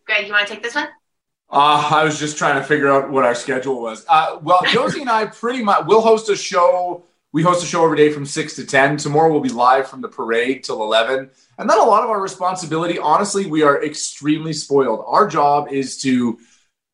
Gregg, 0.07 0.27
you 0.27 0.33
want 0.33 0.47
to 0.47 0.55
take 0.55 0.63
this 0.63 0.77
one? 0.77 0.89
Uh, 1.51 1.89
I 1.93 2.05
was 2.05 2.19
just 2.19 2.39
trying 2.39 2.61
to 2.61 2.67
figure 2.67 2.89
out 2.89 3.11
what 3.11 3.25
our 3.25 3.35
schedule 3.35 3.81
was. 3.81 4.05
Uh, 4.09 4.39
well, 4.43 4.61
Josie 4.69 5.01
and 5.01 5.11
I 5.11 5.27
pretty 5.27 5.63
much 5.63 5.87
will 5.87 6.01
host 6.01 6.29
a 6.29 6.37
show 6.37 7.03
we 7.35 7.43
host 7.43 7.65
a 7.65 7.67
show 7.67 7.85
every 7.85 7.97
day 7.97 8.13
from 8.13 8.25
6 8.25 8.55
to 8.55 8.65
10. 8.65 8.97
Tomorrow 8.97 9.33
we'll 9.33 9.41
be 9.41 9.49
live 9.49 9.89
from 9.89 10.01
the 10.01 10.09
parade 10.09 10.63
till 10.63 10.81
11. 10.85 11.29
And 11.59 11.69
then 11.69 11.79
a 11.81 11.83
lot 11.83 12.05
of 12.05 12.11
our 12.11 12.21
responsibility, 12.21 12.97
honestly, 12.97 13.47
we 13.47 13.65
are 13.65 13.85
extremely 13.85 14.53
spoiled. 14.53 15.03
Our 15.05 15.27
job 15.27 15.67
is 15.73 16.01
to 16.03 16.39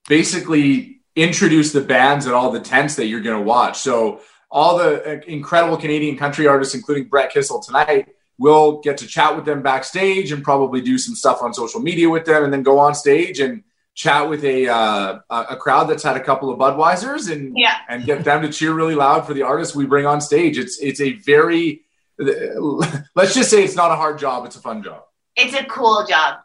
basically 0.09 1.03
introduce 1.15 1.73
the 1.73 1.83
bands 1.83 2.27
at 2.27 2.33
all 2.33 2.51
the 2.51 2.59
tents 2.59 2.97
that 2.97 3.05
you're 3.05 3.21
going 3.21 3.37
to 3.37 3.45
watch. 3.45 3.81
So 3.81 4.23
all 4.51 4.79
the 4.79 5.19
uh, 5.19 5.21
incredible 5.27 5.77
Canadian 5.77 6.17
country 6.17 6.47
artists, 6.47 6.75
including 6.75 7.05
Brett 7.05 7.31
Kissel 7.31 7.61
tonight, 7.61 8.09
we'll 8.39 8.81
get 8.81 8.97
to 8.97 9.07
chat 9.07 9.37
with 9.37 9.45
them 9.45 9.61
backstage 9.61 10.33
and 10.33 10.43
probably 10.43 10.81
do 10.81 10.97
some 10.97 11.15
stuff 11.15 11.43
on 11.43 11.53
social 11.53 11.81
media 11.81 12.09
with 12.09 12.25
them 12.25 12.45
and 12.45 12.51
then 12.53 12.63
go 12.63 12.79
on 12.79 12.95
stage 12.95 13.41
and 13.41 13.63
chat 14.01 14.31
with 14.31 14.43
a 14.45 14.67
uh, 14.67 15.19
a 15.29 15.57
crowd 15.57 15.85
that's 15.85 16.03
had 16.03 16.17
a 16.17 16.21
couple 16.21 16.51
of 16.51 16.59
Budweisers 16.59 17.31
and 17.31 17.53
yeah. 17.57 17.77
and 17.87 18.07
get 18.07 18.25
them 18.25 18.41
to 18.41 18.51
cheer 18.51 18.73
really 18.73 18.95
loud 18.95 19.27
for 19.27 19.35
the 19.35 19.43
artists 19.43 19.75
we 19.75 19.85
bring 19.85 20.07
on 20.07 20.23
stage. 20.23 20.57
It's 20.57 20.79
it's 20.79 21.03
a 21.03 21.13
very 21.13 21.83
let's 22.19 23.35
just 23.35 23.51
say 23.51 23.63
it's 23.63 23.77
not 23.77 23.91
a 23.91 23.97
hard 23.97 24.19
job. 24.19 24.47
It's 24.47 24.57
a 24.57 24.61
fun 24.61 24.83
job. 24.83 25.03
It's 25.37 25.55
a 25.55 25.65
cool 25.65 26.07
job. 26.09 26.39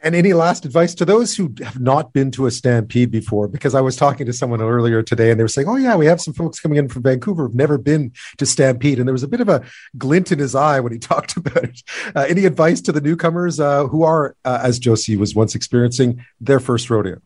And 0.00 0.14
any 0.14 0.32
last 0.32 0.64
advice 0.64 0.94
to 0.96 1.04
those 1.04 1.34
who 1.34 1.52
have 1.62 1.80
not 1.80 2.12
been 2.12 2.30
to 2.32 2.46
a 2.46 2.52
stampede 2.52 3.10
before? 3.10 3.48
Because 3.48 3.74
I 3.74 3.80
was 3.80 3.96
talking 3.96 4.26
to 4.26 4.32
someone 4.32 4.60
earlier 4.60 5.02
today 5.02 5.30
and 5.30 5.40
they 5.40 5.44
were 5.44 5.48
saying, 5.48 5.68
Oh, 5.68 5.76
yeah, 5.76 5.96
we 5.96 6.06
have 6.06 6.20
some 6.20 6.34
folks 6.34 6.60
coming 6.60 6.78
in 6.78 6.88
from 6.88 7.02
Vancouver 7.02 7.44
who've 7.44 7.54
never 7.54 7.78
been 7.78 8.12
to 8.36 8.46
stampede. 8.46 8.98
And 8.98 9.08
there 9.08 9.12
was 9.12 9.24
a 9.24 9.28
bit 9.28 9.40
of 9.40 9.48
a 9.48 9.64
glint 9.96 10.30
in 10.30 10.38
his 10.38 10.54
eye 10.54 10.78
when 10.78 10.92
he 10.92 10.98
talked 11.00 11.36
about 11.36 11.64
it. 11.64 11.82
Uh, 12.14 12.26
any 12.28 12.44
advice 12.44 12.80
to 12.82 12.92
the 12.92 13.00
newcomers 13.00 13.58
uh, 13.58 13.86
who 13.86 14.04
are, 14.04 14.36
uh, 14.44 14.60
as 14.62 14.78
Josie 14.78 15.16
was 15.16 15.34
once 15.34 15.54
experiencing, 15.54 16.24
their 16.40 16.60
first 16.60 16.90
rodeo? 16.90 17.20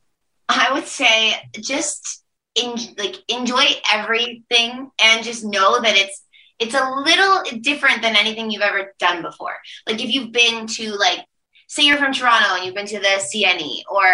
I 0.49 0.73
would 0.73 0.87
say 0.87 1.35
just 1.61 2.23
in, 2.55 2.75
like 2.97 3.17
enjoy 3.29 3.65
everything 3.93 4.91
and 5.03 5.25
just 5.25 5.45
know 5.45 5.81
that 5.81 5.97
it's 5.97 6.23
it's 6.59 6.75
a 6.75 6.91
little 6.91 7.61
different 7.61 8.03
than 8.03 8.15
anything 8.15 8.51
you've 8.51 8.63
ever 8.63 8.95
done 9.01 9.21
before. 9.21 9.57
Like 9.87 10.03
if 10.03 10.15
you've 10.15 10.31
been 10.31 10.69
to 10.69 10.95
like 10.95 11.27
say 11.73 11.85
you're 11.85 11.97
from 11.97 12.13
Toronto 12.13 12.55
and 12.55 12.67
you've 12.67 12.75
been 12.75 12.87
to 12.87 12.99
the 12.99 13.23
CNE, 13.33 13.85
or 13.91 14.05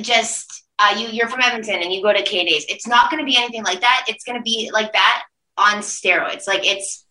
just 0.00 0.64
uh, 0.78 0.94
you 0.96 1.08
you're 1.08 1.28
from 1.28 1.40
Edmonton 1.40 1.82
and 1.82 1.92
you 1.92 2.00
go 2.00 2.12
to 2.12 2.22
K 2.22 2.44
Days. 2.44 2.64
It's 2.68 2.86
not 2.86 3.10
going 3.10 3.20
to 3.20 3.26
be 3.26 3.36
anything 3.36 3.64
like 3.64 3.80
that. 3.80 4.06
It's 4.08 4.22
going 4.22 4.38
to 4.38 4.42
be 4.42 4.70
like 4.72 4.92
that 4.92 5.24
on 5.58 5.78
steroids. 5.78 6.46
Like 6.46 6.64
it's 6.64 7.04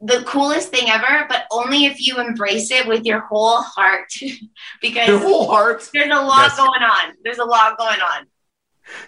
the 0.00 0.22
coolest 0.24 0.68
thing 0.68 0.90
ever, 0.90 1.26
but 1.28 1.44
only 1.50 1.86
if 1.86 2.06
you 2.06 2.18
embrace 2.18 2.70
it 2.70 2.86
with 2.86 3.04
your 3.04 3.20
whole 3.20 3.62
heart. 3.62 4.12
because 4.80 5.08
your 5.08 5.18
whole 5.18 5.48
heart. 5.48 5.88
There's 5.92 6.12
a 6.12 6.22
lot 6.22 6.50
yes. 6.50 6.56
going 6.56 6.82
on. 6.82 7.14
There's 7.24 7.38
a 7.38 7.44
lot 7.44 7.76
going 7.76 8.00
on. 8.00 8.26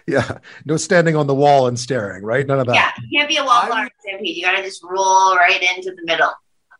Yeah, 0.07 0.39
no 0.65 0.75
standing 0.75 1.15
on 1.15 1.27
the 1.27 1.35
wall 1.35 1.67
and 1.67 1.79
staring, 1.79 2.23
right? 2.23 2.45
None 2.45 2.59
of 2.59 2.65
that. 2.65 2.75
Yeah, 2.75 2.91
you 3.07 3.19
can't 3.19 3.29
be 3.29 3.37
a 3.37 3.45
wallflower 3.45 3.87
stampede. 3.99 4.35
You 4.35 4.43
got 4.43 4.57
to 4.57 4.63
just 4.63 4.83
roll 4.83 5.35
right 5.35 5.61
into 5.61 5.91
the 5.91 6.03
middle. 6.03 6.31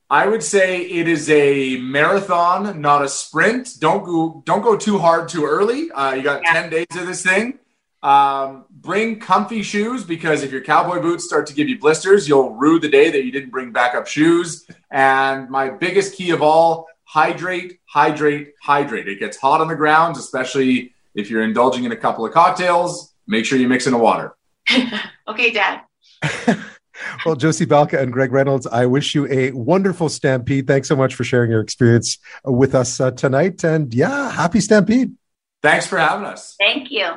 I 0.10 0.26
would 0.26 0.44
say 0.44 0.82
it 0.82 1.08
is 1.08 1.30
a 1.30 1.78
marathon, 1.78 2.80
not 2.80 3.04
a 3.04 3.10
sprint. 3.10 3.72
Don't 3.80 4.06
go 4.06 4.42
don't 4.46 4.62
go 4.62 4.78
too 4.78 4.98
hard 4.98 5.28
too 5.28 5.46
early. 5.46 5.92
Uh, 5.92 6.14
you 6.14 6.24
got 6.24 6.42
yeah. 6.44 6.54
ten 6.54 6.70
days 6.70 6.88
of 6.96 7.08
this 7.08 7.24
thing. 7.24 7.60
Um, 8.02 8.66
bring 8.70 9.20
comfy 9.20 9.64
shoes 9.64 10.06
because 10.06 10.44
if 10.44 10.52
your 10.52 10.62
cowboy 10.62 11.02
boots 11.02 11.26
start 11.26 11.46
to 11.48 11.54
give 11.54 11.68
you 11.68 11.78
blisters, 11.78 12.28
you'll 12.28 12.52
rue 12.52 12.80
the 12.80 12.88
day 12.88 13.12
that 13.12 13.26
you 13.26 13.32
didn't 13.34 13.50
bring 13.50 13.72
backup 13.74 14.08
shoes. 14.08 14.66
And 14.92 15.50
my 15.50 15.70
biggest 15.70 16.16
key 16.16 16.30
of 16.30 16.42
all: 16.42 16.88
hydrate, 17.04 17.80
hydrate, 17.86 18.54
hydrate. 18.62 19.10
It 19.10 19.20
gets 19.20 19.36
hot 19.36 19.60
on 19.60 19.68
the 19.68 19.76
grounds, 19.76 20.18
especially 20.18 20.94
if 21.16 21.30
you're 21.30 21.44
indulging 21.44 21.84
in 21.84 21.92
a 21.92 21.98
couple 21.98 22.26
of 22.26 22.32
cocktails. 22.32 23.14
Make 23.28 23.44
sure 23.44 23.60
you 23.60 23.68
mix 23.68 23.88
in 23.88 23.92
the 23.92 24.00
water. 24.00 24.38
okay, 25.28 25.52
Dad. 25.52 25.82
Well, 27.26 27.36
Josie 27.36 27.66
Balka 27.66 28.00
and 28.00 28.12
Gregg 28.12 28.32
Reynolds, 28.32 28.68
I 28.68 28.86
wish 28.86 29.16
you 29.16 29.28
a 29.28 29.52
wonderful 29.52 30.10
Stampede. 30.10 30.68
Thanks 30.68 30.88
so 30.88 30.96
much 30.96 31.16
for 31.16 31.24
sharing 31.24 31.52
your 31.52 31.62
experience 31.62 32.18
with 32.46 32.76
us 32.76 33.00
uh, 33.00 33.12
tonight. 33.12 33.64
And 33.64 33.94
yeah, 33.94 34.32
happy 34.32 34.60
Stampede. 34.60 35.16
Thanks 35.62 35.88
for 35.88 35.98
having 35.98 36.26
us. 36.26 36.56
Thank 36.60 36.92
you. 36.92 37.08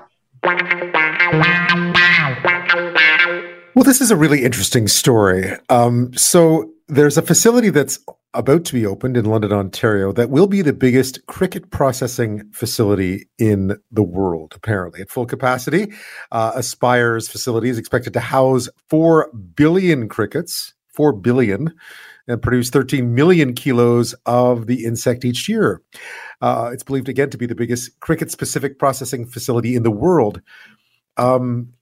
Well, 3.74 3.84
this 3.84 4.00
is 4.00 4.10
a 4.10 4.16
really 4.16 4.42
interesting 4.44 4.88
story. 4.88 5.52
Um, 5.68 6.12
so, 6.14 6.72
there's 6.88 7.16
a 7.16 7.22
facility 7.22 7.70
that's 7.70 8.00
about 8.34 8.64
to 8.66 8.72
be 8.72 8.86
opened 8.86 9.16
in 9.16 9.24
London, 9.24 9.52
Ontario, 9.52 10.12
that 10.12 10.30
will 10.30 10.46
be 10.46 10.62
the 10.62 10.72
biggest 10.72 11.24
cricket 11.26 11.70
processing 11.70 12.48
facility 12.52 13.28
in 13.38 13.76
the 13.90 14.02
world, 14.02 14.52
apparently. 14.54 15.00
At 15.00 15.10
full 15.10 15.26
capacity, 15.26 15.92
uh, 16.30 16.52
Aspire's 16.56 17.28
facility 17.28 17.68
is 17.68 17.78
expected 17.78 18.12
to 18.12 18.20
house 18.20 18.68
4 18.88 19.32
billion 19.32 20.08
crickets, 20.08 20.74
4 20.94 21.12
billion, 21.14 21.74
and 22.28 22.40
produce 22.40 22.70
13 22.70 23.14
million 23.14 23.54
kilos 23.54 24.14
of 24.26 24.68
the 24.68 24.84
insect 24.84 25.24
each 25.24 25.48
year. 25.48 25.82
Uh, 26.40 26.70
it's 26.72 26.84
believed 26.84 27.08
again 27.08 27.30
to 27.30 27.38
be 27.38 27.46
the 27.46 27.54
biggest 27.56 27.98
cricket 27.98 28.30
specific 28.30 28.78
processing 28.78 29.26
facility 29.26 29.74
in 29.74 29.82
the 29.82 29.90
world. 29.90 30.40
Um, 31.16 31.72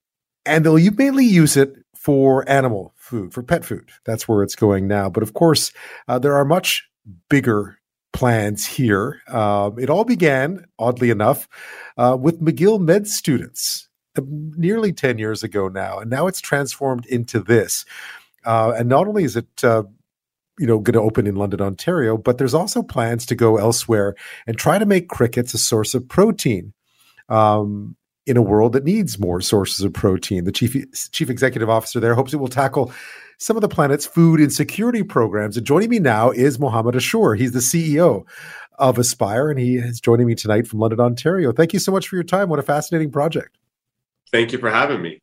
and 0.46 0.64
they'll 0.64 0.92
mainly 0.92 1.26
use 1.26 1.58
it 1.58 1.74
for 1.94 2.48
animal 2.48 2.94
food, 3.09 3.33
for 3.33 3.42
pet 3.42 3.64
food. 3.64 3.90
That's 4.05 4.29
where 4.29 4.42
it's 4.42 4.55
going 4.55 4.87
now. 4.87 5.09
But 5.09 5.23
of 5.23 5.35
course, 5.35 5.73
uh, 6.07 6.18
there 6.18 6.37
are 6.37 6.44
much 6.44 6.88
bigger 7.29 7.79
plans 8.12 8.66
here. 8.66 9.21
Um, 9.29 9.79
it 9.79 9.90
all 9.90 10.04
began, 10.04 10.67
oddly 10.79 11.11
enough, 11.11 11.48
uh, 11.96 12.17
with 12.21 12.40
McGill 12.40 12.81
Med 12.81 13.06
students 13.06 13.88
uh, 14.17 14.23
nearly 14.27 14.92
10 14.92 15.19
years 15.19 15.42
ago 15.42 15.69
now. 15.69 15.98
And 15.98 16.11
now 16.11 16.27
it's 16.27 16.40
transformed 16.40 17.06
into 17.06 17.40
this. 17.40 17.85
Uh, 18.44 18.73
and 18.77 18.88
not 18.88 19.09
only 19.09 19.25
is 19.25 19.37
it 19.37 19.65
uh, 19.65 19.83
you 20.59 20.67
know 20.67 20.79
going 20.79 20.94
to 20.94 21.00
open 21.00 21.27
in 21.27 21.37
London, 21.37 21.61
Ontario, 21.61 22.17
but 22.17 22.38
there's 22.38 22.54
also 22.54 22.83
plans 22.83 23.25
to 23.27 23.35
go 23.35 23.56
elsewhere 23.56 24.15
and 24.46 24.56
try 24.56 24.79
to 24.79 24.87
make 24.87 25.09
crickets 25.09 25.54
a 25.54 25.59
source 25.59 25.94
of 25.94 26.09
protein. 26.09 26.73
Um, 27.29 27.96
in 28.29 28.37
a 28.37 28.42
world 28.42 28.74
that 28.74 28.85
needs 28.85 29.18
more 29.18 29.40
sources 29.40 29.85
of 29.85 29.92
protein. 29.92 30.44
The 30.44 30.52
chief 30.52 30.76
chief 31.12 31.31
executive 31.31 31.70
officer 31.70 31.98
there 31.98 32.14
hopes 32.14 32.35
it 32.35 32.37
will 32.37 32.48
tackle 32.48 32.92
some 33.38 33.56
of 33.56 33.62
the 33.62 33.68
planet's 33.68 34.04
food 34.04 34.40
insecurity 34.40 35.02
programs. 35.02 35.56
And 35.56 35.66
joining 35.66 35.90
me 35.90 35.98
now 35.98 36.31
is 36.31 36.58
Mohammed 36.58 36.94
Ashour. 36.94 37.38
He's 37.38 37.52
the 37.52 37.60
CEO 37.60 38.26
of 38.79 38.98
Aspire, 38.98 39.50
and 39.50 39.58
he 39.58 39.76
is 39.76 40.00
joining 40.00 40.26
me 40.26 40.35
tonight 40.35 40.66
from 40.66 40.81
London, 40.81 41.00
Ontario. 41.00 41.52
Thank 41.52 41.72
you 41.72 41.79
so 41.79 41.90
much 41.90 42.08
for 42.08 42.16
your 42.16 42.24
time. 42.24 42.48
What 42.48 42.58
a 42.58 42.62
fascinating 42.62 43.10
project. 43.10 43.56
Thank 44.31 44.52
you 44.52 44.58
for 44.58 44.70
having 44.70 45.00
me. 45.00 45.20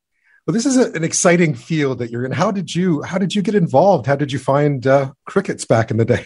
Well, 0.48 0.54
this 0.54 0.66
is 0.66 0.78
a, 0.78 0.92
an 0.94 1.04
exciting 1.04 1.56
field 1.56 2.00
that 2.00 2.10
you're 2.12 2.26
in. 2.26 2.32
How 2.32 2.52
did 2.52 2.74
you 2.74 3.02
how 3.02 3.18
did 3.18 3.36
you 3.36 3.42
get 3.42 3.56
involved? 3.56 4.06
How 4.06 4.16
did 4.16 4.32
you 4.32 4.40
find 4.40 4.86
uh, 4.86 5.12
crickets 5.26 5.66
back 5.66 5.92
in 5.92 5.98
the 5.98 6.06
day? 6.06 6.26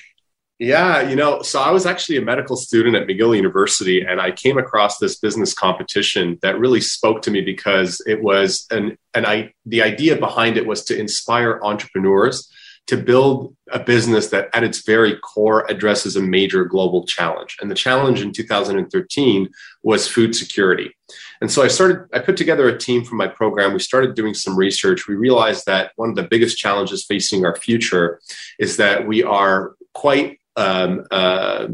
Yeah, 0.60 1.08
you 1.08 1.16
know, 1.16 1.42
so 1.42 1.62
I 1.62 1.72
was 1.72 1.86
actually 1.86 2.18
a 2.18 2.22
medical 2.22 2.58
student 2.58 2.98
at 2.98 3.08
McGill 3.08 3.34
University, 3.36 4.02
and 4.02 4.20
I 4.20 4.32
came 4.32 4.58
across 4.58 4.98
this 4.98 5.18
business 5.18 5.54
competition 5.54 6.38
that 6.42 6.60
really 6.60 6.82
spoke 6.82 7.22
to 7.24 7.32
me 7.32 7.40
because 7.40 8.02
it 8.06 8.22
was 8.22 8.68
an 8.70 8.98
an 9.14 9.26
I 9.26 9.54
the 9.66 9.82
idea 9.82 10.18
behind 10.18 10.58
it 10.58 10.68
was 10.68 10.84
to 10.86 11.00
inspire 11.00 11.62
entrepreneurs 11.64 12.52
to 12.90 12.98
build 12.98 13.56
a 13.72 13.80
business 13.80 14.30
that 14.30 14.50
at 14.52 14.64
its 14.64 14.84
very 14.84 15.16
core 15.20 15.64
addresses 15.70 16.16
a 16.16 16.22
major 16.22 16.66
global 16.66 17.06
challenge. 17.06 17.56
And 17.62 17.70
the 17.70 17.76
challenge 17.76 18.20
in 18.20 18.34
2013 18.34 19.48
was 19.84 20.08
food 20.08 20.36
security. 20.36 20.92
And 21.40 21.52
so 21.52 21.62
I 21.62 21.68
started, 21.68 22.08
I 22.14 22.18
put 22.18 22.36
together 22.36 22.68
a 22.68 22.80
team 22.80 23.06
from 23.06 23.20
my 23.20 23.28
program. 23.28 23.74
We 23.74 23.80
started 23.80 24.16
doing 24.16 24.34
some 24.34 24.58
research. 24.58 25.08
We 25.08 25.14
realized 25.14 25.68
that 25.68 25.92
one 25.98 26.10
of 26.10 26.16
the 26.16 26.24
biggest 26.24 26.58
challenges 26.58 27.06
facing 27.06 27.46
our 27.46 27.56
future 27.56 28.20
is 28.58 28.78
that 28.78 29.08
we 29.08 29.22
are 29.22 29.76
quite, 29.94 30.39
um, 30.60 31.06
uh, 31.10 31.68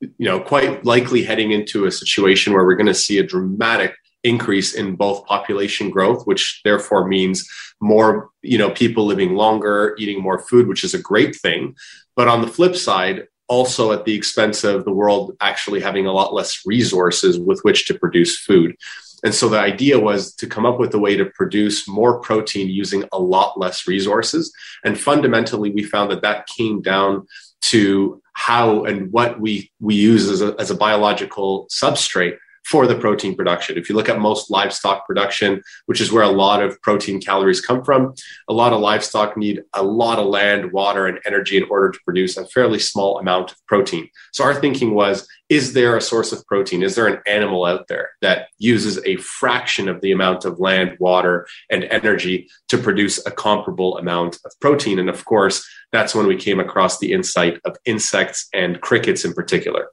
you 0.00 0.26
know, 0.28 0.40
quite 0.40 0.84
likely 0.84 1.22
heading 1.22 1.52
into 1.52 1.86
a 1.86 1.90
situation 1.90 2.52
where 2.52 2.64
we're 2.64 2.74
going 2.74 2.86
to 2.86 2.94
see 2.94 3.18
a 3.18 3.22
dramatic 3.22 3.94
increase 4.24 4.74
in 4.74 4.96
both 4.96 5.24
population 5.26 5.90
growth, 5.90 6.26
which 6.26 6.60
therefore 6.64 7.06
means 7.06 7.48
more, 7.80 8.30
you 8.42 8.58
know, 8.58 8.70
people 8.70 9.06
living 9.06 9.34
longer, 9.34 9.94
eating 9.98 10.20
more 10.20 10.38
food, 10.38 10.66
which 10.66 10.84
is 10.84 10.94
a 10.94 11.02
great 11.02 11.36
thing. 11.36 11.74
But 12.16 12.28
on 12.28 12.40
the 12.40 12.48
flip 12.48 12.74
side, 12.74 13.28
also 13.48 13.92
at 13.92 14.04
the 14.04 14.14
expense 14.14 14.64
of 14.64 14.84
the 14.84 14.92
world 14.92 15.36
actually 15.40 15.80
having 15.80 16.06
a 16.06 16.12
lot 16.12 16.34
less 16.34 16.62
resources 16.66 17.38
with 17.38 17.60
which 17.62 17.86
to 17.86 17.98
produce 17.98 18.38
food. 18.38 18.76
And 19.24 19.34
so 19.34 19.48
the 19.48 19.58
idea 19.58 19.98
was 19.98 20.34
to 20.36 20.46
come 20.46 20.66
up 20.66 20.78
with 20.78 20.94
a 20.94 20.98
way 20.98 21.16
to 21.16 21.24
produce 21.24 21.88
more 21.88 22.20
protein 22.20 22.68
using 22.68 23.04
a 23.10 23.18
lot 23.18 23.58
less 23.58 23.88
resources. 23.88 24.52
And 24.84 24.98
fundamentally, 24.98 25.72
we 25.72 25.82
found 25.82 26.10
that 26.10 26.22
that 26.22 26.46
came 26.46 26.82
down 26.82 27.26
to 27.62 28.22
how 28.32 28.84
and 28.84 29.10
what 29.12 29.40
we, 29.40 29.70
we 29.80 29.94
use 29.94 30.28
as 30.28 30.40
a, 30.42 30.54
as 30.58 30.70
a 30.70 30.74
biological 30.74 31.66
substrate 31.66 32.36
for 32.68 32.86
the 32.86 32.94
protein 32.94 33.34
production. 33.34 33.78
If 33.78 33.88
you 33.88 33.96
look 33.96 34.10
at 34.10 34.18
most 34.18 34.50
livestock 34.50 35.06
production, 35.06 35.62
which 35.86 36.02
is 36.02 36.12
where 36.12 36.22
a 36.22 36.28
lot 36.28 36.62
of 36.62 36.80
protein 36.82 37.18
calories 37.18 37.62
come 37.62 37.82
from, 37.82 38.14
a 38.46 38.52
lot 38.52 38.74
of 38.74 38.80
livestock 38.80 39.38
need 39.38 39.62
a 39.72 39.82
lot 39.82 40.18
of 40.18 40.26
land, 40.26 40.70
water, 40.70 41.06
and 41.06 41.18
energy 41.24 41.56
in 41.56 41.64
order 41.70 41.90
to 41.90 41.98
produce 42.04 42.36
a 42.36 42.46
fairly 42.46 42.78
small 42.78 43.18
amount 43.18 43.52
of 43.52 43.66
protein. 43.66 44.08
So 44.32 44.44
our 44.44 44.54
thinking 44.54 44.94
was 44.94 45.26
is 45.48 45.72
there 45.72 45.96
a 45.96 46.00
source 46.02 46.30
of 46.30 46.44
protein? 46.46 46.82
Is 46.82 46.94
there 46.94 47.06
an 47.06 47.22
animal 47.26 47.64
out 47.64 47.88
there 47.88 48.10
that 48.20 48.48
uses 48.58 49.02
a 49.06 49.16
fraction 49.16 49.88
of 49.88 50.02
the 50.02 50.12
amount 50.12 50.44
of 50.44 50.60
land, 50.60 50.98
water, 51.00 51.46
and 51.70 51.84
energy 51.84 52.50
to 52.68 52.76
produce 52.76 53.24
a 53.26 53.30
comparable 53.30 53.96
amount 53.96 54.38
of 54.44 54.52
protein? 54.60 54.98
And 54.98 55.08
of 55.08 55.24
course, 55.24 55.66
that's 55.90 56.14
when 56.14 56.26
we 56.26 56.36
came 56.36 56.60
across 56.60 56.98
the 56.98 57.14
insight 57.14 57.60
of 57.64 57.78
insects 57.86 58.46
and 58.52 58.78
crickets 58.82 59.24
in 59.24 59.32
particular 59.32 59.88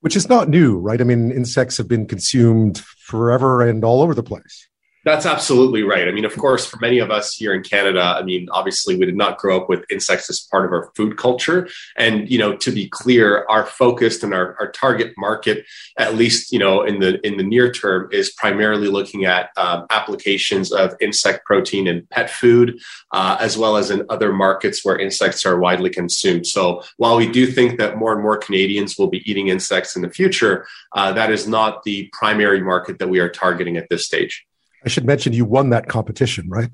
which 0.00 0.16
is 0.16 0.28
not 0.28 0.48
new, 0.48 0.78
right? 0.78 1.00
I 1.00 1.04
mean, 1.04 1.30
insects 1.30 1.76
have 1.78 1.88
been 1.88 2.06
consumed 2.06 2.78
forever 2.78 3.62
and 3.62 3.84
all 3.84 4.02
over 4.02 4.14
the 4.14 4.22
place. 4.22 4.68
That's 5.08 5.24
absolutely 5.24 5.84
right. 5.84 6.06
I 6.06 6.10
mean, 6.10 6.26
of 6.26 6.36
course, 6.36 6.66
for 6.66 6.78
many 6.80 6.98
of 6.98 7.10
us 7.10 7.34
here 7.34 7.54
in 7.54 7.62
Canada, 7.62 8.02
I 8.18 8.22
mean, 8.22 8.46
obviously 8.52 8.94
we 8.94 9.06
did 9.06 9.16
not 9.16 9.38
grow 9.38 9.56
up 9.58 9.66
with 9.66 9.82
insects 9.90 10.28
as 10.28 10.40
part 10.50 10.66
of 10.66 10.72
our 10.72 10.92
food 10.96 11.16
culture. 11.16 11.66
And, 11.96 12.30
you 12.30 12.36
know, 12.36 12.54
to 12.56 12.70
be 12.70 12.90
clear, 12.90 13.46
our 13.48 13.64
focus 13.64 14.22
and 14.22 14.34
our, 14.34 14.54
our 14.60 14.70
target 14.70 15.14
market, 15.16 15.64
at 15.96 16.16
least, 16.16 16.52
you 16.52 16.58
know, 16.58 16.82
in 16.82 17.00
the 17.00 17.26
in 17.26 17.38
the 17.38 17.42
near 17.42 17.72
term, 17.72 18.10
is 18.12 18.32
primarily 18.32 18.88
looking 18.88 19.24
at 19.24 19.48
um, 19.56 19.86
applications 19.88 20.72
of 20.72 20.94
insect 21.00 21.46
protein 21.46 21.86
in 21.86 22.06
pet 22.10 22.28
food, 22.28 22.78
uh, 23.12 23.38
as 23.40 23.56
well 23.56 23.78
as 23.78 23.90
in 23.90 24.04
other 24.10 24.30
markets 24.30 24.84
where 24.84 24.98
insects 24.98 25.46
are 25.46 25.58
widely 25.58 25.88
consumed. 25.88 26.46
So 26.46 26.82
while 26.98 27.16
we 27.16 27.32
do 27.32 27.46
think 27.46 27.78
that 27.78 27.96
more 27.96 28.12
and 28.12 28.22
more 28.22 28.36
Canadians 28.36 28.98
will 28.98 29.08
be 29.08 29.22
eating 29.24 29.48
insects 29.48 29.96
in 29.96 30.02
the 30.02 30.10
future, 30.10 30.66
uh, 30.92 31.12
that 31.12 31.30
is 31.30 31.48
not 31.48 31.82
the 31.84 32.10
primary 32.12 32.60
market 32.60 32.98
that 32.98 33.08
we 33.08 33.20
are 33.20 33.30
targeting 33.30 33.78
at 33.78 33.88
this 33.88 34.04
stage. 34.04 34.44
I 34.84 34.88
should 34.88 35.04
mention 35.04 35.32
you 35.32 35.44
won 35.44 35.70
that 35.70 35.88
competition, 35.88 36.48
right? 36.48 36.70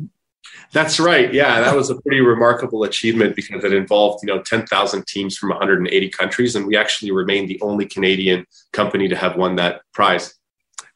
That's 0.72 1.00
right. 1.00 1.32
Yeah, 1.32 1.60
that 1.60 1.74
was 1.74 1.90
a 1.90 2.00
pretty 2.00 2.20
remarkable 2.20 2.84
achievement 2.84 3.34
because 3.36 3.64
it 3.64 3.72
involved, 3.72 4.22
you 4.22 4.32
know, 4.32 4.42
10,000 4.42 5.06
teams 5.06 5.36
from 5.36 5.50
180 5.50 6.08
countries 6.10 6.54
and 6.54 6.66
we 6.66 6.76
actually 6.76 7.10
remained 7.10 7.48
the 7.48 7.60
only 7.62 7.86
Canadian 7.86 8.46
company 8.72 9.08
to 9.08 9.16
have 9.16 9.36
won 9.36 9.56
that 9.56 9.82
prize. 9.92 10.34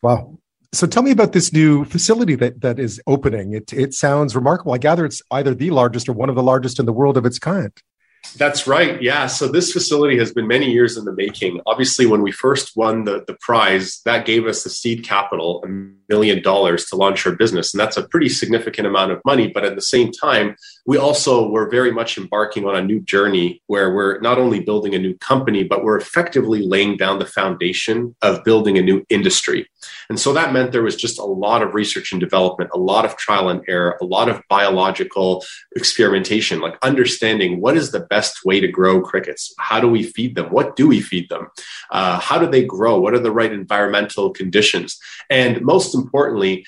Wow. 0.02 0.38
So 0.72 0.86
tell 0.86 1.02
me 1.02 1.11
about 1.11 1.32
this 1.32 1.52
new 1.52 1.84
facility 1.84 2.34
that 2.36 2.61
that 2.61 2.78
is 2.78 3.00
opening. 3.06 3.54
It 3.54 3.72
it 3.72 3.94
sounds 3.94 4.36
remarkable. 4.36 4.74
I 4.74 4.78
gather 4.78 5.06
it's 5.06 5.22
either 5.30 5.54
the 5.54 5.70
largest 5.70 6.09
or 6.09 6.12
one 6.12 6.28
of 6.28 6.36
the 6.36 6.42
largest 6.42 6.78
in 6.78 6.84
the 6.84 6.92
world 6.92 7.16
of 7.16 7.24
its 7.24 7.38
kind. 7.38 7.72
That's 8.36 8.66
right. 8.66 9.00
Yeah. 9.02 9.26
So 9.26 9.48
this 9.48 9.72
facility 9.72 10.18
has 10.18 10.32
been 10.32 10.46
many 10.46 10.70
years 10.70 10.96
in 10.96 11.04
the 11.04 11.12
making. 11.12 11.60
Obviously, 11.66 12.06
when 12.06 12.22
we 12.22 12.30
first 12.30 12.76
won 12.76 13.04
the, 13.04 13.24
the 13.26 13.36
prize, 13.40 14.00
that 14.04 14.26
gave 14.26 14.46
us 14.46 14.64
the 14.64 14.70
seed 14.70 15.04
capital, 15.04 15.62
a 15.64 15.68
million 16.08 16.42
dollars 16.42 16.84
to 16.86 16.96
launch 16.96 17.26
our 17.26 17.34
business. 17.34 17.72
And 17.72 17.80
that's 17.80 17.96
a 17.96 18.06
pretty 18.06 18.28
significant 18.28 18.86
amount 18.86 19.12
of 19.12 19.20
money. 19.24 19.48
But 19.48 19.64
at 19.64 19.74
the 19.74 19.82
same 19.82 20.12
time, 20.12 20.56
we 20.86 20.98
also 20.98 21.48
were 21.48 21.68
very 21.70 21.90
much 21.90 22.18
embarking 22.18 22.64
on 22.64 22.76
a 22.76 22.82
new 22.82 23.00
journey 23.00 23.62
where 23.66 23.94
we're 23.94 24.20
not 24.20 24.38
only 24.38 24.60
building 24.60 24.94
a 24.94 24.98
new 24.98 25.16
company, 25.18 25.64
but 25.64 25.82
we're 25.82 25.98
effectively 25.98 26.66
laying 26.66 26.96
down 26.96 27.18
the 27.18 27.26
foundation 27.26 28.14
of 28.22 28.44
building 28.44 28.78
a 28.78 28.82
new 28.82 29.04
industry. 29.08 29.68
And 30.09 30.18
so 30.18 30.32
that 30.32 30.53
meant 30.53 30.72
there 30.72 30.82
was 30.82 30.97
just 30.97 31.18
a 31.18 31.24
lot 31.24 31.62
of 31.62 31.74
research 31.74 32.12
and 32.12 32.20
development, 32.20 32.70
a 32.74 32.78
lot 32.78 33.05
of 33.05 33.16
trial 33.16 33.49
and 33.49 33.62
error, 33.68 33.99
a 34.01 34.05
lot 34.05 34.28
of 34.28 34.43
biological 34.49 35.45
experimentation, 35.76 36.61
like 36.61 36.76
understanding 36.82 37.61
what 37.61 37.76
is 37.76 37.91
the 37.91 38.01
best 38.01 38.45
way 38.45 38.61
to 38.61 38.68
grow 38.68 39.01
crickets? 39.01 39.55
How 39.59 39.80
do 39.80 39.89
we 39.89 40.03
feed 40.03 40.34
them? 40.34 40.47
What 40.47 40.76
do 40.76 40.89
we 40.89 41.01
feed 41.01 41.28
them? 41.28 41.49
Uh, 41.91 42.18
how 42.20 42.39
do 42.39 42.47
they 42.47 42.64
grow? 42.64 42.99
What 42.99 43.14
are 43.14 43.18
the 43.18 43.32
right 43.32 43.53
environmental 43.53 44.30
conditions? 44.30 44.99
And 45.30 45.62
most 45.62 45.95
importantly, 45.95 46.66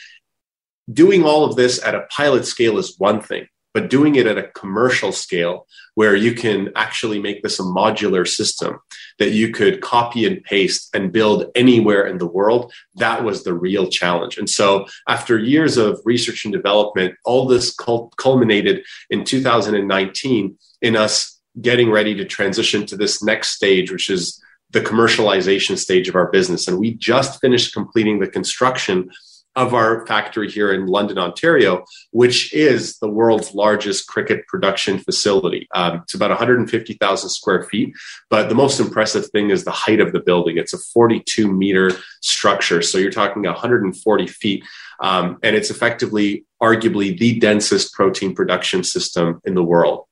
doing 0.93 1.25
all 1.25 1.45
of 1.45 1.57
this 1.57 1.83
at 1.85 1.95
a 1.95 2.07
pilot 2.11 2.47
scale 2.47 2.79
is 2.79 2.99
one 2.99 3.21
thing 3.21 3.47
but 3.73 3.91
doing 3.91 4.17
it 4.17 4.27
at 4.27 4.39
a 4.39 4.49
commercial 4.49 5.13
scale 5.13 5.67
where 5.95 6.17
you 6.17 6.35
can 6.35 6.71
actually 6.77 7.21
make 7.21 7.43
this 7.43 7.61
a 7.61 7.63
modular 7.63 8.27
system 8.27 8.81
that 9.19 9.31
you 9.31 9.51
could 9.51 9.81
copy 9.81 10.27
and 10.27 10.43
paste 10.45 10.89
and 10.95 11.13
build 11.13 11.51
anywhere 11.55 12.07
in 12.07 12.19
the 12.19 12.27
world 12.27 12.73
that 12.97 13.25
was 13.25 13.45
the 13.45 13.55
real 13.55 13.89
challenge. 13.89 14.39
And 14.39 14.49
so 14.49 14.87
after 15.09 15.39
years 15.39 15.77
of 15.77 16.01
research 16.05 16.45
and 16.45 16.53
development 16.53 17.15
all 17.25 17.47
this 17.47 17.75
culminated 18.17 18.85
in 19.11 19.25
2019 19.25 20.57
in 20.83 20.97
us 20.97 21.39
getting 21.61 21.91
ready 21.91 22.15
to 22.15 22.25
transition 22.25 22.87
to 22.87 22.97
this 22.97 23.23
next 23.23 23.51
stage 23.51 23.91
which 23.91 24.09
is 24.09 24.41
the 24.73 24.81
commercialization 24.81 25.77
stage 25.77 26.09
of 26.09 26.15
our 26.15 26.31
business. 26.31 26.69
And 26.69 26.79
we 26.79 26.95
just 26.95 27.41
finished 27.41 27.75
completing 27.75 28.21
the 28.21 28.29
construction 28.29 29.11
of 29.57 29.75
our 29.75 30.07
factory 30.07 30.51
here 30.51 30.73
in 30.73 30.87
London, 30.87 31.19
Ontario, 31.19 31.85
which 32.13 32.53
is 32.55 32.99
the 32.99 33.09
world's 33.09 33.53
largest 33.55 34.07
cricket 34.07 34.47
production 34.47 34.99
facility. 34.99 35.69
Um, 35.75 36.01
it's 36.05 36.15
about 36.15 36.31
150,000 36.31 37.29
square 37.29 37.65
feet, 37.65 37.95
but 38.29 38.49
the 38.49 38.55
most 38.55 38.79
impressive 38.79 39.29
thing 39.31 39.51
is 39.51 39.65
the 39.65 39.71
height 39.71 40.01
of 40.01 40.13
the 40.13 40.21
building. 40.21 40.57
It's 40.57 40.73
a 40.73 40.79
42 40.79 41.53
meter 41.53 41.91
structure, 42.21 42.81
so 42.81 42.99
you're 42.99 43.11
talking 43.11 43.43
140 43.43 44.27
feet, 44.29 44.65
um, 45.01 45.39
and 45.43 45.57
it's 45.57 45.71
effectively, 45.71 46.45
arguably, 46.63 47.19
the 47.19 47.39
densest 47.41 47.93
protein 47.93 48.35
production 48.35 48.85
system 48.85 49.41
in 49.45 49.55
the 49.55 49.65
world. 49.65 50.07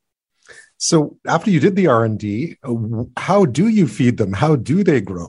So, 0.80 1.16
after 1.26 1.50
you 1.50 1.58
did 1.58 1.74
the 1.74 1.88
R 1.88 2.04
and 2.04 2.18
D, 2.18 2.56
how 3.16 3.44
do 3.44 3.66
you 3.66 3.88
feed 3.88 4.16
them? 4.16 4.32
How 4.32 4.54
do 4.54 4.84
they 4.84 5.00
grow? 5.00 5.28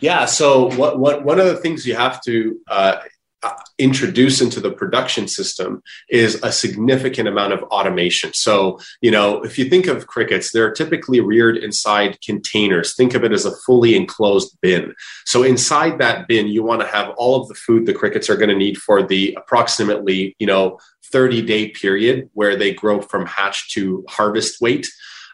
Yeah. 0.00 0.24
So 0.24 0.74
what, 0.76 0.98
what, 0.98 1.24
one 1.24 1.38
of 1.38 1.46
the 1.46 1.56
things 1.56 1.86
you 1.86 1.94
have 1.96 2.20
to 2.22 2.58
uh, 2.68 2.96
Uh, 3.42 3.52
introduce 3.78 4.40
into 4.40 4.60
the 4.60 4.70
production 4.70 5.28
system 5.28 5.82
is 6.08 6.40
a 6.42 6.50
significant 6.50 7.28
amount 7.28 7.52
of 7.52 7.62
automation. 7.64 8.32
So, 8.32 8.80
you 9.02 9.10
know, 9.10 9.42
if 9.42 9.58
you 9.58 9.68
think 9.68 9.86
of 9.86 10.06
crickets, 10.06 10.50
they're 10.50 10.72
typically 10.72 11.20
reared 11.20 11.58
inside 11.58 12.18
containers. 12.22 12.94
Think 12.94 13.14
of 13.14 13.24
it 13.24 13.32
as 13.32 13.44
a 13.44 13.54
fully 13.66 13.94
enclosed 13.94 14.56
bin. 14.62 14.94
So, 15.26 15.42
inside 15.42 15.98
that 15.98 16.26
bin, 16.26 16.48
you 16.48 16.64
want 16.64 16.80
to 16.80 16.86
have 16.86 17.12
all 17.18 17.42
of 17.42 17.48
the 17.48 17.54
food 17.54 17.84
the 17.84 17.92
crickets 17.92 18.30
are 18.30 18.36
going 18.36 18.48
to 18.48 18.56
need 18.56 18.78
for 18.78 19.02
the 19.02 19.36
approximately, 19.38 20.34
you 20.38 20.46
know, 20.46 20.78
30 21.12 21.42
day 21.42 21.68
period 21.68 22.30
where 22.32 22.56
they 22.56 22.72
grow 22.72 23.02
from 23.02 23.26
hatch 23.26 23.72
to 23.74 24.02
harvest 24.08 24.62
weight. 24.62 24.86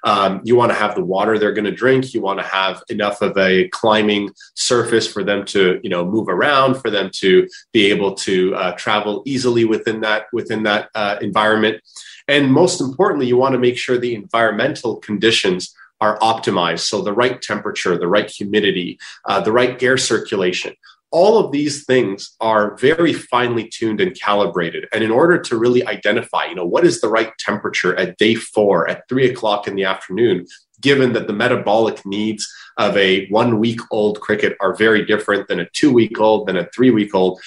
Um, 0.05 0.41
you 0.45 0.57
want 0.57 0.71
to 0.73 0.79
have 0.79 0.95
the 0.95 1.05
water 1.05 1.39
they're 1.39 1.53
going 1.53 1.65
to 1.65 1.71
drink. 1.71 2.13
You 2.13 2.21
want 2.21 2.41
to 2.41 2.45
have 2.45 2.83
enough 2.89 3.23
of 3.23 3.37
a 3.37 3.69
climbing 3.69 4.31
surface 4.55 5.11
for 5.11 5.23
them 5.23 5.45
to, 5.47 5.81
you 5.83 5.91
know, 5.91 6.05
move 6.05 6.29
around, 6.29 6.75
for 6.77 6.91
them 6.91 7.11
to 7.15 7.49
be 7.73 7.91
able 7.91 8.15
to 8.15 8.55
uh, 8.55 8.73
travel 8.73 9.23
easily 9.27 9.65
within 9.65 10.01
that 10.01 10.27
within 10.33 10.63
that 10.65 10.91
uh, 10.95 11.17
environment. 11.21 11.83
And 12.29 12.53
most 12.53 12.81
importantly, 12.81 13.27
you 13.27 13.37
want 13.37 13.53
to 13.55 13.59
make 13.59 13.77
sure 13.77 13.99
the 13.99 14.15
environmental 14.15 14.97
conditions 14.97 15.75
are 16.01 16.19
optimized. 16.19 16.81
So 16.81 17.01
the 17.01 17.13
right 17.13 17.41
temperature, 17.41 17.97
the 17.97 18.09
right 18.09 18.29
humidity, 18.29 18.99
uh, 19.25 19.41
the 19.41 19.53
right 19.53 19.81
air 19.83 19.97
circulation 19.97 20.75
all 21.13 21.39
of 21.39 21.53
these 21.53 21.85
things 21.85 22.35
are 22.41 22.77
very 22.79 23.13
finely 23.13 23.69
tuned 23.69 24.01
and 24.01 24.19
calibrated. 24.19 24.89
And 24.93 25.05
in 25.05 25.11
order 25.11 25.39
to 25.39 25.59
really 25.59 25.87
identify, 25.87 26.47
you 26.47 26.55
know, 26.55 26.65
what 26.65 26.85
is 26.85 27.01
the 27.01 27.09
right 27.09 27.33
temperature 27.39 27.95
at 27.97 28.17
day 28.17 28.35
four 28.35 28.89
at 28.89 29.07
three 29.09 29.31
o'clock 29.31 29.69
in 29.69 29.77
the 29.77 29.85
afternoon, 29.85 30.47
given 30.81 31.13
that 31.13 31.27
the 31.27 31.33
metabolic 31.35 32.05
needs 32.07 32.51
of 32.79 32.97
a 32.97 33.29
one 33.29 33.59
week 33.59 33.81
old 33.91 34.21
cricket 34.21 34.57
are 34.61 34.75
very 34.75 35.05
different 35.05 35.49
than 35.49 35.61
a 35.61 35.69
two 35.71 35.93
week 35.93 36.19
old, 36.19 36.49
than 36.49 36.57
a 36.57 36.69
three 36.75 36.91
week 36.91 37.15
old, 37.15 37.41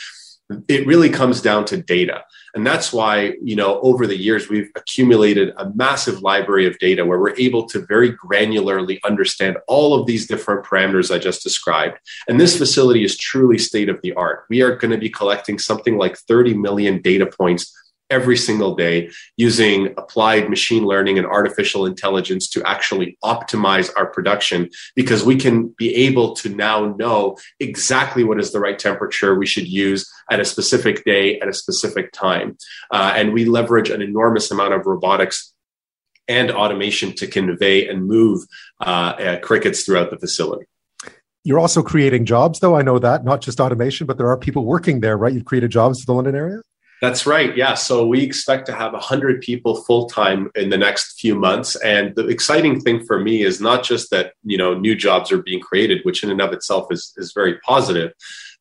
it 0.68 0.86
really 0.86 1.10
comes 1.10 1.42
down 1.42 1.66
to 1.66 1.78
data. 1.78 2.24
And 2.54 2.66
that's 2.66 2.94
why, 2.94 3.34
you 3.42 3.56
know, 3.56 3.82
over 3.82 4.08
the 4.08 4.18
years, 4.18 4.48
we've 4.48 4.70
accumulated 4.76 5.54
a 5.58 5.72
massive 5.74 6.22
library 6.22 6.68
of 6.68 6.78
data 6.80 7.06
where 7.06 7.20
we're 7.20 7.36
able 7.38 7.66
to 7.68 7.86
very 7.86 8.16
granularly 8.16 9.00
understand 9.04 9.58
all 9.68 10.00
of 10.00 10.06
these 10.06 10.28
different 10.28 10.66
parameters 10.66 11.14
I 11.14 11.20
just 11.20 11.44
described. 11.44 11.98
And 12.28 12.40
this 12.40 12.58
facility 12.58 13.04
is 13.04 13.18
truly 13.18 13.58
state 13.58 13.90
of 13.90 14.02
the 14.04 14.14
art. 14.14 14.46
We 14.50 14.62
are 14.62 14.76
going 14.76 14.92
to 14.92 14.98
be 14.98 15.10
collecting 15.10 15.60
something 15.60 15.98
like 15.98 16.18
30 16.18 16.54
million 16.54 17.02
data 17.02 17.26
points 17.26 17.74
every 18.10 18.38
single 18.38 18.76
day 18.76 19.10
using 19.38 19.88
applied 19.98 20.50
machine 20.50 20.86
learning 20.86 21.18
and 21.18 21.26
artificial 21.26 21.86
intelligence 21.86 22.48
to 22.50 22.64
actually 22.68 23.18
optimize 23.24 23.90
our 23.98 24.06
production 24.06 24.70
because 24.96 25.24
we 25.24 25.36
can 25.36 25.68
be 25.78 25.94
able 25.96 26.36
to 26.36 26.50
now 26.50 26.94
know 26.98 27.38
exactly 27.60 28.24
what 28.24 28.40
is 28.40 28.52
the 28.52 28.60
right 28.60 28.78
temperature 28.78 29.36
we 29.36 29.46
should 29.46 29.68
use 29.68 30.10
at 30.30 30.40
a 30.40 30.46
specific 30.46 31.04
day 31.04 31.40
at 31.40 31.48
a 31.48 31.54
specific 31.54 32.12
time. 32.12 32.58
Uh, 32.92 33.14
and 33.16 33.34
we 33.34 33.46
leverage 33.46 33.90
an 33.90 34.02
enormous 34.02 34.52
amount 34.52 34.74
of 34.74 34.86
robotics 34.86 35.54
and 36.28 36.52
automation 36.52 37.14
to 37.14 37.28
convey 37.28 37.88
and 37.88 38.08
move 38.08 38.42
uh, 38.82 39.14
uh, 39.20 39.40
crickets 39.40 39.84
throughout 39.84 40.10
the 40.10 40.18
facility. 40.18 40.66
You're 41.44 41.60
also 41.60 41.84
creating 41.84 42.26
jobs, 42.26 42.60
though. 42.60 42.76
I 42.76 42.82
know 42.82 42.98
that, 42.98 43.24
not 43.24 43.42
just 43.42 43.60
automation, 43.60 44.08
but 44.08 44.18
there 44.18 44.30
are 44.30 44.38
people 44.38 44.66
working 44.66 45.02
there, 45.02 45.16
right? 45.16 45.32
You've 45.32 45.46
created 45.46 45.70
jobs 45.70 46.00
in 46.00 46.06
the 46.08 46.14
London 46.14 46.36
area? 46.36 46.62
That's 47.02 47.28
right. 47.28 47.56
Yeah. 47.56 47.74
So 47.74 48.08
we 48.08 48.24
expect 48.24 48.66
to 48.68 48.74
have 48.74 48.94
100 48.94 49.42
people 49.42 49.84
full 49.84 50.08
time 50.08 50.50
in 50.56 50.70
the 50.70 50.78
next 50.78 51.20
few 51.20 51.36
months. 51.36 51.76
And 51.78 52.16
the 52.16 52.28
exciting 52.28 52.80
thing 52.80 53.06
for 53.06 53.20
me 53.20 53.44
is 53.44 53.60
not 53.60 53.84
just 53.84 54.12
that, 54.12 54.34
you 54.44 54.58
know, 54.58 54.74
new 54.74 54.96
jobs 54.96 55.32
are 55.32 55.42
being 55.42 55.60
created, 55.60 56.02
which 56.04 56.24
in 56.24 56.32
and 56.32 56.42
of 56.42 56.54
itself 56.54 56.88
is, 56.92 57.14
is 57.18 57.34
very 57.34 57.60
positive, 57.60 58.14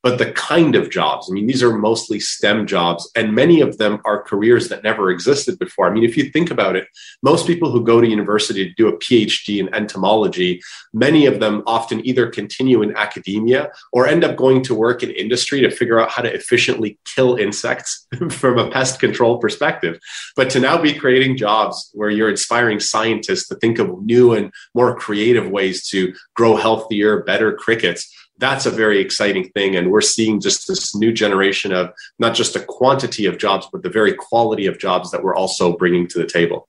but 0.05 0.19
the 0.19 0.33
kind 0.33 0.77
of 0.77 0.91
jobs. 0.91 1.31
I 1.31 1.33
mean, 1.33 1.47
these 1.47 1.63
are 1.63 1.77
mostly 1.77 2.21
STEM 2.21 2.67
jobs, 2.67 3.11
and 3.17 3.35
many 3.35 3.63
of 3.63 3.79
them 3.79 4.03
are 4.05 4.23
careers 4.23 4.69
that 4.69 4.85
never 4.85 5.11
existed 5.11 5.59
before. 5.59 5.89
I 5.89 5.95
mean, 5.95 6.05
if 6.05 6.15
you 6.15 6.31
think 6.31 6.51
about 6.51 6.77
it, 6.77 6.87
most 7.23 7.47
people 7.47 7.71
who 7.71 7.83
go 7.83 8.03
to 8.03 8.07
university 8.07 8.69
to 8.69 8.75
do 8.75 8.87
a 8.87 8.99
PhD 8.99 9.59
in 9.59 9.75
entomology, 9.75 10.61
many 10.93 11.25
of 11.25 11.41
them 11.41 11.63
often 11.67 12.07
either 12.07 12.29
continue 12.29 12.83
in 12.83 12.95
academia 12.95 13.73
or 13.93 14.07
end 14.07 14.25
up 14.25 14.37
going 14.37 14.63
to 14.65 14.75
work 14.75 15.03
in 15.03 15.11
industry 15.11 15.63
to 15.63 15.71
figure 15.71 15.99
out 15.99 16.11
how 16.11 16.21
to 16.21 16.33
efficiently 16.33 16.99
kill 17.07 17.37
insects 17.37 18.07
from 18.29 18.59
a 18.59 18.71
pest 18.71 19.01
control 19.01 19.39
perspective. 19.39 19.99
But 20.37 20.51
to 20.51 20.61
now 20.61 20.77
be 20.77 20.93
creating 20.93 21.39
jobs 21.39 21.91
where 21.95 22.11
you're 22.11 22.29
inspiring 22.29 22.79
scientists 22.79 23.49
to 23.49 23.55
think 23.55 23.79
of 23.79 24.03
new 24.03 24.35
and 24.35 24.53
more 24.75 24.95
creative 24.95 25.49
ways 25.49 25.89
to 25.89 26.13
grow 26.35 26.57
healthier, 26.57 27.23
better 27.23 27.55
crickets 27.55 28.15
that's 28.39 28.67
a 28.67 28.71
very 28.71 29.01
exciting 29.01 29.49
thing. 29.51 29.77
And 29.77 29.91
we're 29.91 30.01
seeing 30.01 30.41
just 30.41 30.67
this 30.67 30.95
new 30.95 31.13
generation 31.13 31.73
of 31.73 31.93
not 32.19 32.35
just 32.35 32.57
a 32.57 32.61
quantity 32.61 33.27
of 33.27 33.39
jobs, 33.39 33.69
but 33.73 33.83
the 33.83 33.91
very 33.91 34.13
quality 34.13 34.67
of 34.67 34.79
jobs 34.79 35.11
that 35.11 35.23
we're 35.23 35.37
also 35.37 35.77
bringing 35.77 36.07
to 36.09 36.19
the 36.19 36.27
table. 36.27 36.69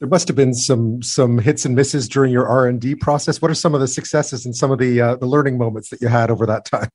There 0.00 0.08
must 0.08 0.26
have 0.28 0.36
been 0.36 0.54
some 0.54 1.00
some 1.00 1.38
hits 1.38 1.64
and 1.64 1.76
misses 1.76 2.08
during 2.08 2.32
your 2.32 2.48
R 2.48 2.66
and 2.66 2.80
D 2.80 2.96
process. 2.96 3.40
What 3.40 3.52
are 3.52 3.54
some 3.54 3.72
of 3.72 3.80
the 3.80 3.86
successes 3.86 4.44
and 4.44 4.54
some 4.56 4.72
of 4.72 4.78
the 4.78 5.00
uh, 5.00 5.16
the 5.16 5.26
learning 5.26 5.58
moments 5.58 5.90
that 5.90 6.00
you 6.00 6.08
had 6.08 6.28
over 6.28 6.44
that 6.46 6.64
time? 6.64 6.88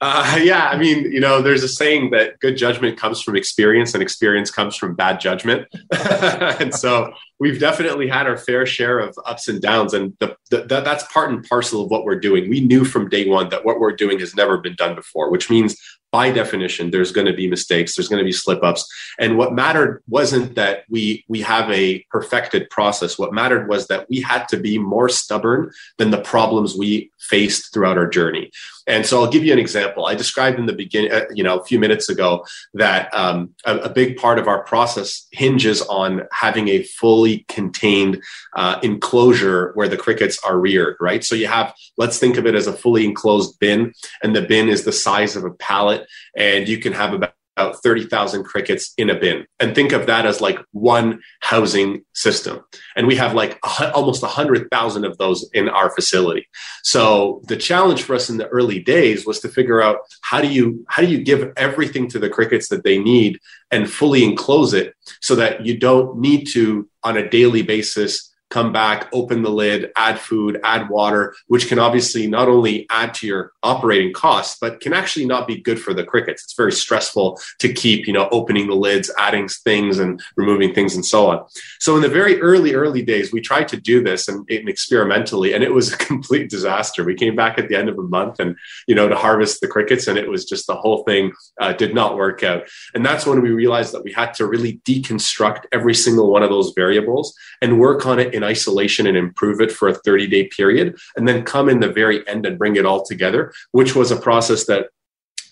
Uh, 0.00 0.40
yeah, 0.42 0.68
I 0.68 0.76
mean, 0.76 1.12
you 1.12 1.20
know, 1.20 1.40
there's 1.40 1.62
a 1.62 1.68
saying 1.68 2.10
that 2.10 2.40
good 2.40 2.56
judgment 2.56 2.98
comes 2.98 3.22
from 3.22 3.36
experience 3.36 3.94
and 3.94 4.02
experience 4.02 4.50
comes 4.50 4.74
from 4.74 4.96
bad 4.96 5.20
judgment. 5.20 5.68
and 5.92 6.74
so 6.74 7.12
we've 7.42 7.58
definitely 7.58 8.06
had 8.06 8.28
our 8.28 8.36
fair 8.36 8.64
share 8.64 9.00
of 9.00 9.18
ups 9.26 9.48
and 9.48 9.60
downs. 9.60 9.92
And 9.92 10.16
the, 10.20 10.36
the, 10.50 10.62
that's 10.62 11.02
part 11.12 11.28
and 11.28 11.42
parcel 11.42 11.82
of 11.82 11.90
what 11.90 12.04
we're 12.04 12.20
doing. 12.20 12.48
We 12.48 12.60
knew 12.60 12.84
from 12.84 13.08
day 13.08 13.28
one 13.28 13.48
that 13.48 13.64
what 13.64 13.80
we're 13.80 13.96
doing 13.96 14.20
has 14.20 14.36
never 14.36 14.58
been 14.58 14.76
done 14.76 14.94
before, 14.94 15.28
which 15.28 15.50
means 15.50 15.76
by 16.12 16.30
definition 16.30 16.90
there's 16.90 17.10
going 17.10 17.26
to 17.26 17.32
be 17.32 17.48
mistakes 17.48 17.96
there's 17.96 18.08
going 18.08 18.18
to 18.18 18.24
be 18.24 18.30
slip 18.30 18.62
ups 18.62 18.86
and 19.18 19.38
what 19.38 19.54
mattered 19.54 20.02
wasn't 20.06 20.54
that 20.54 20.84
we 20.88 21.24
we 21.26 21.40
have 21.40 21.68
a 21.70 22.04
perfected 22.10 22.68
process 22.70 23.18
what 23.18 23.32
mattered 23.32 23.68
was 23.68 23.88
that 23.88 24.08
we 24.08 24.20
had 24.20 24.46
to 24.46 24.58
be 24.58 24.78
more 24.78 25.08
stubborn 25.08 25.72
than 25.96 26.10
the 26.10 26.20
problems 26.20 26.76
we 26.76 27.10
faced 27.18 27.72
throughout 27.72 27.98
our 27.98 28.06
journey 28.06 28.50
and 28.86 29.06
so 29.06 29.20
i'll 29.20 29.30
give 29.30 29.44
you 29.44 29.52
an 29.52 29.58
example 29.58 30.06
i 30.06 30.14
described 30.14 30.58
in 30.58 30.66
the 30.66 30.72
beginning 30.72 31.10
uh, 31.10 31.24
you 31.34 31.42
know 31.42 31.58
a 31.58 31.64
few 31.64 31.78
minutes 31.78 32.08
ago 32.08 32.44
that 32.74 33.12
um, 33.14 33.50
a, 33.64 33.78
a, 33.78 33.88
big 33.88 34.16
part 34.16 34.38
of 34.38 34.48
our 34.48 34.62
process 34.64 35.26
hinges 35.32 35.80
on 35.82 36.22
having 36.32 36.68
a 36.68 36.82
fully 36.82 37.31
contained 37.48 38.22
uh, 38.56 38.78
enclosure 38.82 39.72
where 39.74 39.88
the 39.88 39.96
crickets 39.96 40.38
are 40.44 40.58
reared 40.58 40.96
right? 41.00 41.24
So 41.24 41.34
you 41.34 41.46
have 41.48 41.74
let's 41.96 42.18
think 42.18 42.36
of 42.36 42.46
it 42.46 42.54
as 42.54 42.66
a 42.66 42.72
fully 42.72 43.04
enclosed 43.04 43.58
bin 43.58 43.92
and 44.22 44.34
the 44.34 44.42
bin 44.42 44.68
is 44.68 44.84
the 44.84 44.92
size 44.92 45.36
of 45.36 45.44
a 45.44 45.50
pallet 45.50 46.06
and 46.36 46.68
you 46.68 46.78
can 46.78 46.92
have 46.92 47.12
about 47.12 47.34
about 47.62 47.82
30,000 47.82 48.44
crickets 48.44 48.92
in 48.96 49.10
a 49.10 49.18
bin 49.18 49.46
and 49.60 49.74
think 49.74 49.92
of 49.92 50.06
that 50.06 50.26
as 50.26 50.40
like 50.40 50.58
one 50.72 51.20
housing 51.40 52.04
system. 52.14 52.64
And 52.96 53.06
we 53.06 53.16
have 53.16 53.34
like 53.34 53.58
almost 53.94 54.22
100,000 54.22 55.04
of 55.04 55.18
those 55.18 55.48
in 55.52 55.68
our 55.68 55.90
facility. 55.90 56.48
So 56.82 57.42
the 57.46 57.56
challenge 57.56 58.02
for 58.02 58.14
us 58.14 58.30
in 58.30 58.38
the 58.38 58.48
early 58.48 58.80
days 58.80 59.26
was 59.26 59.40
to 59.40 59.48
figure 59.48 59.80
out 59.80 59.98
how 60.22 60.40
do 60.40 60.48
you 60.48 60.84
how 60.88 61.02
do 61.02 61.08
you 61.08 61.22
give 61.22 61.52
everything 61.56 62.08
to 62.08 62.18
the 62.18 62.30
crickets 62.30 62.68
that 62.68 62.84
they 62.84 62.98
need 62.98 63.38
and 63.70 63.90
fully 63.90 64.24
enclose 64.24 64.74
it 64.74 64.94
so 65.20 65.34
that 65.36 65.64
you 65.64 65.78
don't 65.78 66.18
need 66.18 66.46
to 66.52 66.88
on 67.02 67.16
a 67.16 67.28
daily 67.28 67.62
basis 67.62 68.31
come 68.52 68.70
back, 68.70 69.08
open 69.14 69.42
the 69.42 69.50
lid, 69.50 69.90
add 69.96 70.18
food, 70.20 70.60
add 70.62 70.90
water, 70.90 71.34
which 71.46 71.68
can 71.68 71.78
obviously 71.78 72.26
not 72.26 72.48
only 72.48 72.86
add 72.90 73.14
to 73.14 73.26
your 73.26 73.52
operating 73.62 74.12
costs, 74.12 74.58
but 74.60 74.78
can 74.80 74.92
actually 74.92 75.24
not 75.24 75.46
be 75.46 75.56
good 75.56 75.80
for 75.80 75.94
the 75.94 76.04
crickets. 76.04 76.44
It's 76.44 76.52
very 76.54 76.72
stressful 76.72 77.40
to 77.60 77.72
keep, 77.72 78.06
you 78.06 78.12
know, 78.12 78.28
opening 78.30 78.66
the 78.66 78.74
lids, 78.74 79.10
adding 79.18 79.48
things 79.48 79.98
and 79.98 80.20
removing 80.36 80.74
things 80.74 80.94
and 80.94 81.04
so 81.04 81.30
on. 81.30 81.46
So 81.80 81.96
in 81.96 82.02
the 82.02 82.10
very 82.10 82.42
early, 82.42 82.74
early 82.74 83.02
days, 83.02 83.32
we 83.32 83.40
tried 83.40 83.68
to 83.68 83.80
do 83.80 84.02
this 84.02 84.28
and, 84.28 84.46
and 84.50 84.68
experimentally, 84.68 85.54
and 85.54 85.64
it 85.64 85.72
was 85.72 85.90
a 85.90 85.96
complete 86.12 86.50
disaster. 86.50 87.04
We 87.04 87.14
came 87.14 87.34
back 87.34 87.58
at 87.58 87.70
the 87.70 87.76
end 87.76 87.88
of 87.88 87.98
a 87.98 88.02
month 88.02 88.38
and, 88.38 88.54
you 88.86 88.94
know, 88.94 89.08
to 89.08 89.16
harvest 89.16 89.62
the 89.62 89.68
crickets, 89.68 90.06
and 90.06 90.18
it 90.18 90.28
was 90.28 90.44
just 90.44 90.66
the 90.66 90.76
whole 90.76 91.04
thing 91.04 91.32
uh, 91.58 91.72
did 91.72 91.94
not 91.94 92.18
work 92.18 92.42
out. 92.42 92.64
And 92.94 93.04
that's 93.04 93.24
when 93.24 93.40
we 93.40 93.50
realized 93.50 93.94
that 93.94 94.04
we 94.04 94.12
had 94.12 94.34
to 94.34 94.46
really 94.46 94.82
deconstruct 94.84 95.64
every 95.72 95.94
single 95.94 96.30
one 96.30 96.42
of 96.42 96.50
those 96.50 96.74
variables 96.76 97.34
and 97.62 97.80
work 97.80 98.04
on 98.04 98.18
it 98.18 98.34
in 98.34 98.41
in 98.42 98.48
isolation 98.48 99.06
and 99.06 99.16
improve 99.16 99.60
it 99.60 99.72
for 99.72 99.88
a 99.88 99.94
30 99.94 100.26
day 100.26 100.48
period, 100.48 100.96
and 101.16 101.26
then 101.28 101.44
come 101.44 101.68
in 101.68 101.80
the 101.80 101.92
very 101.92 102.26
end 102.28 102.46
and 102.46 102.58
bring 102.58 102.76
it 102.76 102.86
all 102.86 103.04
together, 103.04 103.52
which 103.72 103.94
was 103.94 104.10
a 104.10 104.16
process 104.16 104.66
that 104.66 104.86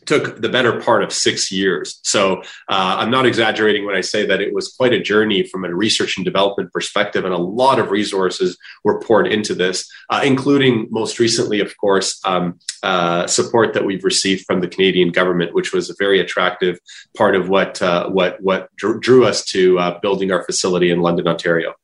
took 0.06 0.40
the 0.40 0.48
better 0.48 0.80
part 0.80 1.02
of 1.02 1.12
six 1.12 1.52
years. 1.52 2.00
So 2.02 2.40
uh, 2.68 2.96
I'm 2.98 3.10
not 3.10 3.26
exaggerating 3.26 3.86
when 3.86 3.94
I 3.94 4.00
say 4.00 4.26
that 4.26 4.40
it 4.40 4.54
was 4.54 4.68
quite 4.68 4.92
a 4.92 5.00
journey 5.00 5.46
from 5.46 5.64
a 5.64 5.74
research 5.74 6.16
and 6.16 6.24
development 6.24 6.72
perspective, 6.72 7.24
and 7.24 7.34
a 7.34 7.38
lot 7.38 7.78
of 7.78 7.90
resources 7.90 8.58
were 8.82 9.00
poured 9.00 9.26
into 9.26 9.54
this, 9.54 9.88
uh, 10.08 10.22
including 10.24 10.88
most 10.90 11.18
recently, 11.18 11.60
of 11.60 11.76
course, 11.76 12.20
um, 12.24 12.58
uh, 12.82 13.26
support 13.26 13.74
that 13.74 13.84
we've 13.84 14.04
received 14.04 14.44
from 14.46 14.60
the 14.60 14.68
Canadian 14.68 15.10
government, 15.10 15.54
which 15.54 15.72
was 15.72 15.90
a 15.90 15.94
very 15.98 16.18
attractive 16.18 16.78
part 17.16 17.36
of 17.36 17.48
what 17.48 17.80
uh, 17.82 18.08
what 18.08 18.40
what 18.40 18.68
drew 18.76 19.24
us 19.24 19.44
to 19.44 19.78
uh, 19.78 20.00
building 20.00 20.32
our 20.32 20.42
facility 20.44 20.90
in 20.90 21.00
London, 21.00 21.28
Ontario. 21.28 21.74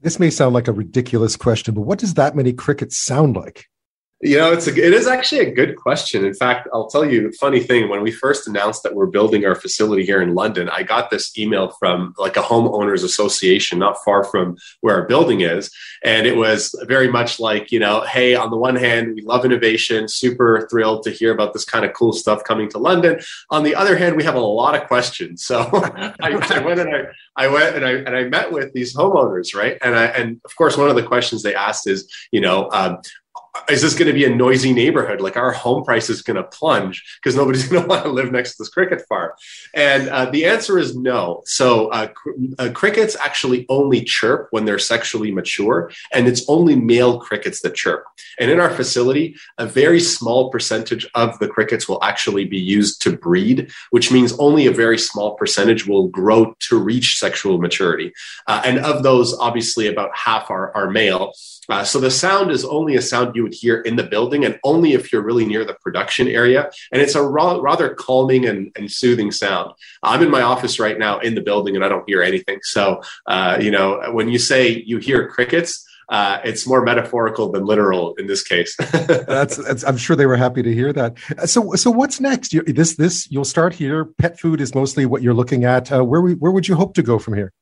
This 0.00 0.18
may 0.18 0.30
sound 0.30 0.54
like 0.54 0.68
a 0.68 0.72
ridiculous 0.72 1.36
question, 1.36 1.74
but 1.74 1.82
what 1.82 1.98
does 1.98 2.14
that 2.14 2.36
many 2.36 2.52
crickets 2.52 2.98
sound 2.98 3.34
like? 3.34 3.66
You 4.22 4.38
know, 4.38 4.50
it's 4.50 4.66
a, 4.66 4.70
it 4.70 4.94
is 4.94 5.06
actually 5.06 5.42
a 5.42 5.52
good 5.52 5.76
question. 5.76 6.24
In 6.24 6.32
fact, 6.32 6.68
I'll 6.72 6.86
tell 6.86 7.04
you 7.04 7.28
a 7.28 7.32
funny 7.32 7.60
thing. 7.60 7.90
When 7.90 8.02
we 8.02 8.10
first 8.10 8.48
announced 8.48 8.82
that 8.82 8.94
we're 8.94 9.06
building 9.06 9.44
our 9.44 9.54
facility 9.54 10.06
here 10.06 10.22
in 10.22 10.34
London, 10.34 10.70
I 10.70 10.84
got 10.84 11.10
this 11.10 11.36
email 11.36 11.68
from 11.78 12.14
like 12.16 12.38
a 12.38 12.42
homeowners 12.42 13.04
association 13.04 13.78
not 13.78 14.02
far 14.04 14.24
from 14.24 14.56
where 14.80 14.94
our 14.94 15.06
building 15.06 15.42
is. 15.42 15.70
And 16.02 16.26
it 16.26 16.34
was 16.34 16.74
very 16.84 17.08
much 17.08 17.38
like, 17.38 17.70
you 17.70 17.78
know, 17.78 18.06
hey, 18.06 18.34
on 18.34 18.50
the 18.50 18.56
one 18.56 18.76
hand, 18.76 19.16
we 19.16 19.20
love 19.20 19.44
innovation, 19.44 20.08
super 20.08 20.66
thrilled 20.70 21.02
to 21.02 21.10
hear 21.10 21.30
about 21.30 21.52
this 21.52 21.66
kind 21.66 21.84
of 21.84 21.92
cool 21.92 22.14
stuff 22.14 22.42
coming 22.42 22.70
to 22.70 22.78
London. 22.78 23.20
On 23.50 23.64
the 23.64 23.74
other 23.74 23.98
hand, 23.98 24.16
we 24.16 24.24
have 24.24 24.34
a 24.34 24.40
lot 24.40 24.74
of 24.74 24.88
questions. 24.88 25.44
So 25.44 25.68
I, 25.72 26.14
I, 26.22 26.60
went 26.60 26.80
and 26.80 26.88
I, 26.88 27.02
I 27.36 27.48
went 27.48 27.76
and 27.76 27.84
I, 27.84 27.90
and 27.90 28.16
I 28.16 28.24
met 28.24 28.50
with 28.50 28.72
these 28.72 28.96
homeowners, 28.96 29.54
right? 29.54 29.76
And 29.82 29.94
I, 29.94 30.06
and 30.06 30.40
of 30.46 30.56
course, 30.56 30.78
one 30.78 30.88
of 30.88 30.96
the 30.96 31.02
questions 31.02 31.42
they 31.42 31.54
asked 31.54 31.86
is, 31.86 32.10
you 32.32 32.40
know, 32.40 32.70
um, 32.72 32.98
is 33.68 33.82
this 33.82 33.94
going 33.94 34.06
to 34.06 34.12
be 34.12 34.24
a 34.24 34.34
noisy 34.34 34.72
neighborhood? 34.72 35.20
Like 35.20 35.36
our 35.36 35.52
home 35.52 35.84
price 35.84 36.08
is 36.10 36.22
going 36.22 36.36
to 36.36 36.44
plunge 36.44 37.04
because 37.22 37.36
nobody's 37.36 37.68
going 37.68 37.82
to 37.82 37.88
want 37.88 38.04
to 38.04 38.10
live 38.10 38.32
next 38.32 38.52
to 38.52 38.62
this 38.62 38.68
cricket 38.68 39.02
farm. 39.08 39.32
And 39.74 40.08
uh, 40.08 40.26
the 40.26 40.46
answer 40.46 40.78
is 40.78 40.96
no. 40.96 41.42
So 41.44 41.88
uh, 41.88 42.08
cr- 42.08 42.30
uh, 42.58 42.70
crickets 42.74 43.16
actually 43.16 43.66
only 43.68 44.02
chirp 44.04 44.48
when 44.50 44.64
they're 44.64 44.78
sexually 44.78 45.30
mature, 45.32 45.90
and 46.12 46.26
it's 46.28 46.44
only 46.48 46.76
male 46.76 47.18
crickets 47.18 47.60
that 47.62 47.74
chirp. 47.74 48.04
And 48.38 48.50
in 48.50 48.60
our 48.60 48.70
facility, 48.70 49.36
a 49.58 49.66
very 49.66 50.00
small 50.00 50.50
percentage 50.50 51.06
of 51.14 51.38
the 51.38 51.48
crickets 51.48 51.88
will 51.88 52.02
actually 52.02 52.44
be 52.44 52.58
used 52.58 53.02
to 53.02 53.16
breed, 53.16 53.70
which 53.90 54.12
means 54.12 54.32
only 54.38 54.66
a 54.66 54.72
very 54.72 54.98
small 54.98 55.34
percentage 55.34 55.86
will 55.86 56.08
grow 56.08 56.54
to 56.60 56.78
reach 56.78 57.18
sexual 57.18 57.58
maturity. 57.58 58.12
Uh, 58.46 58.62
and 58.64 58.78
of 58.78 59.02
those, 59.02 59.36
obviously, 59.38 59.86
about 59.86 60.10
half 60.14 60.50
are, 60.50 60.74
are 60.76 60.90
male. 60.90 61.32
Uh, 61.68 61.84
so 61.84 62.00
the 62.00 62.10
sound 62.10 62.50
is 62.50 62.64
only 62.64 62.96
a 62.96 63.02
sound 63.02 63.34
you 63.34 63.42
would 63.42 63.54
hear 63.54 63.80
in 63.80 63.96
the 63.96 64.02
building 64.02 64.44
and 64.44 64.58
only 64.64 64.92
if 64.92 65.12
you're 65.12 65.22
really 65.22 65.44
near 65.44 65.64
the 65.64 65.74
production 65.74 66.28
area. 66.28 66.70
And 66.92 67.02
it's 67.02 67.14
a 67.14 67.22
ra- 67.22 67.58
rather 67.60 67.94
calming 67.94 68.46
and, 68.46 68.70
and, 68.76 68.90
soothing 68.90 69.32
sound. 69.32 69.72
I'm 70.02 70.22
in 70.22 70.30
my 70.30 70.42
office 70.42 70.78
right 70.78 70.98
now 70.98 71.18
in 71.18 71.34
the 71.34 71.40
building 71.40 71.74
and 71.74 71.84
I 71.84 71.88
don't 71.88 72.08
hear 72.08 72.22
anything. 72.22 72.60
So, 72.62 73.02
uh, 73.26 73.58
you 73.60 73.70
know, 73.70 74.10
when 74.12 74.28
you 74.28 74.38
say 74.38 74.82
you 74.86 74.98
hear 74.98 75.28
crickets, 75.28 75.84
uh, 76.08 76.38
it's 76.44 76.66
more 76.66 76.82
metaphorical 76.82 77.50
than 77.50 77.64
literal 77.64 78.14
in 78.14 78.26
this 78.26 78.42
case. 78.42 78.76
that's, 78.92 79.56
that's, 79.56 79.84
I'm 79.84 79.96
sure 79.96 80.14
they 80.14 80.26
were 80.26 80.36
happy 80.36 80.62
to 80.62 80.72
hear 80.72 80.92
that. 80.92 81.18
So, 81.46 81.74
so 81.74 81.90
what's 81.90 82.20
next? 82.20 82.52
You, 82.52 82.62
this, 82.62 82.94
this, 82.94 83.30
you'll 83.30 83.44
start 83.44 83.74
here. 83.74 84.04
Pet 84.04 84.38
food 84.38 84.60
is 84.60 84.74
mostly 84.74 85.04
what 85.04 85.22
you're 85.22 85.34
looking 85.34 85.64
at. 85.64 85.90
Uh, 85.90 86.04
where, 86.04 86.20
we, 86.20 86.34
where 86.34 86.52
would 86.52 86.68
you 86.68 86.76
hope 86.76 86.94
to 86.94 87.02
go 87.02 87.18
from 87.18 87.34
here? 87.34 87.52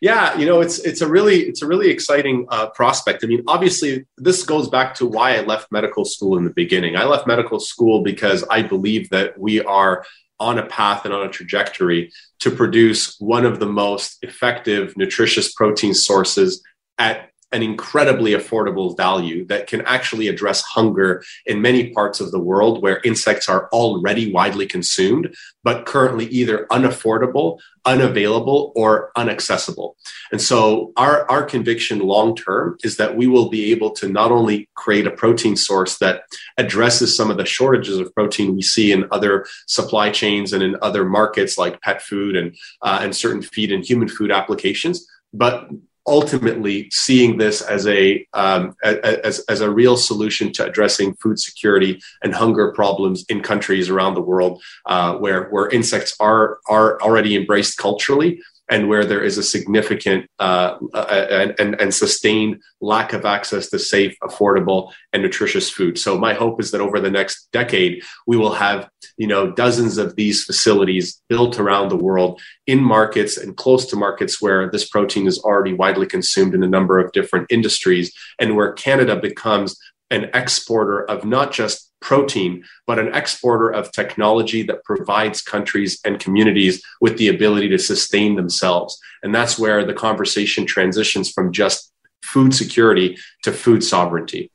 Yeah, 0.00 0.36
you 0.38 0.46
know, 0.46 0.60
it's 0.60 0.78
it's 0.80 1.00
a 1.00 1.08
really 1.08 1.40
it's 1.40 1.62
a 1.62 1.66
really 1.66 1.90
exciting 1.90 2.46
uh, 2.48 2.70
prospect. 2.70 3.24
I 3.24 3.26
mean, 3.26 3.42
obviously, 3.46 4.06
this 4.16 4.42
goes 4.42 4.68
back 4.68 4.94
to 4.96 5.06
why 5.06 5.36
I 5.36 5.40
left 5.40 5.72
medical 5.72 6.04
school 6.04 6.36
in 6.38 6.44
the 6.44 6.50
beginning. 6.50 6.96
I 6.96 7.04
left 7.04 7.26
medical 7.26 7.60
school 7.60 8.02
because 8.02 8.44
I 8.50 8.62
believe 8.62 9.10
that 9.10 9.38
we 9.38 9.60
are 9.62 10.04
on 10.40 10.58
a 10.58 10.66
path 10.66 11.04
and 11.04 11.12
on 11.12 11.26
a 11.26 11.30
trajectory 11.30 12.12
to 12.40 12.50
produce 12.50 13.16
one 13.18 13.44
of 13.44 13.58
the 13.58 13.66
most 13.66 14.18
effective 14.22 14.96
nutritious 14.96 15.52
protein 15.52 15.94
sources 15.94 16.62
at 16.96 17.30
an 17.52 17.62
incredibly 17.62 18.32
affordable 18.32 18.96
value 18.96 19.46
that 19.46 19.66
can 19.66 19.80
actually 19.82 20.28
address 20.28 20.62
hunger 20.62 21.22
in 21.46 21.62
many 21.62 21.90
parts 21.90 22.20
of 22.20 22.30
the 22.30 22.38
world 22.38 22.82
where 22.82 23.00
insects 23.04 23.48
are 23.48 23.68
already 23.72 24.30
widely 24.30 24.66
consumed, 24.66 25.34
but 25.64 25.86
currently 25.86 26.26
either 26.26 26.66
unaffordable, 26.70 27.58
unavailable, 27.86 28.72
or 28.76 29.10
unaccessible. 29.16 29.94
And 30.30 30.42
so, 30.42 30.92
our, 30.96 31.30
our 31.30 31.42
conviction 31.42 32.00
long 32.00 32.36
term 32.36 32.76
is 32.84 32.98
that 32.98 33.16
we 33.16 33.26
will 33.26 33.48
be 33.48 33.70
able 33.72 33.92
to 33.92 34.08
not 34.08 34.30
only 34.30 34.68
create 34.74 35.06
a 35.06 35.10
protein 35.10 35.56
source 35.56 35.98
that 35.98 36.22
addresses 36.58 37.16
some 37.16 37.30
of 37.30 37.38
the 37.38 37.46
shortages 37.46 37.98
of 37.98 38.14
protein 38.14 38.54
we 38.54 38.62
see 38.62 38.92
in 38.92 39.08
other 39.10 39.46
supply 39.66 40.10
chains 40.10 40.52
and 40.52 40.62
in 40.62 40.76
other 40.82 41.04
markets 41.04 41.56
like 41.56 41.80
pet 41.80 42.02
food 42.02 42.36
and, 42.36 42.54
uh, 42.82 42.98
and 43.00 43.16
certain 43.16 43.40
feed 43.40 43.72
and 43.72 43.84
human 43.84 44.08
food 44.08 44.30
applications, 44.30 45.06
but 45.32 45.68
ultimately 46.08 46.88
seeing 46.90 47.38
this 47.38 47.60
as 47.60 47.86
a 47.86 48.26
um, 48.34 48.74
as, 48.82 49.44
as 49.48 49.60
a 49.60 49.70
real 49.70 49.96
solution 49.96 50.52
to 50.52 50.64
addressing 50.64 51.14
food 51.14 51.38
security 51.38 52.00
and 52.22 52.34
hunger 52.34 52.72
problems 52.72 53.24
in 53.28 53.40
countries 53.42 53.88
around 53.88 54.14
the 54.14 54.22
world 54.22 54.62
uh, 54.86 55.14
where 55.14 55.48
where 55.50 55.68
insects 55.68 56.16
are 56.18 56.58
are 56.68 57.00
already 57.02 57.36
embraced 57.36 57.76
culturally 57.78 58.40
and 58.70 58.88
where 58.88 59.04
there 59.04 59.22
is 59.22 59.38
a 59.38 59.42
significant 59.42 60.26
uh, 60.38 60.76
and, 60.94 61.54
and, 61.58 61.80
and, 61.80 61.94
sustained 61.94 62.60
lack 62.80 63.12
of 63.12 63.24
access 63.24 63.70
to 63.70 63.78
safe, 63.78 64.16
affordable, 64.22 64.92
and 65.12 65.22
nutritious 65.22 65.70
food. 65.70 65.98
So 65.98 66.18
my 66.18 66.34
hope 66.34 66.60
is 66.60 66.70
that 66.70 66.80
over 66.80 67.00
the 67.00 67.10
next 67.10 67.48
decade, 67.52 68.02
we 68.26 68.36
will 68.36 68.52
have 68.52 68.88
you 69.16 69.26
know 69.26 69.50
dozens 69.50 69.98
of 69.98 70.16
these 70.16 70.44
facilities 70.44 71.20
built 71.28 71.58
around 71.58 71.88
the 71.88 71.96
world 71.96 72.40
in 72.66 72.82
markets 72.82 73.36
and 73.36 73.56
close 73.56 73.86
to 73.86 73.96
markets 73.96 74.40
where 74.40 74.70
this 74.70 74.88
protein 74.88 75.26
is 75.26 75.38
already 75.38 75.72
widely 75.72 76.06
consumed 76.06 76.54
in 76.54 76.62
a 76.62 76.68
number 76.68 76.98
of 76.98 77.12
different 77.12 77.46
industries, 77.50 78.12
and 78.38 78.56
where 78.56 78.72
Canada 78.72 79.16
becomes 79.16 79.78
an 80.10 80.30
exporter 80.34 81.04
of 81.04 81.24
not 81.24 81.52
just 81.52 81.87
protein, 82.00 82.64
but 82.86 82.98
an 82.98 83.14
exporter 83.14 83.68
of 83.68 83.92
technology 83.92 84.62
that 84.62 84.84
provides 84.84 85.42
countries 85.42 85.98
and 86.04 86.20
communities 86.20 86.82
with 87.00 87.18
the 87.18 87.28
ability 87.28 87.68
to 87.68 87.78
sustain 87.78 88.36
themselves. 88.36 88.98
And 89.22 89.34
that's 89.34 89.58
where 89.58 89.84
the 89.84 89.94
conversation 89.94 90.66
transitions 90.66 91.30
from 91.30 91.52
just 91.52 91.92
food 92.22 92.54
security 92.54 93.18
to 93.42 93.52
food 93.52 93.82
sovereignty. 93.82 94.50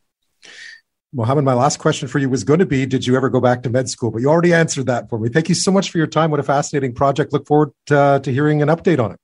Mohammed, 1.15 1.45
my 1.45 1.53
last 1.53 1.77
question 1.77 2.07
for 2.07 2.17
you 2.17 2.27
was 2.27 2.43
going 2.43 2.59
to 2.59 2.65
be 2.65 2.85
Did 2.87 3.05
you 3.05 3.15
ever 3.15 3.29
go 3.29 3.39
back 3.39 3.61
to 3.63 3.69
med 3.69 3.87
school? 3.87 4.09
But 4.09 4.21
you 4.21 4.29
already 4.29 4.53
answered 4.53 4.87
that 4.87 5.09
for 5.09 5.19
me. 5.19 5.29
Thank 5.29 5.47
you 5.47 5.55
so 5.55 5.71
much 5.71 5.91
for 5.91 5.99
your 5.99 6.07
time. 6.07 6.31
What 6.31 6.39
a 6.39 6.43
fascinating 6.43 6.93
project. 6.93 7.33
Look 7.33 7.45
forward 7.45 7.71
to, 7.87 7.97
uh, 7.97 8.19
to 8.19 8.31
hearing 8.31 8.61
an 8.63 8.69
update 8.69 8.99
on 8.99 9.11
it. 9.11 9.19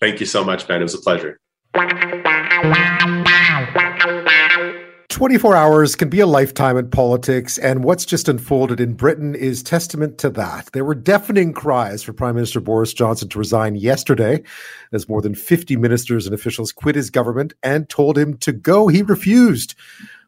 Thank 0.00 0.20
you 0.20 0.26
so 0.26 0.44
much, 0.44 0.68
Ben. 0.68 0.80
It 0.80 0.84
was 0.84 0.94
a 0.94 1.00
pleasure. 1.00 1.38
24 5.22 5.54
hours 5.54 5.94
can 5.94 6.08
be 6.08 6.18
a 6.18 6.26
lifetime 6.26 6.76
in 6.76 6.90
politics, 6.90 7.56
and 7.56 7.84
what's 7.84 8.04
just 8.04 8.28
unfolded 8.28 8.80
in 8.80 8.92
Britain 8.92 9.36
is 9.36 9.62
testament 9.62 10.18
to 10.18 10.28
that. 10.28 10.68
There 10.72 10.84
were 10.84 10.96
deafening 10.96 11.52
cries 11.52 12.02
for 12.02 12.12
Prime 12.12 12.34
Minister 12.34 12.58
Boris 12.58 12.92
Johnson 12.92 13.28
to 13.28 13.38
resign 13.38 13.76
yesterday, 13.76 14.42
as 14.92 15.08
more 15.08 15.22
than 15.22 15.36
50 15.36 15.76
ministers 15.76 16.26
and 16.26 16.34
officials 16.34 16.72
quit 16.72 16.96
his 16.96 17.08
government 17.08 17.54
and 17.62 17.88
told 17.88 18.18
him 18.18 18.36
to 18.38 18.50
go. 18.50 18.88
He 18.88 19.02
refused. 19.02 19.76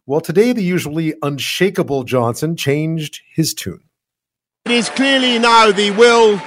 Well, 0.06 0.20
today, 0.20 0.52
the 0.52 0.62
usually 0.62 1.14
unshakable 1.22 2.04
Johnson 2.04 2.54
changed 2.54 3.20
his 3.34 3.52
tune. 3.52 3.82
It 4.64 4.70
is 4.70 4.90
clearly 4.90 5.40
now 5.40 5.72
the 5.72 5.90
will 5.90 6.40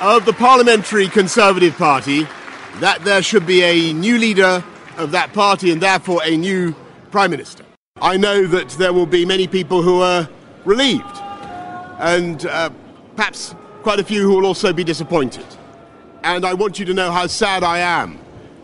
of 0.00 0.24
the 0.24 0.32
Parliamentary 0.32 1.08
Conservative 1.08 1.76
Party 1.76 2.26
that 2.76 3.04
there 3.04 3.22
should 3.22 3.44
be 3.44 3.62
a 3.62 3.92
new 3.92 4.16
leader 4.16 4.64
of 4.96 5.10
that 5.10 5.34
party 5.34 5.70
and 5.70 5.82
therefore 5.82 6.22
a 6.24 6.38
new 6.38 6.74
Prime 7.10 7.30
Minister. 7.30 7.66
I 8.02 8.16
know 8.16 8.48
that 8.48 8.70
there 8.70 8.92
will 8.92 9.06
be 9.06 9.24
many 9.24 9.46
people 9.46 9.80
who 9.80 10.02
are 10.02 10.28
relieved, 10.64 11.16
and 12.00 12.44
uh, 12.46 12.70
perhaps 13.14 13.54
quite 13.84 14.00
a 14.00 14.04
few 14.04 14.22
who 14.22 14.34
will 14.34 14.46
also 14.46 14.72
be 14.72 14.82
disappointed. 14.82 15.46
And 16.24 16.44
I 16.44 16.54
want 16.54 16.80
you 16.80 16.84
to 16.86 16.94
know 16.94 17.12
how 17.12 17.28
sad 17.28 17.62
I 17.62 17.78
am 17.78 18.18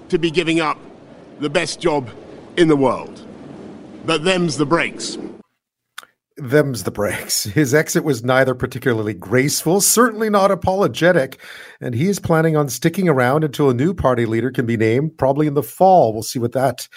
to 0.08 0.18
be 0.18 0.32
giving 0.32 0.60
up 0.60 0.76
the 1.38 1.48
best 1.48 1.78
job 1.78 2.10
in 2.56 2.66
the 2.66 2.74
world. 2.74 3.24
But 4.04 4.24
them's 4.24 4.56
the 4.56 4.66
breaks 4.66 5.16
them's 6.38 6.84
the 6.84 6.90
breaks. 6.90 7.44
His 7.58 7.74
exit 7.74 8.04
was 8.04 8.24
neither 8.24 8.54
particularly 8.54 9.14
graceful, 9.14 9.80
certainly 9.80 10.30
not 10.30 10.50
apologetic, 10.50 11.40
and 11.80 11.94
he 11.94 12.08
is 12.08 12.18
planning 12.18 12.56
on 12.56 12.68
sticking 12.68 13.08
around 13.08 13.44
until 13.44 13.70
a 13.70 13.74
new 13.74 13.92
party 13.92 14.26
leader 14.26 14.50
can 14.50 14.66
be 14.66 14.76
named, 14.76 15.18
probably 15.18 15.46
in 15.46 15.54
the 15.54 15.62
fall. 15.62 16.12
We'll 16.12 16.22
see 16.22 16.38
what 16.38 16.52
that 16.52 16.88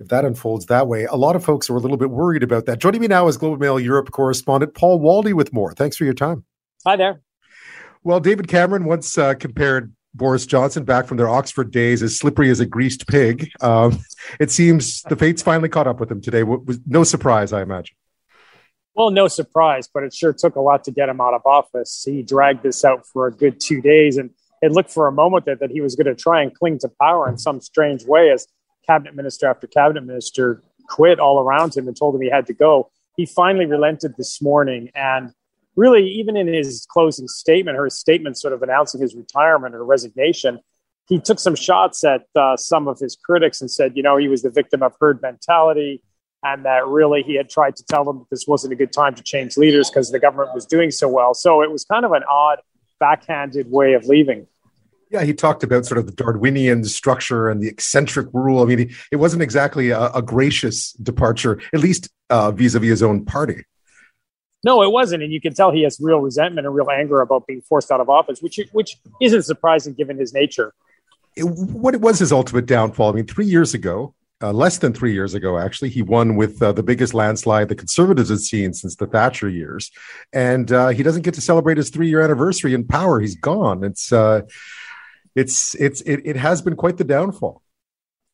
if 0.00 0.08
that 0.08 0.24
unfolds 0.24 0.66
that 0.66 0.88
way. 0.88 1.04
A 1.04 1.16
lot 1.16 1.36
of 1.36 1.44
folks 1.44 1.70
are 1.70 1.76
a 1.76 1.80
little 1.80 1.96
bit 1.96 2.10
worried 2.10 2.42
about 2.42 2.66
that. 2.66 2.78
Joining 2.78 3.00
me 3.00 3.08
now 3.08 3.28
is 3.28 3.36
Globe 3.36 3.60
Mail 3.60 3.80
Europe 3.80 4.10
correspondent 4.10 4.74
Paul 4.74 5.00
Waldie 5.00 5.34
with 5.34 5.52
more. 5.52 5.72
Thanks 5.72 5.96
for 5.96 6.04
your 6.04 6.14
time. 6.14 6.44
Hi 6.84 6.96
there. 6.96 7.20
Well, 8.04 8.20
David 8.20 8.48
Cameron 8.48 8.84
once 8.84 9.18
uh, 9.18 9.34
compared 9.34 9.92
Boris 10.14 10.46
Johnson 10.46 10.84
back 10.84 11.06
from 11.06 11.16
their 11.16 11.28
Oxford 11.28 11.70
days 11.70 12.02
as 12.02 12.18
slippery 12.18 12.50
as 12.50 12.60
a 12.60 12.66
greased 12.66 13.06
pig. 13.06 13.50
Um, 13.60 13.98
it 14.40 14.50
seems 14.50 15.02
the 15.02 15.16
fates 15.16 15.42
finally 15.42 15.68
caught 15.68 15.86
up 15.86 16.00
with 16.00 16.10
him 16.10 16.20
today. 16.20 16.42
Was 16.42 16.80
no 16.86 17.04
surprise, 17.04 17.52
I 17.52 17.62
imagine. 17.62 17.96
Well, 18.94 19.10
no 19.10 19.28
surprise, 19.28 19.88
but 19.92 20.04
it 20.04 20.14
sure 20.14 20.32
took 20.32 20.56
a 20.56 20.60
lot 20.60 20.84
to 20.84 20.90
get 20.90 21.10
him 21.10 21.20
out 21.20 21.34
of 21.34 21.42
office. 21.44 22.02
He 22.06 22.22
dragged 22.22 22.62
this 22.62 22.82
out 22.82 23.06
for 23.06 23.26
a 23.26 23.32
good 23.32 23.60
two 23.60 23.82
days, 23.82 24.16
and 24.16 24.30
it 24.62 24.72
looked 24.72 24.90
for 24.90 25.06
a 25.06 25.12
moment 25.12 25.44
that, 25.44 25.60
that 25.60 25.70
he 25.70 25.82
was 25.82 25.96
going 25.96 26.06
to 26.06 26.14
try 26.14 26.40
and 26.40 26.54
cling 26.54 26.78
to 26.78 26.88
power 27.00 27.28
in 27.28 27.36
some 27.36 27.60
strange 27.60 28.06
way 28.06 28.30
as 28.30 28.46
cabinet 28.86 29.14
minister 29.14 29.46
after 29.46 29.66
cabinet 29.66 30.04
minister 30.04 30.62
quit 30.88 31.18
all 31.18 31.40
around 31.40 31.76
him 31.76 31.88
and 31.88 31.96
told 31.96 32.14
him 32.14 32.20
he 32.20 32.30
had 32.30 32.46
to 32.46 32.54
go. 32.54 32.90
He 33.16 33.26
finally 33.26 33.66
relented 33.66 34.14
this 34.16 34.42
morning, 34.42 34.90
and 34.94 35.32
really, 35.74 36.06
even 36.06 36.36
in 36.36 36.46
his 36.46 36.86
closing 36.88 37.28
statement, 37.28 37.76
her 37.76 37.90
statement 37.90 38.38
sort 38.38 38.52
of 38.52 38.62
announcing 38.62 39.00
his 39.00 39.14
retirement 39.14 39.74
or 39.74 39.84
resignation, 39.84 40.60
he 41.08 41.18
took 41.18 41.38
some 41.40 41.54
shots 41.54 42.04
at 42.04 42.26
uh, 42.34 42.56
some 42.56 42.88
of 42.88 42.98
his 42.98 43.16
critics 43.16 43.60
and 43.60 43.70
said, 43.70 43.96
you 43.96 44.02
know, 44.02 44.16
he 44.16 44.28
was 44.28 44.42
the 44.42 44.50
victim 44.50 44.82
of 44.82 44.94
herd 45.00 45.22
mentality 45.22 46.02
and 46.42 46.64
that 46.64 46.86
really 46.86 47.22
he 47.22 47.34
had 47.34 47.48
tried 47.48 47.76
to 47.76 47.84
tell 47.84 48.04
them 48.04 48.18
that 48.18 48.30
this 48.30 48.46
wasn't 48.46 48.72
a 48.72 48.76
good 48.76 48.92
time 48.92 49.14
to 49.14 49.22
change 49.22 49.56
leaders 49.56 49.90
because 49.90 50.10
the 50.10 50.18
government 50.18 50.54
was 50.54 50.66
doing 50.66 50.90
so 50.90 51.08
well. 51.08 51.34
So 51.34 51.62
it 51.62 51.70
was 51.70 51.84
kind 51.84 52.04
of 52.04 52.12
an 52.12 52.22
odd, 52.28 52.58
backhanded 53.00 53.70
way 53.70 53.94
of 53.94 54.06
leaving. 54.06 54.46
Yeah, 55.10 55.22
he 55.22 55.32
talked 55.34 55.62
about 55.62 55.86
sort 55.86 55.98
of 55.98 56.06
the 56.06 56.12
Darwinian 56.12 56.84
structure 56.84 57.48
and 57.48 57.62
the 57.62 57.68
eccentric 57.68 58.26
rule. 58.32 58.62
I 58.62 58.64
mean, 58.64 58.94
it 59.12 59.16
wasn't 59.16 59.42
exactly 59.42 59.90
a, 59.90 60.10
a 60.10 60.22
gracious 60.22 60.92
departure, 60.94 61.60
at 61.72 61.80
least 61.80 62.08
uh, 62.28 62.50
vis-a-vis 62.50 62.88
his 62.88 63.02
own 63.02 63.24
party. 63.24 63.64
No, 64.64 64.82
it 64.82 64.90
wasn't, 64.90 65.22
and 65.22 65.32
you 65.32 65.40
can 65.40 65.54
tell 65.54 65.70
he 65.70 65.84
has 65.84 66.00
real 66.00 66.18
resentment 66.18 66.66
and 66.66 66.74
real 66.74 66.90
anger 66.90 67.20
about 67.20 67.46
being 67.46 67.60
forced 67.60 67.92
out 67.92 68.00
of 68.00 68.08
office, 68.08 68.40
which 68.40 68.58
which 68.72 68.96
isn't 69.20 69.42
surprising 69.42 69.94
given 69.94 70.18
his 70.18 70.34
nature. 70.34 70.74
It, 71.36 71.44
what 71.44 71.94
it 71.94 72.00
was 72.00 72.18
his 72.18 72.32
ultimate 72.32 72.66
downfall? 72.66 73.10
I 73.10 73.12
mean, 73.12 73.26
three 73.26 73.46
years 73.46 73.74
ago, 73.74 74.14
uh, 74.42 74.52
less 74.52 74.78
than 74.78 74.92
three 74.92 75.12
years 75.12 75.34
ago, 75.34 75.58
actually. 75.58 75.90
He 75.90 76.02
won 76.02 76.36
with 76.36 76.62
uh, 76.62 76.72
the 76.72 76.82
biggest 76.82 77.14
landslide 77.14 77.68
the 77.68 77.74
Conservatives 77.74 78.28
had 78.28 78.40
seen 78.40 78.74
since 78.74 78.96
the 78.96 79.06
Thatcher 79.06 79.48
years. 79.48 79.90
And 80.32 80.70
uh, 80.72 80.88
he 80.88 81.02
doesn't 81.02 81.22
get 81.22 81.34
to 81.34 81.40
celebrate 81.40 81.76
his 81.76 81.90
three 81.90 82.08
year 82.08 82.22
anniversary 82.22 82.74
in 82.74 82.84
power. 82.84 83.20
He's 83.20 83.36
gone. 83.36 83.84
It's, 83.84 84.12
uh, 84.12 84.42
it's, 85.36 85.74
it's, 85.76 86.00
it, 86.00 86.22
it, 86.24 86.36
has 86.36 86.62
been 86.62 86.74
quite 86.74 86.96
the 86.96 87.04
downfall. 87.04 87.62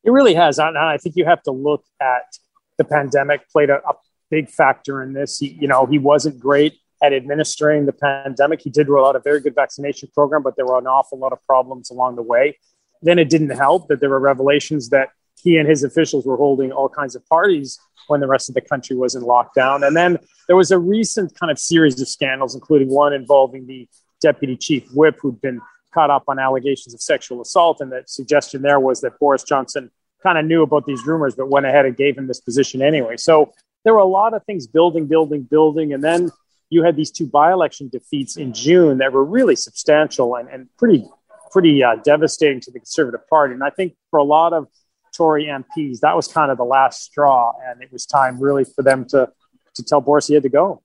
It 0.05 0.11
really 0.11 0.35
has. 0.35 0.59
And 0.59 0.79
I 0.79 0.97
think 0.97 1.17
you 1.17 1.25
have 1.25 1.43
to 1.43 1.51
look 1.51 1.85
at 2.01 2.39
the 2.79 2.85
pandemic 2.85 3.51
played 3.51 3.71
a, 3.71 3.79
a 3.87 3.95
big 4.31 4.49
factor 4.49 5.03
in 5.03 5.13
this. 5.13 5.39
He, 5.39 5.59
you 5.61 5.69
know, 5.69 5.85
he 5.85 5.99
wasn't 5.99 6.41
great 6.41 6.79
at 7.03 7.13
administering 7.13 7.87
the 7.87 7.93
pandemic. 7.93 8.61
He 8.63 8.71
did 8.71 8.89
roll 8.89 9.07
out 9.07 9.17
a 9.17 9.21
very 9.21 9.41
good 9.41 9.55
vaccination 9.55 10.09
program, 10.15 10.43
but 10.43 10.57
there 10.57 10.65
were 10.65 10.79
an 10.79 10.87
awful 10.87 11.19
lot 11.19 11.33
of 11.33 11.45
problems 11.45 11.91
along 11.91 12.17
the 12.17 12.23
way. 12.23 12.59
Then 13.03 13.19
it 13.19 13.29
didn't 13.29 13.51
help 13.51 13.89
that 13.89 14.01
there 14.01 14.09
were 14.09 14.21
revelations 14.21 14.91
that 14.91 15.09
he 15.43 15.57
and 15.57 15.69
his 15.69 15.83
officials 15.83 16.25
were 16.25 16.37
holding 16.37 16.71
all 16.71 16.89
kinds 16.89 17.17
of 17.17 17.27
parties 17.27 17.79
when 18.07 18.21
the 18.21 18.29
rest 18.29 18.49
of 18.49 18.55
the 18.55 18.61
country 18.61 18.97
was 18.97 19.17
in 19.17 19.23
lockdown. 19.23 19.85
And 19.85 19.97
then 19.97 20.19
there 20.47 20.57
was 20.57 20.71
a 20.71 20.79
recent 20.79 21.39
kind 21.39 21.51
of 21.51 21.59
series 21.59 22.01
of 22.01 22.09
scandals, 22.09 22.55
including 22.55 22.89
one 22.89 23.13
involving 23.13 23.67
the 23.67 23.89
deputy 24.21 24.57
chief 24.57 24.89
whip 24.93 25.17
who'd 25.21 25.41
been 25.41 25.61
caught 25.93 26.11
up 26.11 26.25
on 26.29 26.39
allegations 26.39 26.95
of 26.95 27.01
sexual 27.01 27.41
assault. 27.41 27.81
And 27.81 27.93
the 27.93 28.03
suggestion 28.07 28.63
there 28.63 28.81
was 28.81 29.01
that 29.03 29.19
Boris 29.19 29.45
Johnson 29.45 29.91
kind 30.23 30.39
of 30.39 30.45
knew 30.45 30.63
about 30.63 30.87
these 30.87 31.05
rumors, 31.07 31.35
but 31.35 31.49
went 31.49 31.67
ahead 31.67 31.85
and 31.85 31.97
gave 31.97 32.17
him 32.17 32.27
this 32.27 32.41
position 32.41 32.83
anyway. 32.83 33.17
So 33.17 33.53
there 33.85 33.95
were 33.95 34.01
a 34.01 34.05
lot 34.05 34.35
of 34.35 34.45
things 34.45 34.67
building, 34.67 35.07
building, 35.07 35.43
building. 35.43 35.93
And 35.93 36.03
then 36.03 36.31
you 36.71 36.83
had 36.83 36.97
these 36.97 37.11
two 37.11 37.27
by 37.27 37.53
election 37.53 37.89
defeats 37.89 38.37
in 38.37 38.53
June 38.53 38.99
that 38.99 39.13
were 39.13 39.25
really 39.25 39.57
substantial 39.57 40.37
and, 40.37 40.49
and 40.49 40.69
pretty 40.79 41.05
pretty 41.51 41.85
uh, 41.85 41.97
devastating 41.97 42.61
to 42.61 42.71
the 42.71 42.79
Conservative 42.79 43.29
Party. 43.29 43.53
And 43.53 43.63
I 43.63 43.69
think 43.69 43.95
for 44.11 44.19
a 44.19 44.25
lot 44.25 44.55
of 44.55 44.69
Tory 45.15 45.45
MPs, 45.45 46.01
that 46.01 46.17
was 46.17 46.27
kind 46.27 46.51
of 46.51 46.57
the 46.57 46.65
last 46.65 47.03
straw, 47.03 47.53
and 47.67 47.83
it 47.83 47.93
was 47.93 48.07
time 48.07 48.41
really 48.41 48.65
for 48.65 48.83
them 48.83 49.05
to 49.11 49.31
to 49.75 49.83
tell 49.83 50.01
Boris 50.01 50.27
he 50.27 50.35
had 50.35 50.43
to 50.43 50.49
go. 50.49 50.83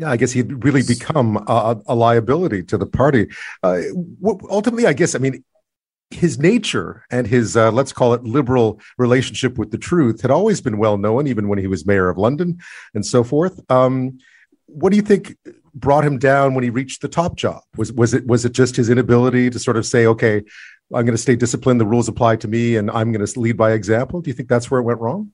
Yeah, 0.00 0.10
I 0.10 0.16
guess 0.16 0.32
he'd 0.32 0.64
really 0.64 0.82
become 0.82 1.36
a, 1.46 1.76
a 1.86 1.94
liability 1.94 2.62
to 2.64 2.78
the 2.78 2.86
party. 2.86 3.28
Uh, 3.62 3.82
ultimately, 4.48 4.86
I 4.86 4.94
guess, 4.94 5.14
I 5.14 5.18
mean, 5.18 5.44
his 6.10 6.38
nature 6.38 7.04
and 7.10 7.26
his 7.26 7.54
uh, 7.54 7.70
let's 7.70 7.92
call 7.92 8.14
it 8.14 8.24
liberal 8.24 8.80
relationship 8.96 9.58
with 9.58 9.72
the 9.72 9.76
truth 9.76 10.22
had 10.22 10.30
always 10.30 10.62
been 10.62 10.78
well 10.78 10.96
known, 10.96 11.26
even 11.26 11.48
when 11.48 11.58
he 11.58 11.66
was 11.66 11.84
mayor 11.84 12.08
of 12.08 12.16
London 12.16 12.60
and 12.94 13.04
so 13.04 13.22
forth. 13.22 13.60
Um, 13.70 14.18
what 14.64 14.88
do 14.88 14.96
you 14.96 15.02
think 15.02 15.36
brought 15.74 16.06
him 16.06 16.18
down 16.18 16.54
when 16.54 16.64
he 16.64 16.70
reached 16.70 17.02
the 17.02 17.08
top 17.08 17.36
job? 17.36 17.60
Was 17.76 17.92
was 17.92 18.14
it 18.14 18.26
was 18.26 18.46
it 18.46 18.52
just 18.52 18.76
his 18.76 18.88
inability 18.88 19.50
to 19.50 19.58
sort 19.58 19.76
of 19.76 19.84
say, 19.84 20.06
okay, 20.06 20.38
I'm 20.94 21.04
going 21.04 21.08
to 21.08 21.18
stay 21.18 21.36
disciplined, 21.36 21.78
the 21.78 21.84
rules 21.84 22.08
apply 22.08 22.36
to 22.36 22.48
me, 22.48 22.76
and 22.76 22.90
I'm 22.90 23.12
going 23.12 23.24
to 23.24 23.38
lead 23.38 23.58
by 23.58 23.72
example? 23.72 24.22
Do 24.22 24.30
you 24.30 24.34
think 24.34 24.48
that's 24.48 24.70
where 24.70 24.80
it 24.80 24.84
went 24.84 25.00
wrong? 25.00 25.32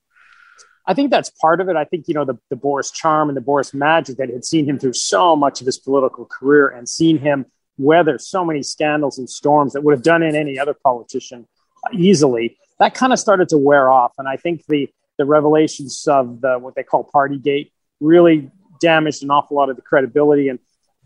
I 0.86 0.94
think 0.94 1.10
that's 1.10 1.30
part 1.30 1.60
of 1.60 1.68
it. 1.68 1.76
I 1.76 1.84
think 1.84 2.06
you 2.08 2.14
know 2.14 2.24
the, 2.24 2.38
the 2.48 2.56
Boris 2.56 2.90
charm 2.90 3.28
and 3.28 3.36
the 3.36 3.40
Boris 3.40 3.74
magic 3.74 4.18
that 4.18 4.30
had 4.30 4.44
seen 4.44 4.68
him 4.68 4.78
through 4.78 4.92
so 4.92 5.34
much 5.34 5.60
of 5.60 5.66
his 5.66 5.78
political 5.78 6.24
career 6.24 6.68
and 6.68 6.88
seen 6.88 7.18
him 7.18 7.46
weather 7.78 8.18
so 8.18 8.44
many 8.44 8.62
scandals 8.62 9.18
and 9.18 9.28
storms 9.28 9.72
that 9.72 9.82
would 9.82 9.92
have 9.92 10.02
done 10.02 10.22
in 10.22 10.34
any 10.34 10.58
other 10.58 10.74
politician 10.74 11.46
uh, 11.84 11.90
easily. 11.92 12.56
That 12.78 12.94
kind 12.94 13.12
of 13.12 13.18
started 13.18 13.48
to 13.50 13.58
wear 13.58 13.90
off, 13.90 14.12
and 14.18 14.28
I 14.28 14.36
think 14.36 14.64
the 14.66 14.88
the 15.18 15.24
revelations 15.24 16.06
of 16.06 16.40
the 16.40 16.58
what 16.58 16.74
they 16.74 16.82
call 16.82 17.08
Partygate 17.12 17.72
really 18.00 18.50
damaged 18.80 19.22
an 19.22 19.30
awful 19.30 19.56
lot 19.56 19.70
of 19.70 19.76
the 19.76 19.82
credibility 19.82 20.48
and 20.48 20.58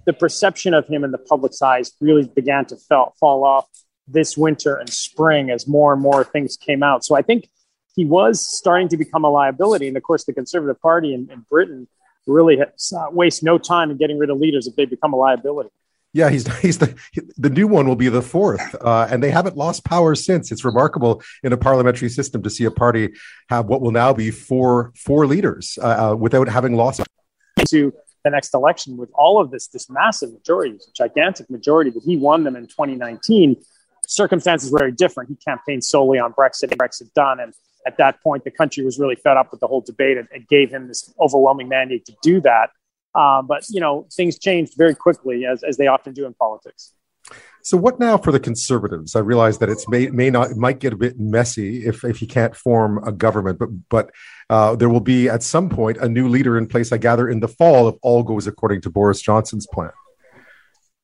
the 0.07 0.13
perception 0.13 0.75
of 0.75 0.87
him 0.89 1.05
in 1.05 1.11
the 1.11 1.19
public's 1.19 1.63
eyes 1.63 1.93
really 2.01 2.27
began 2.27 2.65
to 2.67 2.77
fall, 2.77 3.15
fall 3.21 3.45
off 3.45 3.67
this 4.09 4.37
winter 4.37 4.77
and 4.77 4.91
spring 4.91 5.51
as 5.51 5.69
more 5.69 5.93
and 5.93 6.03
more 6.03 6.25
things 6.25 6.57
came 6.57 6.83
out. 6.83 7.05
So 7.05 7.15
I 7.15 7.23
think 7.23 7.49
he 8.01 8.07
was 8.07 8.43
starting 8.43 8.89
to 8.89 8.97
become 8.97 9.25
a 9.25 9.31
liability. 9.31 9.87
And 9.87 9.95
of 9.95 10.03
course, 10.03 10.25
the 10.25 10.33
Conservative 10.33 10.81
Party 10.81 11.13
in, 11.13 11.29
in 11.31 11.45
Britain 11.51 11.87
really 12.27 12.57
has, 12.57 12.95
uh, 12.97 13.11
waste 13.11 13.43
no 13.43 13.59
time 13.59 13.91
in 13.91 13.99
getting 13.99 14.19
rid 14.19 14.31
of 14.31 14.39
leaders 14.39 14.67
if 14.67 14.75
they 14.75 14.87
become 14.87 15.13
a 15.13 15.17
liability. 15.17 15.69
Yeah, 16.15 16.31
he's 16.31 16.47
he's 16.65 16.79
the 16.79 16.99
the 17.37 17.51
new 17.51 17.69
one 17.69 17.87
will 17.87 18.01
be 18.07 18.09
the 18.09 18.23
fourth, 18.23 18.75
uh, 18.81 19.07
and 19.11 19.23
they 19.23 19.31
haven't 19.31 19.57
lost 19.59 19.85
power 19.85 20.15
since. 20.15 20.51
It's 20.51 20.65
remarkable 20.65 21.23
in 21.43 21.53
a 21.53 21.59
parliamentary 21.59 22.09
system 22.09 22.43
to 22.43 22.49
see 22.49 22.65
a 22.65 22.71
party 22.71 23.11
have 23.51 23.67
what 23.67 23.83
will 23.83 23.93
now 23.93 24.15
be 24.15 24.31
four 24.31 24.93
four 24.97 25.27
leaders 25.27 25.79
uh, 25.83 26.13
uh 26.13 26.17
without 26.17 26.49
having 26.49 26.75
lost 26.75 27.03
to 27.69 27.93
the 28.25 28.31
next 28.31 28.55
election 28.55 28.97
with 28.97 29.11
all 29.15 29.41
of 29.41 29.51
this, 29.51 29.69
this 29.69 29.89
massive 29.91 30.33
majority, 30.33 30.73
this 30.73 30.91
gigantic 30.97 31.49
majority 31.51 31.91
that 31.91 32.03
he 32.03 32.17
won 32.17 32.45
them 32.45 32.57
in 32.57 32.67
2019. 32.67 33.57
Circumstances 34.07 34.73
were 34.73 34.79
very 34.79 34.93
different. 34.93 35.31
He 35.31 35.37
campaigned 35.37 35.85
solely 35.85 36.19
on 36.19 36.33
Brexit, 36.33 36.71
Brexit 36.77 37.13
done. 37.15 37.41
And 37.41 37.55
at 37.87 37.97
that 37.99 38.23
point, 38.23 38.45
the 38.45 38.51
country 38.51 38.85
was 38.85 38.99
really 38.99 39.17
fed 39.17 39.37
up 39.37 39.51
with 39.51 39.61
the 39.61 39.67
whole 39.67 39.81
debate. 39.81 40.19
and 40.19 40.29
It 40.33 40.49
gave 40.49 40.71
him 40.71 40.89
this 40.89 41.13
overwhelming 41.19 41.69
mandate 41.69 42.05
to 42.07 42.15
do 42.23 42.41
that. 42.43 42.71
Uh, 43.15 43.43
but, 43.43 43.65
you 43.69 43.81
know, 43.81 44.07
things 44.13 44.39
changed 44.39 44.75
very 44.77 44.95
quickly, 44.95 45.45
as, 45.45 45.63
as 45.63 45.77
they 45.77 45.87
often 45.87 46.13
do 46.13 46.27
in 46.27 46.35
politics. 46.35 46.93
So 47.63 47.77
what 47.77 48.01
now 48.01 48.17
for 48.17 48.33
the 48.33 48.41
conservatives? 48.41 49.15
I 49.15 49.21
realize 49.21 49.59
that 49.59 49.69
it's 49.69 49.87
may 49.89 50.09
may 50.09 50.31
not 50.31 50.57
might 50.57 50.81
get 50.81 50.93
a 50.93 50.97
bit 50.97 51.21
messy 51.21 51.87
if 51.87 52.03
if 52.05 52.23
you 52.23 52.27
can't 52.27 52.57
form 52.57 53.07
a 53.07 53.13
government, 53.13 53.59
but 53.59 53.69
but 53.91 54.11
uh, 54.49 54.75
there 54.77 54.89
will 54.89 55.01
be 55.01 55.29
at 55.29 55.43
some 55.43 55.69
point 55.69 55.99
a 55.99 56.09
new 56.09 56.29
leader 56.29 56.57
in 56.57 56.67
place. 56.67 56.91
I 56.91 56.97
gather 56.97 57.29
in 57.29 57.41
the 57.41 57.49
fall 57.49 57.89
if 57.89 57.97
all 58.03 58.23
goes 58.23 58.47
according 58.47 58.81
to 58.83 58.91
Boris 58.91 59.21
Johnson's 59.21 59.67
plan. 59.67 59.91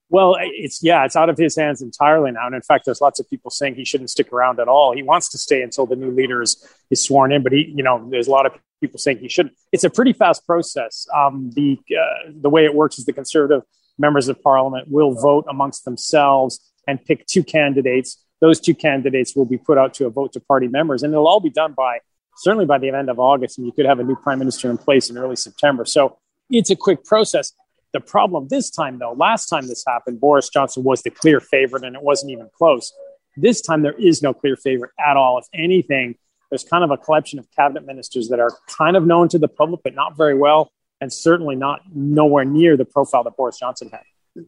Well, 0.08 0.36
it's 0.38 0.82
yeah, 0.82 1.04
it's 1.04 1.16
out 1.16 1.28
of 1.28 1.36
his 1.36 1.56
hands 1.56 1.82
entirely 1.82 2.30
now. 2.30 2.46
And 2.46 2.54
in 2.54 2.62
fact, 2.62 2.84
there's 2.84 3.00
lots 3.00 3.18
of 3.18 3.28
people 3.28 3.50
saying 3.50 3.74
he 3.74 3.84
shouldn't 3.84 4.10
stick 4.10 4.32
around 4.32 4.60
at 4.60 4.68
all. 4.68 4.94
He 4.94 5.02
wants 5.02 5.28
to 5.30 5.38
stay 5.38 5.62
until 5.62 5.84
the 5.84 5.96
new 5.96 6.10
leader 6.10 6.42
is, 6.42 6.64
is 6.90 7.04
sworn 7.04 7.32
in, 7.32 7.42
but 7.42 7.52
he, 7.52 7.72
you 7.74 7.82
know, 7.82 8.08
there's 8.08 8.28
a 8.28 8.30
lot 8.30 8.46
of 8.46 8.52
people 8.80 8.98
saying 8.98 9.18
he 9.18 9.28
shouldn't. 9.28 9.56
It's 9.72 9.84
a 9.84 9.90
pretty 9.90 10.12
fast 10.12 10.46
process. 10.46 11.08
Um, 11.14 11.50
the 11.54 11.78
uh, 11.90 12.30
the 12.40 12.50
way 12.50 12.64
it 12.64 12.74
works 12.74 12.98
is 12.98 13.04
the 13.04 13.12
conservative 13.12 13.62
members 13.98 14.28
of 14.28 14.40
parliament 14.42 14.88
will 14.88 15.12
vote 15.14 15.46
amongst 15.48 15.84
themselves 15.84 16.60
and 16.86 17.04
pick 17.04 17.26
two 17.26 17.42
candidates. 17.42 18.22
Those 18.40 18.60
two 18.60 18.74
candidates 18.74 19.34
will 19.34 19.46
be 19.46 19.58
put 19.58 19.76
out 19.78 19.94
to 19.94 20.06
a 20.06 20.10
vote 20.10 20.32
to 20.34 20.40
party 20.40 20.68
members, 20.68 21.02
and 21.02 21.12
it'll 21.12 21.26
all 21.26 21.40
be 21.40 21.50
done 21.50 21.72
by 21.72 21.98
certainly 22.36 22.66
by 22.66 22.78
the 22.78 22.90
end 22.90 23.10
of 23.10 23.18
August. 23.18 23.58
And 23.58 23.66
you 23.66 23.72
could 23.72 23.86
have 23.86 23.98
a 23.98 24.04
new 24.04 24.14
prime 24.14 24.38
minister 24.38 24.70
in 24.70 24.78
place 24.78 25.10
in 25.10 25.18
early 25.18 25.36
September. 25.36 25.84
So 25.84 26.18
it's 26.50 26.70
a 26.70 26.76
quick 26.76 27.04
process. 27.04 27.52
The 27.92 28.00
problem 28.00 28.48
this 28.48 28.70
time, 28.70 28.98
though, 28.98 29.12
last 29.12 29.46
time 29.46 29.68
this 29.68 29.84
happened, 29.86 30.20
Boris 30.20 30.48
Johnson 30.48 30.84
was 30.84 31.02
the 31.02 31.10
clear 31.10 31.40
favorite, 31.40 31.84
and 31.84 31.96
it 31.96 32.02
wasn't 32.02 32.32
even 32.32 32.50
close. 32.56 32.92
This 33.36 33.60
time, 33.60 33.82
there 33.82 33.94
is 33.94 34.22
no 34.22 34.34
clear 34.34 34.56
favorite 34.56 34.92
at 34.98 35.16
all. 35.16 35.38
If 35.38 35.46
anything, 35.54 36.16
there's 36.50 36.64
kind 36.64 36.84
of 36.84 36.90
a 36.90 36.96
collection 36.96 37.38
of 37.38 37.46
cabinet 37.56 37.86
ministers 37.86 38.28
that 38.28 38.40
are 38.40 38.52
kind 38.68 38.96
of 38.96 39.06
known 39.06 39.28
to 39.28 39.38
the 39.38 39.48
public, 39.48 39.80
but 39.82 39.94
not 39.94 40.16
very 40.16 40.34
well 40.34 40.70
and 41.00 41.12
certainly 41.12 41.56
not 41.56 41.80
nowhere 41.94 42.44
near 42.44 42.76
the 42.76 42.84
profile 42.84 43.24
that 43.24 43.36
Boris 43.36 43.58
Johnson 43.58 43.88
had. 43.90 44.00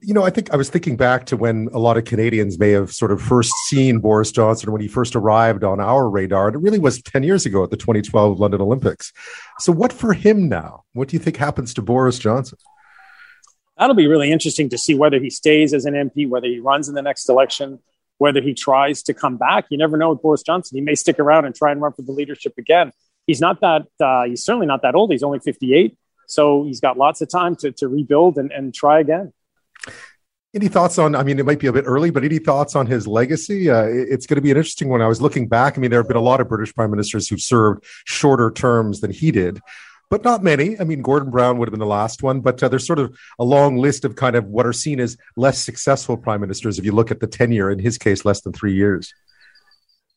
You 0.02 0.12
know, 0.12 0.22
I 0.22 0.28
think 0.28 0.52
I 0.52 0.56
was 0.56 0.68
thinking 0.68 0.96
back 0.96 1.24
to 1.26 1.36
when 1.36 1.68
a 1.72 1.78
lot 1.78 1.96
of 1.96 2.04
Canadians 2.04 2.58
may 2.58 2.72
have 2.72 2.92
sort 2.92 3.10
of 3.10 3.22
first 3.22 3.50
seen 3.68 4.00
Boris 4.00 4.30
Johnson 4.30 4.70
when 4.70 4.82
he 4.82 4.88
first 4.88 5.16
arrived 5.16 5.64
on 5.64 5.80
our 5.80 6.10
radar. 6.10 6.48
And 6.48 6.56
it 6.56 6.58
really 6.58 6.78
was 6.78 7.00
10 7.00 7.22
years 7.22 7.46
ago 7.46 7.64
at 7.64 7.70
the 7.70 7.76
2012 7.76 8.38
London 8.38 8.60
Olympics. 8.60 9.14
So, 9.60 9.72
what 9.72 9.90
for 9.90 10.12
him 10.12 10.46
now? 10.48 10.84
What 10.92 11.08
do 11.08 11.16
you 11.16 11.20
think 11.20 11.38
happens 11.38 11.72
to 11.74 11.82
Boris 11.82 12.18
Johnson? 12.18 12.58
That'll 13.78 13.94
be 13.94 14.08
really 14.08 14.32
interesting 14.32 14.68
to 14.70 14.78
see 14.78 14.94
whether 14.94 15.20
he 15.20 15.30
stays 15.30 15.72
as 15.72 15.84
an 15.84 15.94
MP, 15.94 16.28
whether 16.28 16.46
he 16.46 16.58
runs 16.58 16.88
in 16.88 16.94
the 16.94 17.02
next 17.02 17.28
election, 17.28 17.78
whether 18.18 18.40
he 18.40 18.54
tries 18.54 19.02
to 19.04 19.14
come 19.14 19.36
back. 19.36 19.66
You 19.70 19.78
never 19.78 19.96
know 19.96 20.10
with 20.10 20.22
Boris 20.22 20.42
Johnson. 20.42 20.76
He 20.76 20.82
may 20.82 20.94
stick 20.94 21.18
around 21.18 21.44
and 21.44 21.54
try 21.54 21.70
and 21.70 21.80
run 21.80 21.92
for 21.92 22.02
the 22.02 22.12
leadership 22.12 22.54
again. 22.58 22.92
He's 23.26 23.40
not 23.40 23.60
that, 23.60 23.86
uh, 24.00 24.24
he's 24.24 24.44
certainly 24.44 24.66
not 24.66 24.82
that 24.82 24.94
old. 24.94 25.12
He's 25.12 25.22
only 25.22 25.38
58 25.38 25.96
so 26.28 26.64
he's 26.64 26.80
got 26.80 26.96
lots 26.96 27.20
of 27.20 27.28
time 27.28 27.56
to, 27.56 27.72
to 27.72 27.88
rebuild 27.88 28.38
and, 28.38 28.52
and 28.52 28.72
try 28.72 29.00
again. 29.00 29.32
Any 30.54 30.68
thoughts 30.68 30.98
on? 30.98 31.14
I 31.14 31.22
mean, 31.24 31.38
it 31.38 31.46
might 31.46 31.58
be 31.58 31.66
a 31.66 31.72
bit 31.72 31.84
early, 31.86 32.10
but 32.10 32.24
any 32.24 32.38
thoughts 32.38 32.76
on 32.76 32.86
his 32.86 33.06
legacy? 33.06 33.68
Uh, 33.68 33.84
it's 33.84 34.26
going 34.26 34.36
to 34.36 34.42
be 34.42 34.50
an 34.50 34.56
interesting 34.56 34.88
one. 34.88 35.02
I 35.02 35.06
was 35.06 35.20
looking 35.20 35.48
back. 35.48 35.76
I 35.76 35.80
mean, 35.80 35.90
there 35.90 36.00
have 36.00 36.08
been 36.08 36.16
a 36.16 36.22
lot 36.22 36.40
of 36.40 36.48
British 36.48 36.74
prime 36.74 36.90
ministers 36.90 37.28
who've 37.28 37.40
served 37.40 37.84
shorter 38.04 38.50
terms 38.50 39.00
than 39.00 39.10
he 39.10 39.30
did, 39.30 39.60
but 40.10 40.24
not 40.24 40.42
many. 40.42 40.78
I 40.80 40.84
mean, 40.84 41.02
Gordon 41.02 41.30
Brown 41.30 41.58
would 41.58 41.68
have 41.68 41.72
been 41.72 41.80
the 41.80 41.86
last 41.86 42.22
one, 42.22 42.40
but 42.40 42.62
uh, 42.62 42.68
there's 42.68 42.86
sort 42.86 42.98
of 42.98 43.16
a 43.38 43.44
long 43.44 43.76
list 43.76 44.04
of 44.04 44.16
kind 44.16 44.36
of 44.36 44.46
what 44.46 44.66
are 44.66 44.72
seen 44.72 45.00
as 45.00 45.16
less 45.36 45.62
successful 45.62 46.16
prime 46.16 46.40
ministers 46.40 46.78
if 46.78 46.84
you 46.84 46.92
look 46.92 47.10
at 47.10 47.20
the 47.20 47.26
tenure, 47.26 47.70
in 47.70 47.78
his 47.78 47.98
case, 47.98 48.24
less 48.24 48.40
than 48.40 48.52
three 48.52 48.74
years. 48.74 49.12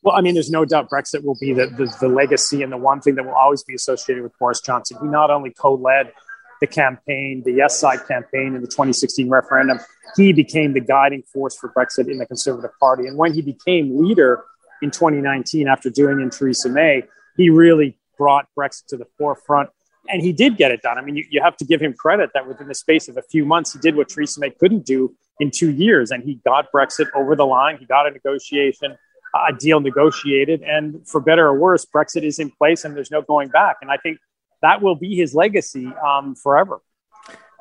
Well, 0.03 0.15
I 0.15 0.21
mean, 0.21 0.33
there's 0.33 0.49
no 0.49 0.65
doubt 0.65 0.89
Brexit 0.89 1.23
will 1.23 1.37
be 1.39 1.53
the, 1.53 1.67
the, 1.67 1.93
the, 2.01 2.07
legacy 2.07 2.63
and 2.63 2.71
the 2.71 2.77
one 2.77 3.01
thing 3.01 3.15
that 3.15 3.25
will 3.25 3.35
always 3.35 3.63
be 3.63 3.75
associated 3.75 4.23
with 4.23 4.37
Boris 4.39 4.59
Johnson. 4.59 4.97
He 4.99 5.07
not 5.07 5.29
only 5.29 5.51
co 5.51 5.75
led 5.75 6.11
the 6.59 6.67
campaign, 6.67 7.43
the 7.45 7.51
Yes 7.51 7.77
Side 7.77 8.07
campaign 8.07 8.55
in 8.55 8.61
the 8.61 8.67
2016 8.67 9.29
referendum, 9.29 9.79
he 10.15 10.33
became 10.33 10.73
the 10.73 10.79
guiding 10.79 11.21
force 11.23 11.55
for 11.55 11.69
Brexit 11.69 12.09
in 12.09 12.17
the 12.17 12.25
Conservative 12.25 12.71
Party. 12.79 13.07
And 13.07 13.17
when 13.17 13.33
he 13.33 13.41
became 13.41 14.01
leader 14.01 14.43
in 14.81 14.89
2019, 14.89 15.67
after 15.67 15.89
doing 15.91 16.19
in 16.19 16.31
Theresa 16.31 16.69
May, 16.69 17.03
he 17.37 17.49
really 17.49 17.97
brought 18.17 18.47
Brexit 18.57 18.87
to 18.87 18.97
the 18.97 19.05
forefront. 19.17 19.69
And 20.09 20.21
he 20.21 20.33
did 20.33 20.57
get 20.57 20.71
it 20.71 20.81
done. 20.81 20.97
I 20.97 21.01
mean, 21.01 21.15
you, 21.15 21.25
you 21.29 21.41
have 21.41 21.55
to 21.57 21.65
give 21.65 21.81
him 21.81 21.93
credit 21.93 22.31
that 22.33 22.47
within 22.47 22.67
the 22.67 22.75
space 22.75 23.07
of 23.07 23.17
a 23.17 23.21
few 23.21 23.45
months, 23.45 23.73
he 23.73 23.79
did 23.79 23.95
what 23.95 24.09
Theresa 24.09 24.39
May 24.39 24.49
couldn't 24.49 24.85
do 24.85 25.15
in 25.39 25.51
two 25.51 25.71
years. 25.71 26.11
And 26.11 26.23
he 26.23 26.35
got 26.43 26.71
Brexit 26.71 27.07
over 27.15 27.35
the 27.35 27.45
line. 27.45 27.77
He 27.77 27.85
got 27.85 28.07
a 28.07 28.11
negotiation 28.11 28.97
a 29.33 29.53
deal 29.53 29.79
negotiated. 29.79 30.61
And 30.61 31.07
for 31.07 31.21
better 31.21 31.47
or 31.47 31.57
worse, 31.57 31.85
Brexit 31.85 32.23
is 32.23 32.39
in 32.39 32.51
place 32.51 32.85
and 32.85 32.95
there's 32.95 33.11
no 33.11 33.21
going 33.21 33.49
back. 33.49 33.77
And 33.81 33.91
I 33.91 33.97
think 33.97 34.19
that 34.61 34.81
will 34.81 34.95
be 34.95 35.15
his 35.15 35.33
legacy 35.33 35.91
um, 36.05 36.35
forever. 36.35 36.81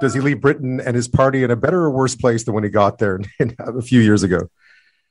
Does 0.01 0.15
he 0.15 0.21
leave 0.21 0.41
Britain 0.41 0.81
and 0.81 0.97
his 0.97 1.09
party 1.09 1.45
in 1.45 1.51
a 1.51 1.57
better 1.57 1.83
or 1.83 1.91
worse 1.91 2.17
place 2.17 2.45
than 2.45 2.55
when 2.55 2.65
he 2.65 2.71
got 2.71 2.99
there 2.99 3.21
a 3.59 3.83
few 3.83 4.01
years 4.01 4.23
ago? 4.23 4.49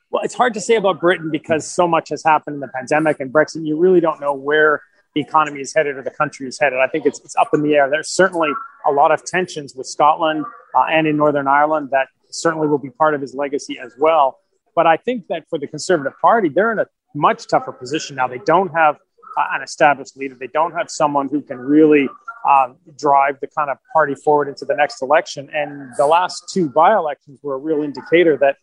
Well, 0.10 0.24
it's 0.24 0.34
hard 0.34 0.56
to 0.56 0.62
say 0.62 0.76
about 0.76 1.00
Britain 1.00 1.30
because 1.32 1.68
so 1.68 1.88
much 1.88 2.10
has 2.10 2.24
happened 2.24 2.56
in 2.56 2.60
the 2.60 2.68
pandemic 2.70 3.20
and 3.20 3.32
Brexit. 3.32 3.66
You 3.66 3.78
really 3.78 4.00
don't 4.00 4.20
know 4.20 4.34
where 4.34 4.82
the 5.16 5.22
economy 5.22 5.62
is 5.62 5.74
headed 5.74 5.98
or 5.98 6.04
the 6.04 6.12
country 6.12 6.48
is 6.48 6.60
headed. 6.60 6.80
I 6.80 6.88
think 6.88 7.06
it's, 7.06 7.20
it's 7.22 7.36
up 7.36 7.50
in 7.54 7.62
the 7.64 7.76
air. 7.76 7.90
There's 7.90 8.10
certainly 8.10 8.50
a 8.86 8.92
lot 8.92 9.12
of 9.12 9.24
tensions 9.26 9.76
with 9.76 9.88
Scotland 9.88 10.46
uh, 10.76 10.86
and 10.90 11.08
in 11.08 11.18
Northern 11.18 11.48
Ireland 11.48 11.90
that 11.92 12.08
certainly 12.30 12.68
will 12.68 12.78
be 12.78 12.92
part 12.92 13.16
of 13.16 13.22
his 13.22 13.34
legacy 13.34 13.80
as 13.80 13.94
well. 13.98 14.40
But 14.76 14.88
I 14.88 14.98
think 14.98 15.28
that 15.28 15.46
for 15.50 15.58
the 15.58 15.68
Conservative 15.68 16.14
Party, 16.22 16.50
they're 16.50 16.72
in 16.72 16.80
a 16.80 16.86
much 17.16 17.48
tougher 17.48 17.72
position 17.72 18.16
now. 18.16 18.28
They 18.28 18.38
don't 18.40 18.70
have 18.70 18.98
uh, 19.38 19.46
an 19.54 19.64
established 19.64 20.16
leader. 20.16 20.36
They 20.40 20.48
don't 20.48 20.74
have 20.74 20.90
someone 20.90 21.28
who 21.28 21.42
can 21.42 21.58
really 21.58 22.08
uh, 22.48 22.70
drive 22.98 23.40
the 23.42 23.48
kind 23.48 23.70
of 23.70 23.78
party 23.94 24.16
forward 24.16 24.48
into 24.48 24.66
the 24.66 24.76
next 24.76 25.02
election. 25.02 25.50
And 25.54 25.92
the 25.98 26.06
last 26.06 26.50
two 26.54 26.70
by 26.70 26.96
elections 26.96 27.40
were 27.42 27.56
a 27.56 27.58
real 27.58 27.82
indicator 27.82 28.38
that 28.38 28.58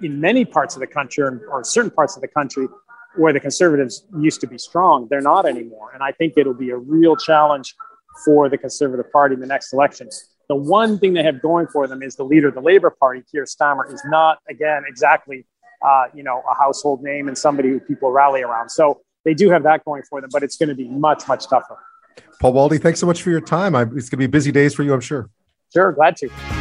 in 0.00 0.20
many 0.20 0.44
parts 0.44 0.74
of 0.74 0.80
the 0.80 0.86
country 0.86 1.22
or 1.24 1.62
certain 1.62 1.90
parts 1.90 2.16
of 2.16 2.22
the 2.22 2.28
country 2.28 2.66
where 3.16 3.32
the 3.32 3.40
conservatives 3.40 4.06
used 4.18 4.40
to 4.40 4.46
be 4.46 4.58
strong, 4.58 5.06
they're 5.10 5.20
not 5.20 5.46
anymore. 5.46 5.90
And 5.92 6.02
I 6.02 6.12
think 6.12 6.34
it'll 6.36 6.54
be 6.54 6.70
a 6.70 6.76
real 6.76 7.16
challenge 7.16 7.74
for 8.24 8.48
the 8.48 8.58
Conservative 8.58 9.10
Party 9.10 9.34
in 9.34 9.40
the 9.40 9.46
next 9.46 9.72
election. 9.72 10.08
The 10.48 10.56
one 10.56 10.98
thing 10.98 11.12
they 11.12 11.22
have 11.22 11.40
going 11.40 11.68
for 11.68 11.86
them 11.86 12.02
is 12.02 12.16
the 12.16 12.24
leader 12.24 12.48
of 12.48 12.54
the 12.54 12.60
Labour 12.60 12.90
Party, 12.90 13.22
Keir 13.30 13.44
Starmer, 13.44 13.92
is 13.92 14.02
not, 14.06 14.38
again, 14.48 14.82
exactly, 14.86 15.46
uh, 15.84 16.04
you 16.14 16.22
know, 16.22 16.42
a 16.50 16.54
household 16.54 17.02
name 17.02 17.28
and 17.28 17.38
somebody 17.38 17.68
who 17.68 17.80
people 17.80 18.10
rally 18.10 18.42
around. 18.42 18.68
So 18.68 19.00
they 19.24 19.34
do 19.34 19.50
have 19.50 19.62
that 19.62 19.84
going 19.84 20.02
for 20.08 20.20
them, 20.20 20.30
but 20.32 20.42
it's 20.42 20.56
going 20.56 20.68
to 20.68 20.74
be 20.74 20.88
much, 20.88 21.28
much 21.28 21.48
tougher. 21.48 21.78
Paul 22.40 22.52
Waldie, 22.52 22.82
thanks 22.82 22.98
so 22.98 23.06
much 23.06 23.22
for 23.22 23.30
your 23.30 23.40
time. 23.40 23.76
I, 23.76 23.82
it's 23.82 24.08
going 24.08 24.10
to 24.10 24.16
be 24.16 24.26
busy 24.26 24.50
days 24.50 24.74
for 24.74 24.82
you, 24.82 24.92
I'm 24.92 25.00
sure. 25.00 25.30
Sure, 25.72 25.92
glad 25.92 26.16
to. 26.16 26.59